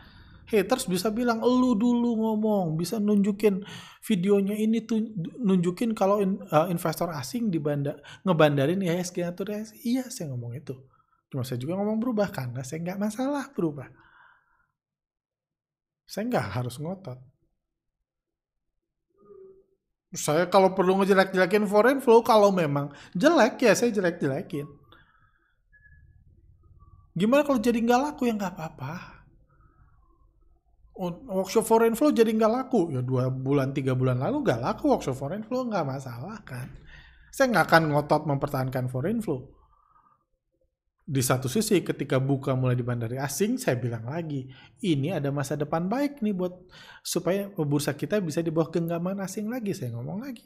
haters 0.50 0.90
bisa 0.90 1.14
bilang 1.14 1.40
lu 1.46 1.78
dulu 1.78 2.18
ngomong 2.18 2.76
bisa 2.76 2.98
nunjukin 2.98 3.62
videonya 4.02 4.58
ini 4.58 4.82
tuh 4.82 5.00
nunjukin 5.38 5.94
kalau 5.94 6.20
in, 6.20 6.42
uh, 6.50 6.66
investor 6.68 7.14
asing 7.14 7.54
di 7.54 7.62
bandar 7.62 8.02
ngebandarin 8.26 8.82
IHSG 8.82 9.22
atau 9.24 9.46
IHSG 9.46 9.86
iya 9.86 10.04
saya 10.10 10.34
ngomong 10.34 10.58
itu 10.58 10.74
cuma 11.30 11.46
saya 11.46 11.62
juga 11.62 11.78
ngomong 11.78 12.02
berubah 12.02 12.34
karena 12.34 12.66
saya 12.66 12.82
nggak 12.82 13.00
masalah 13.00 13.46
berubah 13.54 13.88
Saya 16.10 16.26
nggak 16.26 16.48
harus 16.58 16.82
ngotot. 16.82 17.22
Saya 20.10 20.50
kalau 20.50 20.74
perlu 20.74 20.98
ngejelek-jelekin 20.98 21.70
foreign 21.70 22.02
flow, 22.02 22.26
kalau 22.26 22.50
memang 22.50 22.90
jelek 23.14 23.62
ya 23.62 23.78
saya 23.78 23.94
jelek-jelekin. 23.94 24.66
Gimana 27.14 27.46
kalau 27.46 27.62
jadi 27.62 27.78
nggak 27.78 28.02
laku 28.02 28.26
ya 28.26 28.34
nggak 28.34 28.58
apa-apa. 28.58 29.19
Workshop 31.00 31.64
foreign 31.64 31.96
flow 31.96 32.12
jadi 32.12 32.28
nggak 32.28 32.52
laku 32.52 32.92
ya 32.92 33.00
dua 33.00 33.32
bulan 33.32 33.72
tiga 33.72 33.96
bulan 33.96 34.20
lalu 34.20 34.44
nggak 34.44 34.60
laku 34.60 34.92
workshop 34.92 35.16
foreign 35.16 35.48
flow 35.48 35.64
nggak 35.64 35.88
masalah 35.88 36.44
kan. 36.44 36.68
Saya 37.32 37.56
nggak 37.56 37.66
akan 37.72 37.84
ngotot 37.96 38.28
mempertahankan 38.28 38.92
foreign 38.92 39.24
flow 39.24 39.60
di 41.10 41.26
satu 41.26 41.50
sisi 41.50 41.82
ketika 41.82 42.22
buka 42.22 42.54
mulai 42.54 42.78
di 42.78 42.86
bandara 42.86 43.26
asing, 43.26 43.58
saya 43.58 43.82
bilang 43.82 44.06
lagi, 44.06 44.46
ini 44.86 45.10
ada 45.10 45.34
masa 45.34 45.58
depan 45.58 45.90
baik 45.90 46.22
nih 46.22 46.38
buat 46.38 46.54
supaya 47.02 47.50
bursa 47.50 47.98
kita 47.98 48.22
bisa 48.22 48.46
di 48.46 48.54
bawah 48.54 48.70
genggaman 48.70 49.18
asing 49.26 49.50
lagi, 49.50 49.74
saya 49.74 49.98
ngomong 49.98 50.22
lagi. 50.22 50.46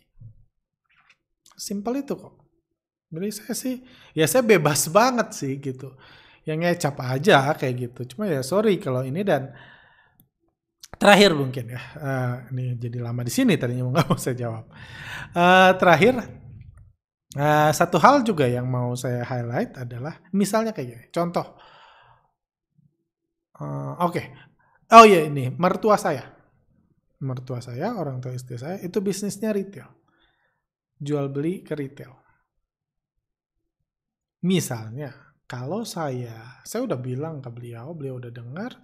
Simpel 1.60 1.99
itu 2.08 2.16
kok. 2.16 2.39
Jadi 3.12 3.30
saya 3.36 3.54
sih, 3.60 3.76
ya 4.16 4.24
saya 4.24 4.39
bebas 4.47 4.88
banget 4.88 5.36
sih 5.36 5.60
gitu. 5.60 5.99
Yang 6.47 6.58
ngecap 6.64 6.95
aja 7.12 7.51
kayak 7.60 7.76
gitu. 7.91 8.16
Cuma 8.16 8.32
ya 8.32 8.39
sorry 8.39 8.80
kalau 8.80 9.04
ini 9.04 9.20
dan 9.28 9.51
terakhir 10.98 11.32
mungkin 11.34 11.66
ya. 11.74 11.82
Uh, 11.98 12.36
ini 12.54 12.78
jadi 12.78 12.98
lama 13.02 13.22
di 13.26 13.34
sini 13.34 13.58
tadinya 13.58 13.89
nggak 13.89 14.08
mau 14.10 14.18
saya 14.24 14.36
jawab. 14.38 14.66
Uh, 15.34 15.72
terakhir 15.78 16.44
Nah, 17.34 17.74
satu 17.74 17.98
hal 17.98 18.22
juga 18.22 18.46
yang 18.46 18.70
mau 18.70 18.94
saya 18.94 19.26
highlight 19.26 19.74
adalah 19.74 20.22
misalnya 20.38 20.70
kayak 20.70 20.88
gini. 20.94 21.06
Contoh. 21.10 21.58
Uh, 23.58 23.98
Oke. 24.06 24.22
Okay. 24.22 24.26
Oh 24.94 25.06
iya 25.10 25.26
ini 25.26 25.50
mertua 25.50 25.98
saya. 25.98 26.30
Mertua 27.24 27.58
saya, 27.64 27.98
orang 27.98 28.22
tua 28.22 28.38
istri 28.38 28.60
saya 28.62 28.78
itu 28.86 29.02
bisnisnya 29.02 29.50
retail. 29.50 29.89
Jual 31.02 31.34
beli 31.34 31.66
ke 31.66 31.74
retail. 31.74 32.14
Misalnya, 34.44 35.10
kalau 35.48 35.88
saya, 35.88 36.62
saya 36.68 36.84
udah 36.84 37.00
bilang 37.00 37.39
ke 37.39 37.50
beliau, 37.50 37.96
beliau 37.96 38.20
udah 38.20 38.30
dengar. 38.30 38.76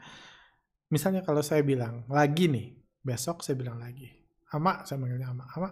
Misalnya 0.90 1.22
kalau 1.22 1.46
saya 1.46 1.62
bilang 1.62 2.06
lagi 2.10 2.50
nih, 2.50 2.74
besok 3.02 3.46
saya 3.46 3.56
bilang 3.58 3.78
lagi. 3.78 4.10
Ama, 4.50 4.86
saya 4.86 4.98
manggilnya 4.98 5.30
Ama. 5.30 5.46
Ama, 5.54 5.70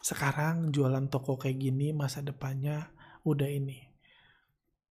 sekarang 0.00 0.72
jualan 0.72 1.10
toko 1.10 1.36
kayak 1.36 1.58
gini 1.58 1.92
masa 1.92 2.24
depannya 2.24 2.86
udah 3.26 3.48
ini 3.50 3.88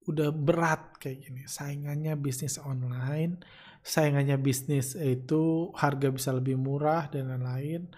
udah 0.07 0.31
berat 0.31 0.99
kayak 1.01 1.17
gini 1.27 1.41
saingannya 1.47 2.15
bisnis 2.15 2.59
online 2.63 3.43
saingannya 3.83 4.39
bisnis 4.39 4.95
itu 4.95 5.71
harga 5.75 6.07
bisa 6.11 6.31
lebih 6.31 6.55
murah 6.55 7.11
dan 7.11 7.31
lain-lain 7.31 7.91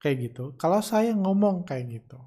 kayak 0.00 0.32
gitu 0.32 0.44
kalau 0.60 0.84
saya 0.84 1.16
ngomong 1.16 1.64
kayak 1.64 2.02
gitu 2.02 2.20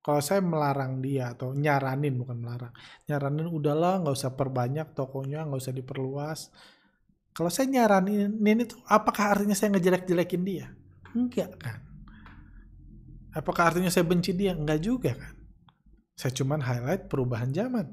kalau 0.00 0.22
saya 0.22 0.40
melarang 0.40 1.02
dia 1.02 1.34
atau 1.34 1.52
nyaranin 1.54 2.14
bukan 2.14 2.38
melarang 2.38 2.74
nyaranin 3.10 3.50
udahlah 3.50 4.02
nggak 4.02 4.14
usah 4.14 4.32
perbanyak 4.38 4.94
tokonya 4.94 5.46
nggak 5.46 5.60
usah 5.60 5.74
diperluas 5.74 6.40
kalau 7.30 7.50
saya 7.52 7.70
nyaranin 7.70 8.36
ini 8.40 8.66
tuh 8.66 8.80
apakah 8.86 9.38
artinya 9.38 9.56
saya 9.56 9.74
ngejelek-jelekin 9.74 10.42
dia 10.42 10.66
enggak 11.14 11.54
kan 11.58 11.90
Apakah 13.30 13.70
artinya 13.70 13.90
saya 13.94 14.02
benci 14.02 14.34
dia? 14.34 14.58
Enggak 14.58 14.82
juga 14.82 15.14
kan. 15.14 15.34
Saya 16.18 16.34
cuman 16.34 16.60
highlight 16.60 17.06
perubahan 17.06 17.54
zaman. 17.54 17.86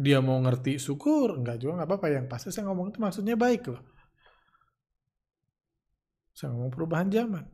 Dia 0.00 0.24
mau 0.24 0.40
ngerti 0.40 0.80
syukur, 0.80 1.36
enggak 1.36 1.60
juga 1.60 1.80
enggak 1.80 1.88
apa-apa. 1.92 2.06
Yang 2.08 2.26
pasti 2.32 2.48
saya 2.56 2.72
ngomong 2.72 2.88
itu 2.88 2.98
maksudnya 3.04 3.36
baik 3.36 3.68
loh. 3.68 3.84
Saya 6.32 6.56
ngomong 6.56 6.72
perubahan 6.72 7.12
zaman. 7.12 7.44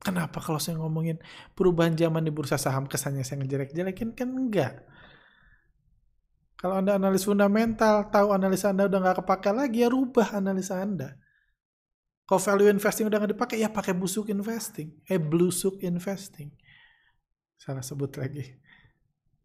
Kenapa 0.00 0.40
kalau 0.40 0.56
saya 0.56 0.80
ngomongin 0.80 1.20
perubahan 1.52 1.92
zaman 1.92 2.24
di 2.24 2.32
bursa 2.32 2.56
saham 2.56 2.88
kesannya 2.88 3.20
saya 3.20 3.44
ngejelek-jelekin? 3.44 4.16
Kan 4.16 4.32
enggak. 4.32 4.80
Kalau 6.60 6.76
Anda 6.76 7.00
analis 7.00 7.24
fundamental, 7.24 8.12
tahu 8.12 8.36
analisa 8.36 8.68
Anda 8.68 8.84
udah 8.84 9.00
nggak 9.00 9.16
kepake 9.24 9.50
lagi, 9.56 9.80
ya 9.80 9.88
rubah 9.88 10.36
analisa 10.36 10.76
Anda. 10.76 11.16
Kalau 12.28 12.36
value 12.36 12.68
investing 12.68 13.08
udah 13.08 13.16
nggak 13.16 13.32
dipakai, 13.32 13.56
ya 13.64 13.72
pakai 13.72 13.96
busuk 13.96 14.28
investing. 14.28 14.92
Eh, 15.08 15.16
blusuk 15.16 15.80
investing. 15.80 16.52
Salah 17.56 17.80
sebut 17.80 18.12
lagi. 18.20 18.44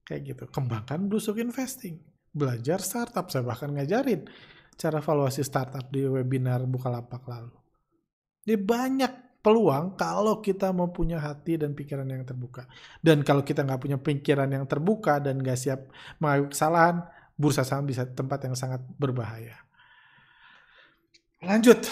Kayak 0.03 0.21
gitu. 0.27 0.43
Kembangkan 0.51 1.07
blusuk 1.07 1.39
investing. 1.39 2.03
Belajar 2.35 2.83
startup. 2.83 3.31
Saya 3.31 3.47
bahkan 3.47 3.71
ngajarin 3.71 4.27
cara 4.75 4.99
valuasi 4.99 5.39
startup 5.41 5.87
di 5.87 6.03
webinar 6.03 6.67
Bukalapak 6.67 7.23
lalu. 7.25 7.55
Jadi 8.43 8.59
banyak 8.59 9.13
peluang 9.45 9.93
kalau 9.93 10.41
kita 10.41 10.73
mau 10.73 10.89
punya 10.89 11.21
hati 11.21 11.61
dan 11.61 11.77
pikiran 11.77 12.09
yang 12.09 12.25
terbuka. 12.25 12.65
Dan 12.97 13.21
kalau 13.21 13.45
kita 13.45 13.61
nggak 13.61 13.77
punya 13.77 13.97
pikiran 14.01 14.49
yang 14.49 14.65
terbuka 14.65 15.21
dan 15.21 15.37
nggak 15.37 15.53
siap 15.53 15.85
mengakui 16.17 16.49
kesalahan, 16.49 17.05
bursa 17.37 17.61
saham 17.61 17.85
bisa 17.85 18.09
tempat 18.09 18.41
yang 18.49 18.57
sangat 18.57 18.81
berbahaya. 18.97 19.61
Lanjut, 21.45 21.85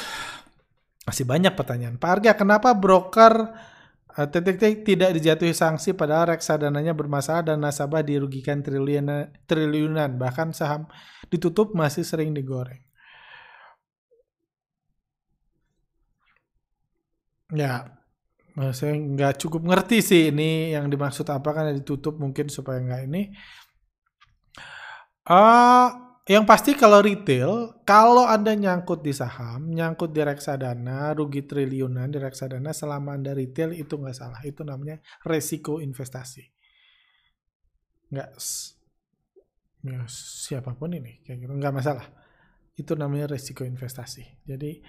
masih 1.06 1.30
banyak 1.30 1.54
pertanyaan. 1.54 2.02
Pak 2.02 2.10
Arga, 2.10 2.32
kenapa 2.34 2.74
broker 2.74 3.54
uh, 4.18 4.28
titik 4.34 4.82
tidak 4.82 5.14
dijatuhi 5.14 5.54
sanksi 5.54 5.94
padahal 5.94 6.34
reksadananya 6.34 6.98
bermasalah 6.98 7.54
dan 7.54 7.62
nasabah 7.62 8.02
dirugikan 8.02 8.66
triliunan, 8.66 9.30
triliunan 9.46 10.18
bahkan 10.18 10.50
saham 10.58 10.90
ditutup 11.30 11.78
masih 11.78 12.02
sering 12.02 12.34
digoreng. 12.34 12.82
Ya, 17.54 17.86
saya 18.74 18.98
nggak 18.98 19.46
cukup 19.46 19.62
ngerti 19.66 20.02
sih 20.02 20.22
ini 20.34 20.74
yang 20.74 20.90
dimaksud 20.90 21.26
apa 21.30 21.54
kan 21.54 21.70
ditutup 21.74 22.18
mungkin 22.18 22.50
supaya 22.50 22.82
nggak 22.82 23.02
ini. 23.06 23.22
Uh, 25.24 25.90
yang 26.24 26.48
pasti 26.48 26.72
kalau 26.72 27.04
retail, 27.04 27.84
kalau 27.84 28.24
Anda 28.24 28.56
nyangkut 28.56 29.04
di 29.04 29.12
saham, 29.12 29.72
nyangkut 29.76 30.16
di 30.16 30.24
reksadana, 30.24 31.12
rugi 31.12 31.44
triliunan 31.44 32.08
di 32.12 32.20
reksadana 32.20 32.72
selama 32.72 33.16
Anda 33.20 33.36
retail 33.36 33.76
itu 33.76 34.00
nggak 34.00 34.16
salah. 34.16 34.40
Itu 34.48 34.64
namanya 34.64 35.04
resiko 35.28 35.84
investasi. 35.84 36.44
Nggak, 38.12 38.30
ya, 39.84 40.00
siapa 40.48 40.72
pun 40.80 40.96
ini, 40.96 41.20
kayak 41.28 41.44
gitu, 41.44 41.54
nggak 41.60 41.76
masalah. 41.76 42.08
Itu 42.76 42.96
namanya 42.96 43.28
resiko 43.36 43.68
investasi. 43.68 44.48
Jadi 44.48 44.80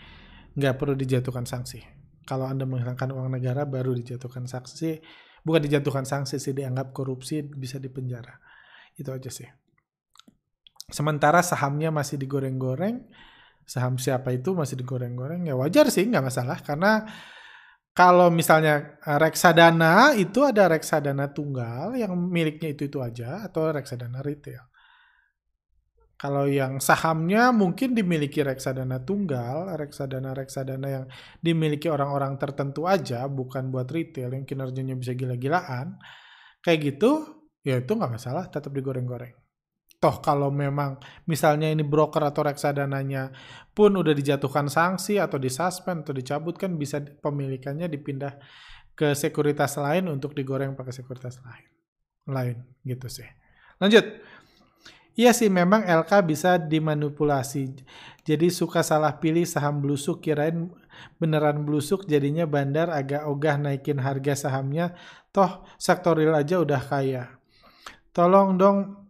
nggak 0.54 0.74
perlu 0.78 0.94
dijatuhkan 0.94 1.50
sanksi. 1.50 1.93
Kalau 2.24 2.48
Anda 2.48 2.64
menghilangkan 2.64 3.12
uang 3.12 3.28
negara 3.28 3.68
baru 3.68 3.92
dijatuhkan 3.92 4.48
sanksi, 4.48 5.00
bukan 5.44 5.60
dijatuhkan 5.68 6.08
sanksi 6.08 6.40
sih, 6.40 6.56
dianggap 6.56 6.96
korupsi 6.96 7.44
bisa 7.44 7.76
dipenjara. 7.76 8.32
Itu 8.96 9.12
aja 9.12 9.28
sih. 9.28 9.46
Sementara 10.88 11.40
sahamnya 11.44 11.92
masih 11.92 12.16
digoreng-goreng, 12.20 13.04
saham 13.64 13.96
siapa 13.96 14.32
itu 14.32 14.52
masih 14.52 14.80
digoreng-goreng, 14.80 15.48
ya 15.48 15.56
wajar 15.56 15.88
sih, 15.92 16.04
nggak 16.08 16.24
masalah. 16.24 16.58
Karena 16.60 17.04
kalau 17.94 18.28
misalnya 18.32 18.98
eh, 19.00 19.18
reksadana 19.20 20.16
itu 20.18 20.44
ada 20.44 20.68
reksadana 20.68 21.30
tunggal 21.30 21.94
yang 21.96 22.12
miliknya 22.16 22.72
itu-itu 22.72 23.00
aja, 23.00 23.44
atau 23.44 23.68
reksadana 23.72 24.20
retail. 24.20 24.73
Kalau 26.14 26.46
yang 26.46 26.78
sahamnya 26.78 27.50
mungkin 27.50 27.92
dimiliki 27.92 28.40
reksadana 28.40 29.02
tunggal, 29.02 29.74
reksadana-reksadana 29.74 30.88
yang 30.88 31.04
dimiliki 31.42 31.90
orang-orang 31.90 32.38
tertentu 32.38 32.86
aja, 32.86 33.26
bukan 33.26 33.74
buat 33.74 33.90
retail 33.90 34.30
yang 34.30 34.46
kinerjanya 34.46 34.94
bisa 34.94 35.12
gila-gilaan, 35.12 35.98
kayak 36.62 36.94
gitu, 36.94 37.42
ya 37.66 37.82
itu 37.82 37.92
nggak 37.92 38.14
masalah, 38.14 38.46
tetap 38.46 38.70
digoreng-goreng. 38.70 39.34
Toh 39.98 40.20
kalau 40.20 40.52
memang 40.52 41.00
misalnya 41.24 41.72
ini 41.72 41.80
broker 41.80 42.20
atau 42.28 42.44
reksadananya 42.44 43.32
pun 43.72 43.96
udah 43.96 44.12
dijatuhkan 44.12 44.68
sanksi 44.68 45.16
atau 45.16 45.40
disuspend 45.40 46.04
atau 46.04 46.12
dicabut 46.12 46.60
kan 46.60 46.76
bisa 46.76 47.00
pemilikannya 47.00 47.88
dipindah 47.88 48.36
ke 48.92 49.16
sekuritas 49.16 49.80
lain 49.80 50.12
untuk 50.12 50.36
digoreng 50.36 50.76
pakai 50.76 50.92
sekuritas 50.92 51.40
lain. 51.40 51.68
Lain 52.28 52.56
gitu 52.84 53.08
sih. 53.08 53.26
Lanjut. 53.80 54.04
Iya 55.14 55.30
sih 55.30 55.46
memang 55.46 55.86
LK 55.86 56.10
bisa 56.26 56.58
dimanipulasi. 56.58 57.70
Jadi 58.26 58.50
suka 58.50 58.82
salah 58.82 59.14
pilih 59.22 59.46
saham 59.46 59.78
blusuk 59.78 60.18
kirain 60.24 60.74
beneran 61.22 61.62
blusuk 61.62 62.06
jadinya 62.10 62.46
bandar 62.46 62.90
agak 62.90 63.22
ogah 63.30 63.54
naikin 63.54 64.02
harga 64.02 64.34
sahamnya. 64.34 64.98
Toh 65.30 65.62
sektor 65.78 66.18
real 66.18 66.34
aja 66.34 66.58
udah 66.58 66.82
kaya. 66.82 67.30
Tolong 68.10 68.58
dong 68.58 69.04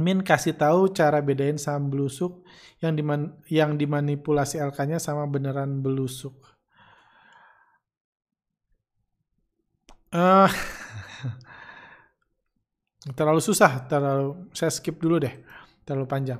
Min 0.00 0.24
kasih 0.24 0.56
tahu 0.56 0.88
cara 0.96 1.20
bedain 1.20 1.60
saham 1.60 1.92
belusuk 1.92 2.40
yang 2.80 2.96
diman 2.96 3.36
yang 3.52 3.76
dimanipulasi 3.76 4.56
LK-nya 4.56 4.96
sama 4.96 5.28
beneran 5.28 5.84
belusuk. 5.84 6.32
Uh, 10.08 10.48
terlalu 13.10 13.42
susah, 13.42 13.82
terlalu 13.90 14.46
saya 14.54 14.70
skip 14.70 15.02
dulu 15.02 15.18
deh. 15.18 15.34
terlalu 15.82 16.06
panjang. 16.06 16.38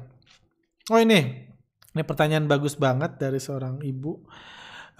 Oh 0.87 1.03
ini, 1.03 1.51
ini 1.99 2.03
pertanyaan 2.07 2.47
bagus 2.47 2.79
banget 2.79 3.19
dari 3.19 3.43
seorang 3.43 3.83
ibu. 3.83 4.23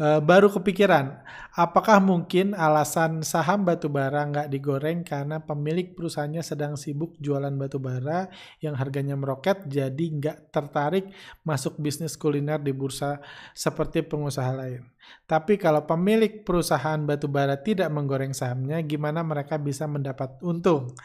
Uh, 0.03 0.19
baru 0.19 0.51
kepikiran, 0.51 1.21
apakah 1.55 2.03
mungkin 2.03 2.59
alasan 2.59 3.23
saham 3.23 3.63
batubara 3.63 4.25
nggak 4.25 4.51
digoreng 4.51 5.07
karena 5.07 5.39
pemilik 5.39 5.95
perusahaannya 5.95 6.43
sedang 6.43 6.75
sibuk 6.75 7.15
jualan 7.21 7.53
batubara 7.55 8.27
yang 8.65 8.75
harganya 8.75 9.15
meroket 9.15 9.63
jadi 9.69 10.01
nggak 10.01 10.51
tertarik 10.51 11.13
masuk 11.45 11.77
bisnis 11.77 12.17
kuliner 12.19 12.59
di 12.59 12.75
bursa 12.75 13.23
seperti 13.55 14.03
pengusaha 14.03 14.51
lain. 14.51 14.83
Tapi 15.29 15.55
kalau 15.61 15.87
pemilik 15.87 16.43
perusahaan 16.43 16.99
batubara 17.05 17.61
tidak 17.61 17.93
menggoreng 17.93 18.35
sahamnya, 18.35 18.81
gimana 18.83 19.21
mereka 19.23 19.61
bisa 19.61 19.85
mendapat 19.87 20.35
untung? 20.41 20.99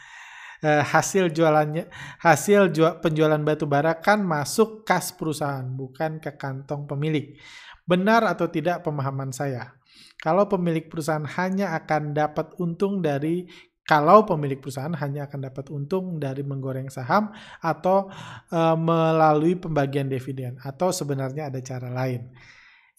Uh, 0.58 0.82
hasil 0.82 1.30
jualannya 1.30 1.86
hasil 2.18 2.74
jual, 2.74 2.98
penjualan 2.98 3.38
batu 3.38 3.62
bara 3.62 3.94
kan 3.94 4.18
masuk 4.18 4.82
kas 4.82 5.14
perusahaan 5.14 5.62
bukan 5.62 6.18
ke 6.18 6.34
kantong 6.34 6.82
pemilik. 6.90 7.38
Benar 7.86 8.26
atau 8.26 8.50
tidak 8.50 8.82
pemahaman 8.82 9.30
saya? 9.30 9.78
Kalau 10.18 10.50
pemilik 10.50 10.90
perusahaan 10.90 11.22
hanya 11.38 11.78
akan 11.78 12.10
dapat 12.10 12.58
untung 12.58 12.98
dari 12.98 13.46
kalau 13.88 14.28
pemilik 14.28 14.60
perusahaan 14.60 14.92
hanya 14.92 15.24
akan 15.24 15.48
dapat 15.48 15.72
untung 15.72 16.20
dari 16.20 16.44
menggoreng 16.44 16.92
saham 16.92 17.32
atau 17.64 18.12
e, 18.52 18.60
melalui 18.76 19.56
pembagian 19.56 20.12
dividen 20.12 20.60
atau 20.60 20.92
sebenarnya 20.92 21.48
ada 21.48 21.56
cara 21.64 21.88
lain. 21.88 22.28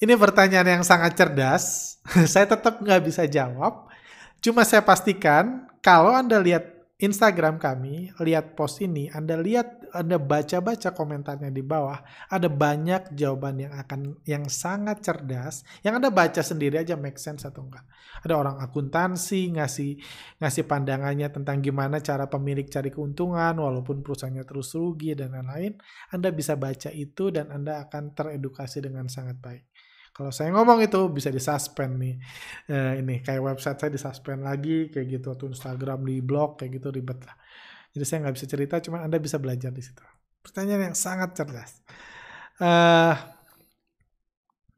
Ini 0.01 0.18
pertanyaan 0.18 0.82
yang 0.82 0.84
sangat 0.88 1.14
cerdas. 1.14 1.99
saya 2.32 2.49
tetap 2.49 2.82
nggak 2.82 3.05
bisa 3.05 3.30
jawab. 3.30 3.86
Cuma 4.41 4.66
saya 4.66 4.82
pastikan 4.82 5.70
kalau 5.86 6.10
Anda 6.10 6.41
lihat 6.41 6.79
Instagram 7.00 7.64
kami, 7.64 8.12
lihat 8.20 8.60
post 8.60 8.84
ini, 8.84 9.08
Anda 9.08 9.39
lihat, 9.39 9.88
Anda 9.95 10.20
baca-baca 10.20 10.91
komentarnya 10.91 11.47
di 11.47 11.64
bawah, 11.64 11.95
ada 12.28 12.52
banyak 12.52 13.16
jawaban 13.16 13.56
yang 13.56 13.72
akan 13.72 14.20
yang 14.28 14.52
sangat 14.52 15.00
cerdas, 15.00 15.64
yang 15.80 15.95
Anda 15.95 16.12
baca 16.12 16.43
sendiri 16.43 16.76
aja 16.76 17.00
make 17.00 17.16
sense 17.16 17.47
atau 17.47 17.64
enggak. 17.64 17.88
Ada 18.20 18.36
orang 18.36 18.60
akuntansi 18.60 19.56
ngasih 19.56 19.91
ngasih 20.43 20.68
pandangannya 20.68 21.32
tentang 21.32 21.64
gimana 21.64 22.04
cara 22.04 22.28
pemilik 22.28 22.68
cari 22.68 22.91
keuntungan 22.91 23.56
walaupun 23.56 24.04
perusahaannya 24.04 24.43
terus 24.43 24.76
rugi 24.76 25.16
dan 25.16 25.39
lain-lain. 25.39 25.80
Anda 26.12 26.36
bisa 26.36 26.60
baca 26.60 26.91
itu 26.91 27.32
dan 27.32 27.47
Anda 27.47 27.80
akan 27.88 28.12
teredukasi 28.12 28.84
dengan 28.84 29.08
sangat 29.08 29.39
baik. 29.39 29.68
Kalau 30.20 30.36
saya 30.36 30.51
ngomong 30.51 30.84
itu 30.84 30.99
bisa 31.15 31.32
disuspend 31.32 31.95
nih. 31.95 32.15
Eh, 32.67 32.93
ini 32.99 33.24
kayak 33.24 33.39
website 33.39 33.80
saya 33.80 33.88
disuspend 33.88 34.43
lagi 34.43 34.91
kayak 34.91 35.07
gitu 35.15 35.32
atau 35.32 35.47
Instagram 35.47 36.03
di 36.03 36.20
blog 36.20 36.59
kayak 36.59 36.76
gitu 36.76 36.91
ribet 36.91 37.24
lah. 37.24 37.39
Jadi 37.95 38.03
saya 38.03 38.28
nggak 38.28 38.36
bisa 38.36 38.47
cerita, 38.51 38.76
cuman 38.84 39.07
Anda 39.07 39.15
bisa 39.15 39.39
belajar 39.39 39.72
di 39.72 39.80
situ. 39.80 40.03
Pertanyaan 40.43 40.91
yang 40.91 40.97
sangat 40.99 41.39
cerdas. 41.39 41.80
Uh, 42.59 43.15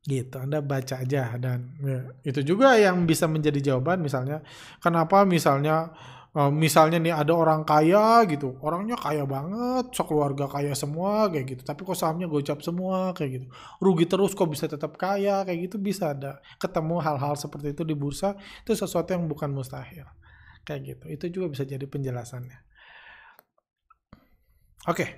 gitu, 0.06 0.38
Anda 0.38 0.62
baca 0.62 1.02
aja 1.02 1.42
dan 1.42 1.74
ya, 1.82 2.06
itu 2.22 2.46
juga 2.46 2.78
yang 2.78 3.10
bisa 3.10 3.26
menjadi 3.26 3.74
jawaban 3.74 4.06
misalnya 4.06 4.46
kenapa 4.78 5.26
misalnya 5.26 5.90
Uh, 6.32 6.48
misalnya 6.48 6.96
nih 6.96 7.12
ada 7.12 7.36
orang 7.36 7.68
kaya 7.68 8.24
gitu, 8.24 8.56
orangnya 8.64 8.96
kaya 8.96 9.28
banget, 9.28 9.92
sekeluarga 9.92 10.48
kaya 10.48 10.72
semua 10.72 11.28
kayak 11.28 11.44
gitu, 11.44 11.62
tapi 11.68 11.84
kok 11.84 11.92
sahamnya 11.92 12.32
gocap 12.32 12.64
semua 12.64 13.12
kayak 13.12 13.32
gitu, 13.36 13.46
rugi 13.84 14.08
terus 14.08 14.32
kok 14.32 14.48
bisa 14.48 14.64
tetap 14.64 14.96
kaya 14.96 15.44
kayak 15.44 15.68
gitu 15.68 15.76
bisa 15.76 16.16
ada. 16.16 16.40
Ketemu 16.56 17.04
hal-hal 17.04 17.36
seperti 17.36 17.76
itu 17.76 17.84
di 17.84 18.00
bursa 18.00 18.40
itu 18.64 18.72
sesuatu 18.72 19.12
yang 19.12 19.28
bukan 19.28 19.52
mustahil. 19.52 20.08
Kayak 20.64 20.82
gitu, 20.88 21.06
itu 21.12 21.26
juga 21.36 21.52
bisa 21.52 21.68
jadi 21.68 21.84
penjelasannya. 21.84 22.60
Oke, 24.88 25.04
okay. 25.04 25.10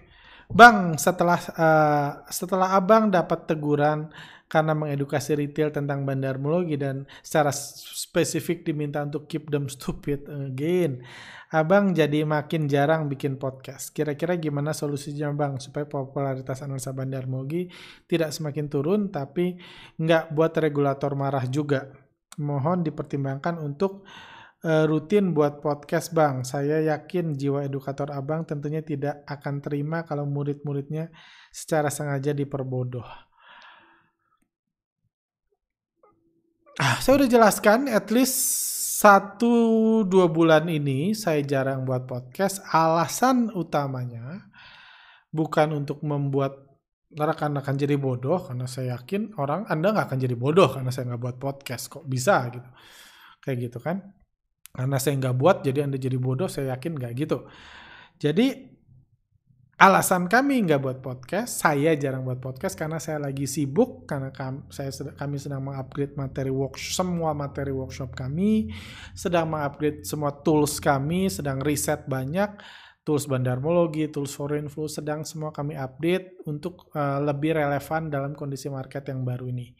Bang, 0.49 0.97
setelah 0.97 1.37
uh, 1.55 2.25
setelah 2.25 2.73
abang 2.73 3.13
dapat 3.13 3.45
teguran 3.45 4.09
karena 4.53 4.77
mengedukasi 4.77 5.33
retail 5.33 5.73
tentang 5.73 6.05
bandarmologi 6.05 6.77
dan 6.77 7.09
secara 7.25 7.49
spesifik 7.49 8.61
diminta 8.61 9.01
untuk 9.01 9.25
keep 9.25 9.49
them 9.49 9.65
stupid 9.65 10.29
again. 10.29 11.01
Abang 11.49 11.97
jadi 11.97 12.21
makin 12.21 12.69
jarang 12.69 13.09
bikin 13.09 13.41
podcast. 13.41 13.89
Kira-kira 13.89 14.37
gimana 14.37 14.69
solusinya 14.69 15.33
bang 15.33 15.57
supaya 15.57 15.89
popularitas 15.89 16.61
analisa 16.61 16.93
bandarmologi 16.93 17.65
tidak 18.05 18.29
semakin 18.29 18.69
turun 18.69 19.09
tapi 19.09 19.57
nggak 19.97 20.37
buat 20.37 20.53
regulator 20.61 21.17
marah 21.17 21.49
juga. 21.49 21.89
Mohon 22.37 22.85
dipertimbangkan 22.85 23.57
untuk 23.57 24.05
uh, 24.69 24.85
rutin 24.85 25.33
buat 25.33 25.65
podcast 25.65 26.13
bang. 26.13 26.45
Saya 26.45 26.77
yakin 26.93 27.33
jiwa 27.33 27.65
edukator 27.65 28.13
abang 28.13 28.45
tentunya 28.45 28.85
tidak 28.85 29.25
akan 29.25 29.65
terima 29.65 30.05
kalau 30.05 30.29
murid-muridnya 30.29 31.09
secara 31.49 31.89
sengaja 31.89 32.37
diperbodoh. 32.37 33.32
Ah, 36.81 36.97
saya 36.97 37.21
udah 37.21 37.29
jelaskan 37.29 37.85
at 37.85 38.09
least 38.09 38.33
satu 38.97 39.53
dua 40.09 40.25
bulan 40.25 40.65
ini 40.65 41.13
saya 41.13 41.45
jarang 41.45 41.85
buat 41.85 42.09
podcast. 42.09 42.65
Alasan 42.65 43.53
utamanya 43.53 44.49
bukan 45.29 45.77
untuk 45.77 46.01
membuat 46.01 46.57
rekan-rekan 47.13 47.77
jadi 47.77 47.93
bodoh 47.93 48.41
karena 48.41 48.65
saya 48.65 48.97
yakin 48.97 49.37
orang 49.37 49.69
Anda 49.69 49.93
nggak 49.93 50.09
akan 50.09 50.17
jadi 50.17 50.33
bodoh 50.33 50.65
karena 50.73 50.89
saya 50.89 51.13
nggak 51.13 51.21
buat 51.21 51.37
podcast 51.37 51.93
kok 51.93 52.09
bisa 52.09 52.41
gitu? 52.49 52.69
Kayak 53.45 53.57
gitu 53.69 53.77
kan? 53.77 54.09
Karena 54.73 54.97
saya 54.97 55.13
nggak 55.21 55.35
buat 55.37 55.61
jadi 55.61 55.85
Anda 55.85 56.01
jadi 56.01 56.17
bodoh 56.17 56.49
saya 56.49 56.73
yakin 56.73 56.97
nggak 56.97 57.13
gitu. 57.21 57.45
Jadi 58.17 58.72
alasan 59.83 60.31
kami 60.31 60.63
nggak 60.63 60.79
buat 60.79 60.99
podcast, 61.03 61.59
saya 61.59 61.91
jarang 61.99 62.23
buat 62.23 62.39
podcast 62.39 62.79
karena 62.79 63.03
saya 63.03 63.19
lagi 63.19 63.43
sibuk 63.43 64.07
karena 64.07 64.31
kami, 64.31 64.63
saya 64.71 64.95
kami 65.19 65.35
sedang 65.35 65.59
mengupgrade 65.59 66.15
materi 66.15 66.47
workshop 66.47 67.03
semua 67.03 67.35
materi 67.35 67.75
workshop 67.75 68.15
kami, 68.15 68.71
sedang 69.11 69.51
mengupgrade 69.51 70.07
semua 70.07 70.31
tools 70.39 70.79
kami, 70.79 71.27
sedang 71.27 71.59
riset 71.59 72.07
banyak 72.07 72.55
tools 73.03 73.27
bandarmologi, 73.27 74.07
tools 74.07 74.31
foreign 74.31 74.71
flow 74.71 74.87
sedang 74.87 75.27
semua 75.27 75.51
kami 75.51 75.75
update 75.75 76.47
untuk 76.47 76.87
uh, 76.95 77.19
lebih 77.19 77.59
relevan 77.59 78.07
dalam 78.07 78.31
kondisi 78.39 78.71
market 78.71 79.11
yang 79.11 79.27
baru 79.27 79.51
ini. 79.51 79.75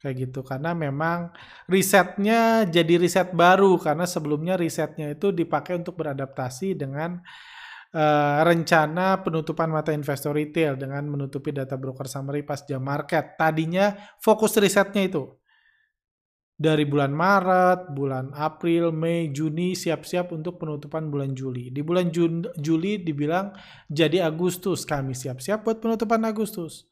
Kayak 0.00 0.16
gitu 0.24 0.40
karena 0.40 0.72
memang 0.72 1.36
risetnya 1.68 2.64
jadi 2.64 2.96
riset 2.96 3.36
baru 3.36 3.76
karena 3.76 4.08
sebelumnya 4.08 4.56
risetnya 4.56 5.12
itu 5.12 5.36
dipakai 5.36 5.76
untuk 5.76 6.00
beradaptasi 6.00 6.72
dengan 6.80 7.20
uh, 7.94 8.42
rencana 8.42 9.22
penutupan 9.22 9.70
mata 9.70 9.94
investor 9.94 10.34
retail 10.34 10.74
dengan 10.74 11.06
menutupi 11.06 11.54
data 11.54 11.78
broker 11.78 12.10
summary 12.10 12.42
pas 12.42 12.60
jam 12.66 12.82
market. 12.82 13.38
Tadinya 13.38 13.94
fokus 14.18 14.58
risetnya 14.58 15.06
itu 15.06 15.24
dari 16.54 16.86
bulan 16.86 17.10
Maret, 17.10 17.90
bulan 17.90 18.30
April, 18.30 18.94
Mei, 18.94 19.34
Juni 19.34 19.74
siap-siap 19.74 20.30
untuk 20.30 20.62
penutupan 20.62 21.10
bulan 21.10 21.34
Juli. 21.34 21.74
Di 21.74 21.82
bulan 21.82 22.14
Jun 22.14 22.46
Juli 22.58 23.02
dibilang 23.02 23.50
jadi 23.90 24.26
Agustus, 24.26 24.86
kami 24.86 25.18
siap-siap 25.18 25.66
buat 25.66 25.82
penutupan 25.82 26.22
Agustus. 26.22 26.86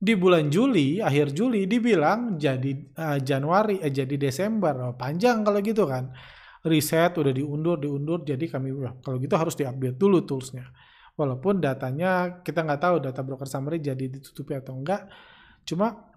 Di 0.00 0.16
bulan 0.16 0.48
Juli, 0.48 0.96
akhir 1.00 1.36
Juli 1.36 1.68
dibilang 1.68 2.40
jadi 2.40 2.72
uh, 2.96 3.18
Januari, 3.20 3.84
eh, 3.84 3.92
jadi 3.92 4.16
Desember. 4.16 4.72
Oh, 4.80 4.96
panjang 4.96 5.44
kalau 5.44 5.60
gitu 5.60 5.84
kan 5.84 6.12
riset 6.60 7.16
udah 7.16 7.32
diundur 7.32 7.80
diundur 7.80 8.20
jadi 8.20 8.44
kami 8.44 8.76
kalau 9.00 9.16
gitu 9.16 9.34
harus 9.36 9.54
diupdate 9.56 9.96
dulu 9.96 10.24
toolsnya. 10.28 10.68
Walaupun 11.16 11.60
datanya 11.60 12.40
kita 12.40 12.64
nggak 12.64 12.80
tahu 12.80 12.96
data 13.04 13.20
broker 13.20 13.48
summary 13.48 13.80
jadi 13.80 14.08
ditutupi 14.08 14.56
atau 14.56 14.76
enggak. 14.76 15.08
Cuma 15.68 16.08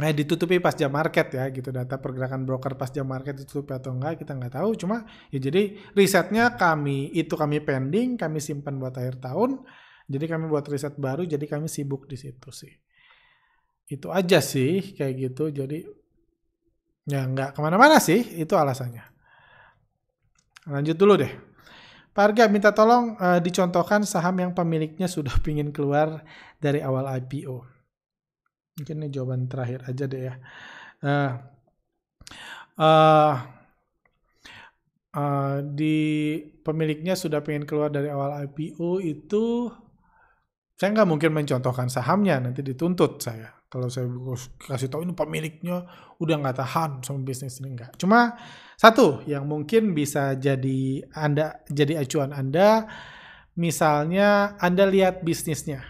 eh 0.00 0.14
ditutupi 0.14 0.62
pas 0.62 0.74
jam 0.74 0.90
market 0.90 1.34
ya 1.34 1.50
gitu. 1.50 1.70
Data 1.74 1.98
pergerakan 1.98 2.46
broker 2.46 2.74
pas 2.78 2.90
jam 2.90 3.06
market 3.06 3.42
ditutupi 3.42 3.74
atau 3.74 3.94
enggak 3.94 4.22
kita 4.22 4.34
nggak 4.38 4.58
tahu. 4.58 4.70
Cuma 4.78 5.06
ya 5.34 5.38
jadi 5.38 5.78
risetnya 5.94 6.54
kami 6.54 7.10
itu 7.14 7.34
kami 7.34 7.62
pending 7.62 8.18
kami 8.18 8.38
simpan 8.38 8.78
buat 8.78 8.94
akhir 8.94 9.22
tahun. 9.22 9.62
Jadi 10.10 10.24
kami 10.26 10.50
buat 10.50 10.66
riset 10.66 10.98
baru 10.98 11.22
jadi 11.22 11.46
kami 11.46 11.70
sibuk 11.70 12.10
di 12.10 12.18
situ 12.18 12.50
sih. 12.50 12.70
Itu 13.90 14.14
aja 14.14 14.38
sih 14.42 14.94
kayak 14.94 15.14
gitu. 15.30 15.50
Jadi 15.50 15.86
ya 17.10 17.26
nggak 17.26 17.58
ke 17.58 17.60
mana-mana 17.62 17.98
sih 17.98 18.38
itu 18.38 18.54
alasannya 18.54 19.09
Lanjut 20.68 20.96
dulu 20.98 21.14
deh. 21.16 21.32
Pak 22.10 22.24
Arga 22.34 22.50
minta 22.50 22.74
tolong 22.74 23.14
uh, 23.16 23.38
dicontohkan 23.38 24.02
saham 24.02 24.34
yang 24.42 24.52
pemiliknya 24.52 25.06
sudah 25.06 25.32
pingin 25.44 25.70
keluar 25.70 26.20
dari 26.58 26.82
awal 26.82 27.06
IPO. 27.22 27.56
Mungkin 28.80 28.96
ini 29.00 29.08
jawaban 29.12 29.46
terakhir 29.46 29.86
aja 29.86 30.04
deh 30.10 30.22
ya. 30.26 30.34
Uh, 31.00 31.32
uh, 32.80 33.34
uh, 35.16 35.56
di 35.64 35.96
pemiliknya 36.60 37.14
sudah 37.16 37.40
pengen 37.40 37.64
keluar 37.64 37.88
dari 37.88 38.10
awal 38.10 38.44
IPO 38.48 39.00
itu 39.00 39.70
saya 40.76 40.96
nggak 40.96 41.08
mungkin 41.08 41.30
mencontohkan 41.36 41.92
sahamnya 41.92 42.40
nanti 42.40 42.64
dituntut 42.64 43.20
saya 43.20 43.59
kalau 43.70 43.86
saya 43.86 44.10
kasih 44.66 44.90
tahu 44.90 45.06
ini 45.06 45.14
pemiliknya 45.14 45.86
udah 46.18 46.36
nggak 46.42 46.58
tahan 46.58 46.90
sama 47.06 47.22
bisnis 47.22 47.62
ini 47.62 47.78
enggak. 47.78 47.94
Cuma 47.96 48.34
satu 48.74 49.22
yang 49.30 49.46
mungkin 49.46 49.94
bisa 49.94 50.34
jadi 50.34 51.06
Anda 51.14 51.62
jadi 51.70 52.02
acuan 52.02 52.34
Anda 52.34 52.90
Misalnya 53.60 54.56
Anda 54.56 54.88
lihat 54.88 55.20
bisnisnya. 55.20 55.84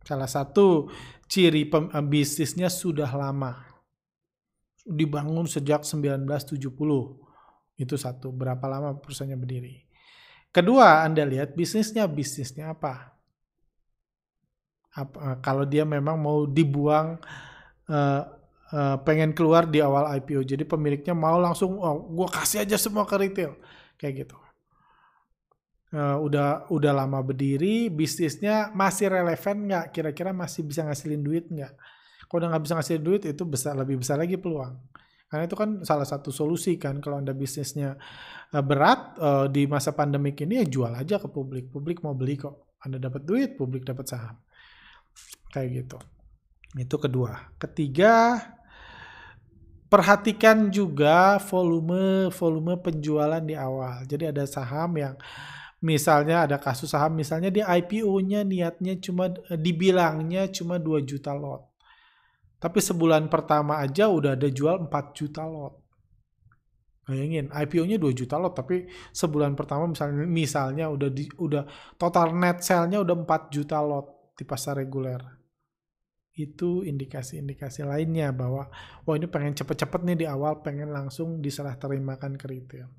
Salah 0.00 0.28
satu 0.28 0.88
ciri 1.28 1.68
eh, 1.68 2.04
bisnisnya 2.04 2.72
sudah 2.72 3.12
lama. 3.12 3.60
Dibangun 4.84 5.44
sejak 5.44 5.84
1970. 5.84 6.70
Itu 7.74 7.96
satu, 7.98 8.30
berapa 8.30 8.64
lama 8.64 8.96
perusahaannya 8.96 9.36
berdiri. 9.36 9.74
Kedua, 10.54 11.02
Anda 11.02 11.26
lihat 11.26 11.58
bisnisnya, 11.58 12.06
bisnisnya 12.06 12.70
apa? 12.72 13.13
Apa 14.94 15.16
eh, 15.18 15.36
kalau 15.42 15.66
dia 15.66 15.82
memang 15.82 16.14
mau 16.14 16.46
dibuang 16.46 17.18
uh, 17.90 18.22
uh, 18.70 18.96
pengen 19.02 19.34
keluar 19.34 19.66
di 19.66 19.82
awal 19.82 20.06
IPO. 20.22 20.46
Jadi 20.46 20.62
pemiliknya 20.62 21.12
mau 21.12 21.36
langsung 21.42 21.82
oh, 21.82 22.06
gue 22.06 22.28
kasih 22.30 22.62
aja 22.62 22.78
semua 22.78 23.02
ke 23.02 23.18
retail 23.18 23.58
kayak 23.98 24.26
gitu. 24.26 24.38
Uh, 25.94 26.18
udah 26.26 26.66
udah 26.74 26.90
lama 26.90 27.22
berdiri, 27.22 27.86
bisnisnya 27.86 28.74
masih 28.74 29.10
relevan 29.14 29.66
nggak? 29.70 29.84
Kira-kira 29.94 30.34
masih 30.34 30.66
bisa 30.66 30.82
ngasilin 30.82 31.22
duit 31.22 31.46
nggak? 31.50 31.74
Kalau 32.26 32.38
udah 32.42 32.48
nggak 32.54 32.64
bisa 32.66 32.74
ngasilin 32.78 33.04
duit 33.04 33.22
itu 33.26 33.42
besar 33.46 33.78
lebih 33.78 34.02
besar 34.02 34.18
lagi 34.18 34.34
peluang. 34.34 34.74
Karena 35.30 35.50
itu 35.50 35.58
kan 35.58 35.82
salah 35.82 36.06
satu 36.06 36.30
solusi 36.30 36.78
kan 36.78 37.02
kalau 37.02 37.18
Anda 37.18 37.34
bisnisnya 37.34 37.98
berat 38.54 39.18
di 39.50 39.66
masa 39.66 39.90
pandemik 39.90 40.38
ini 40.46 40.62
ya 40.62 40.66
jual 40.66 40.94
aja 40.94 41.18
ke 41.18 41.26
publik. 41.26 41.74
Publik 41.74 42.06
mau 42.06 42.14
beli 42.14 42.38
kok. 42.38 42.78
Anda 42.86 43.02
dapat 43.02 43.26
duit, 43.26 43.58
publik 43.58 43.82
dapat 43.82 44.06
saham. 44.06 44.38
Kayak 45.54 45.86
gitu. 45.86 45.98
Itu 46.74 46.98
kedua. 46.98 47.54
Ketiga, 47.62 48.42
perhatikan 49.86 50.74
juga 50.74 51.38
volume 51.38 52.26
volume 52.34 52.74
penjualan 52.82 53.38
di 53.38 53.54
awal. 53.54 54.02
Jadi 54.10 54.34
ada 54.34 54.42
saham 54.50 54.98
yang 54.98 55.14
misalnya 55.78 56.50
ada 56.50 56.58
kasus 56.58 56.90
saham 56.90 57.14
misalnya 57.14 57.54
di 57.54 57.62
IPO-nya 57.62 58.42
niatnya 58.42 58.98
cuma 58.98 59.30
dibilangnya 59.54 60.50
cuma 60.50 60.82
2 60.82 61.06
juta 61.06 61.30
lot. 61.30 61.70
Tapi 62.58 62.82
sebulan 62.82 63.30
pertama 63.30 63.78
aja 63.78 64.10
udah 64.10 64.34
ada 64.34 64.50
jual 64.50 64.90
4 64.90 65.14
juta 65.14 65.46
lot. 65.46 65.78
Bayangin, 67.04 67.52
IPO-nya 67.52 68.00
2 68.00 68.16
juta 68.16 68.40
lot, 68.40 68.56
tapi 68.56 68.88
sebulan 69.12 69.52
pertama 69.54 69.86
misalnya 69.86 70.24
misalnya 70.24 70.88
udah 70.88 71.12
di, 71.12 71.28
udah 71.36 71.68
total 72.00 72.32
net 72.32 72.64
sale-nya 72.64 73.04
udah 73.04 73.14
4 73.22 73.54
juta 73.54 73.78
lot 73.78 74.32
di 74.34 74.42
pasar 74.48 74.80
reguler. 74.80 75.43
Itu 76.34 76.82
indikasi-indikasi 76.82 77.86
lainnya 77.86 78.34
bahwa 78.34 78.66
wah 79.06 79.14
ini 79.14 79.30
pengen 79.30 79.54
cepet-cepet 79.54 80.02
nih 80.02 80.16
di 80.22 80.26
awal, 80.26 80.66
pengen 80.66 80.90
langsung 80.90 81.38
diserah 81.38 81.78
terimakan 81.78 82.34
ke 82.34 82.46
retail. 82.50 82.90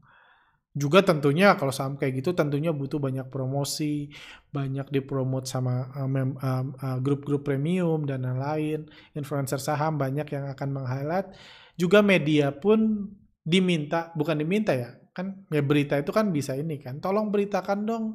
Juga 0.75 0.99
tentunya 0.99 1.55
kalau 1.55 1.71
saham 1.71 1.95
kayak 1.95 2.19
gitu 2.19 2.35
tentunya 2.35 2.75
butuh 2.75 2.99
banyak 2.99 3.31
promosi, 3.31 4.11
banyak 4.51 4.91
dipromot 4.91 5.47
sama 5.47 5.87
uh, 5.95 6.03
uh, 6.03 6.63
uh, 6.67 6.97
grup-grup 6.99 7.47
premium 7.47 8.03
dan 8.03 8.27
lain-lain, 8.27 8.83
influencer 9.15 9.55
saham 9.55 9.95
banyak 9.95 10.27
yang 10.35 10.51
akan 10.51 10.75
meng-highlight. 10.75 11.31
Juga 11.79 12.03
media 12.03 12.51
pun 12.51 13.07
diminta, 13.39 14.11
bukan 14.19 14.35
diminta 14.35 14.75
ya, 14.75 14.99
kan 15.15 15.47
ya 15.47 15.63
berita 15.63 15.95
itu 15.95 16.11
kan 16.11 16.35
bisa 16.35 16.59
ini 16.59 16.75
kan, 16.83 16.99
tolong 16.99 17.31
beritakan 17.31 17.79
dong 17.87 18.05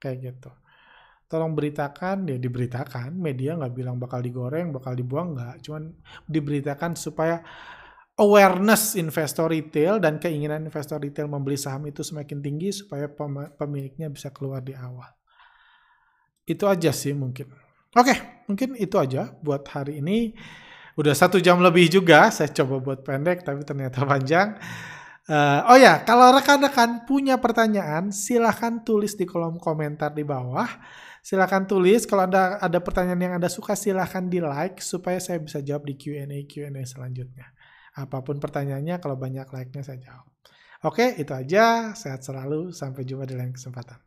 kayak 0.00 0.16
gitu. 0.36 0.48
Tolong 1.26 1.58
beritakan, 1.58 2.30
ya 2.30 2.38
diberitakan, 2.38 3.10
media 3.18 3.58
nggak 3.58 3.74
bilang 3.74 3.98
bakal 3.98 4.22
digoreng, 4.22 4.70
bakal 4.70 4.94
dibuang 4.94 5.34
nggak, 5.34 5.58
cuman 5.66 5.90
diberitakan 6.30 6.94
supaya 6.94 7.42
awareness 8.16 8.96
investor 8.96 9.52
retail 9.52 10.00
dan 10.00 10.16
keinginan 10.16 10.64
investor 10.64 10.96
retail 11.02 11.28
membeli 11.28 11.58
saham 11.60 11.84
itu 11.90 12.00
semakin 12.00 12.40
tinggi 12.40 12.72
supaya 12.72 13.10
pemiliknya 13.58 14.08
bisa 14.08 14.32
keluar 14.32 14.64
di 14.64 14.72
awal. 14.72 15.10
Itu 16.46 16.70
aja 16.70 16.94
sih 16.94 17.12
mungkin. 17.12 17.50
Oke, 17.96 18.46
mungkin 18.48 18.78
itu 18.78 18.96
aja 18.96 19.34
buat 19.42 19.66
hari 19.68 19.98
ini. 20.00 20.32
Udah 20.96 21.12
satu 21.12 21.42
jam 21.42 21.60
lebih 21.60 21.92
juga, 21.92 22.32
saya 22.32 22.48
coba 22.54 22.80
buat 22.80 23.00
pendek 23.04 23.44
tapi 23.44 23.66
ternyata 23.66 24.04
panjang. 24.08 24.56
Uh, 25.26 25.74
oh 25.74 25.78
ya, 25.80 26.06
kalau 26.06 26.30
rekan-rekan 26.30 27.02
punya 27.02 27.36
pertanyaan, 27.42 28.14
silahkan 28.14 28.86
tulis 28.86 29.18
di 29.18 29.26
kolom 29.26 29.58
komentar 29.58 30.14
di 30.14 30.22
bawah. 30.22 30.70
Silahkan 31.26 31.66
tulis, 31.66 32.06
kalau 32.06 32.30
Anda 32.30 32.54
ada 32.62 32.78
pertanyaan 32.78 33.18
yang 33.18 33.34
Anda 33.42 33.50
suka, 33.50 33.74
silahkan 33.74 34.30
di 34.30 34.38
like 34.38 34.78
supaya 34.78 35.18
saya 35.18 35.42
bisa 35.42 35.58
jawab 35.58 35.82
di 35.90 35.98
Q&A 35.98 36.46
Q&A 36.46 36.70
selanjutnya. 36.86 37.50
Apa 37.98 38.22
pun 38.22 38.38
pertanyaannya, 38.38 39.02
kalau 39.02 39.18
banyak 39.18 39.50
like-nya 39.50 39.82
saya 39.82 39.98
jawab. 39.98 40.30
Oke, 40.86 41.18
itu 41.18 41.34
aja. 41.34 41.90
Sehat 41.98 42.22
selalu. 42.22 42.70
Sampai 42.70 43.02
jumpa 43.02 43.26
di 43.26 43.34
lain 43.34 43.50
kesempatan. 43.50 44.05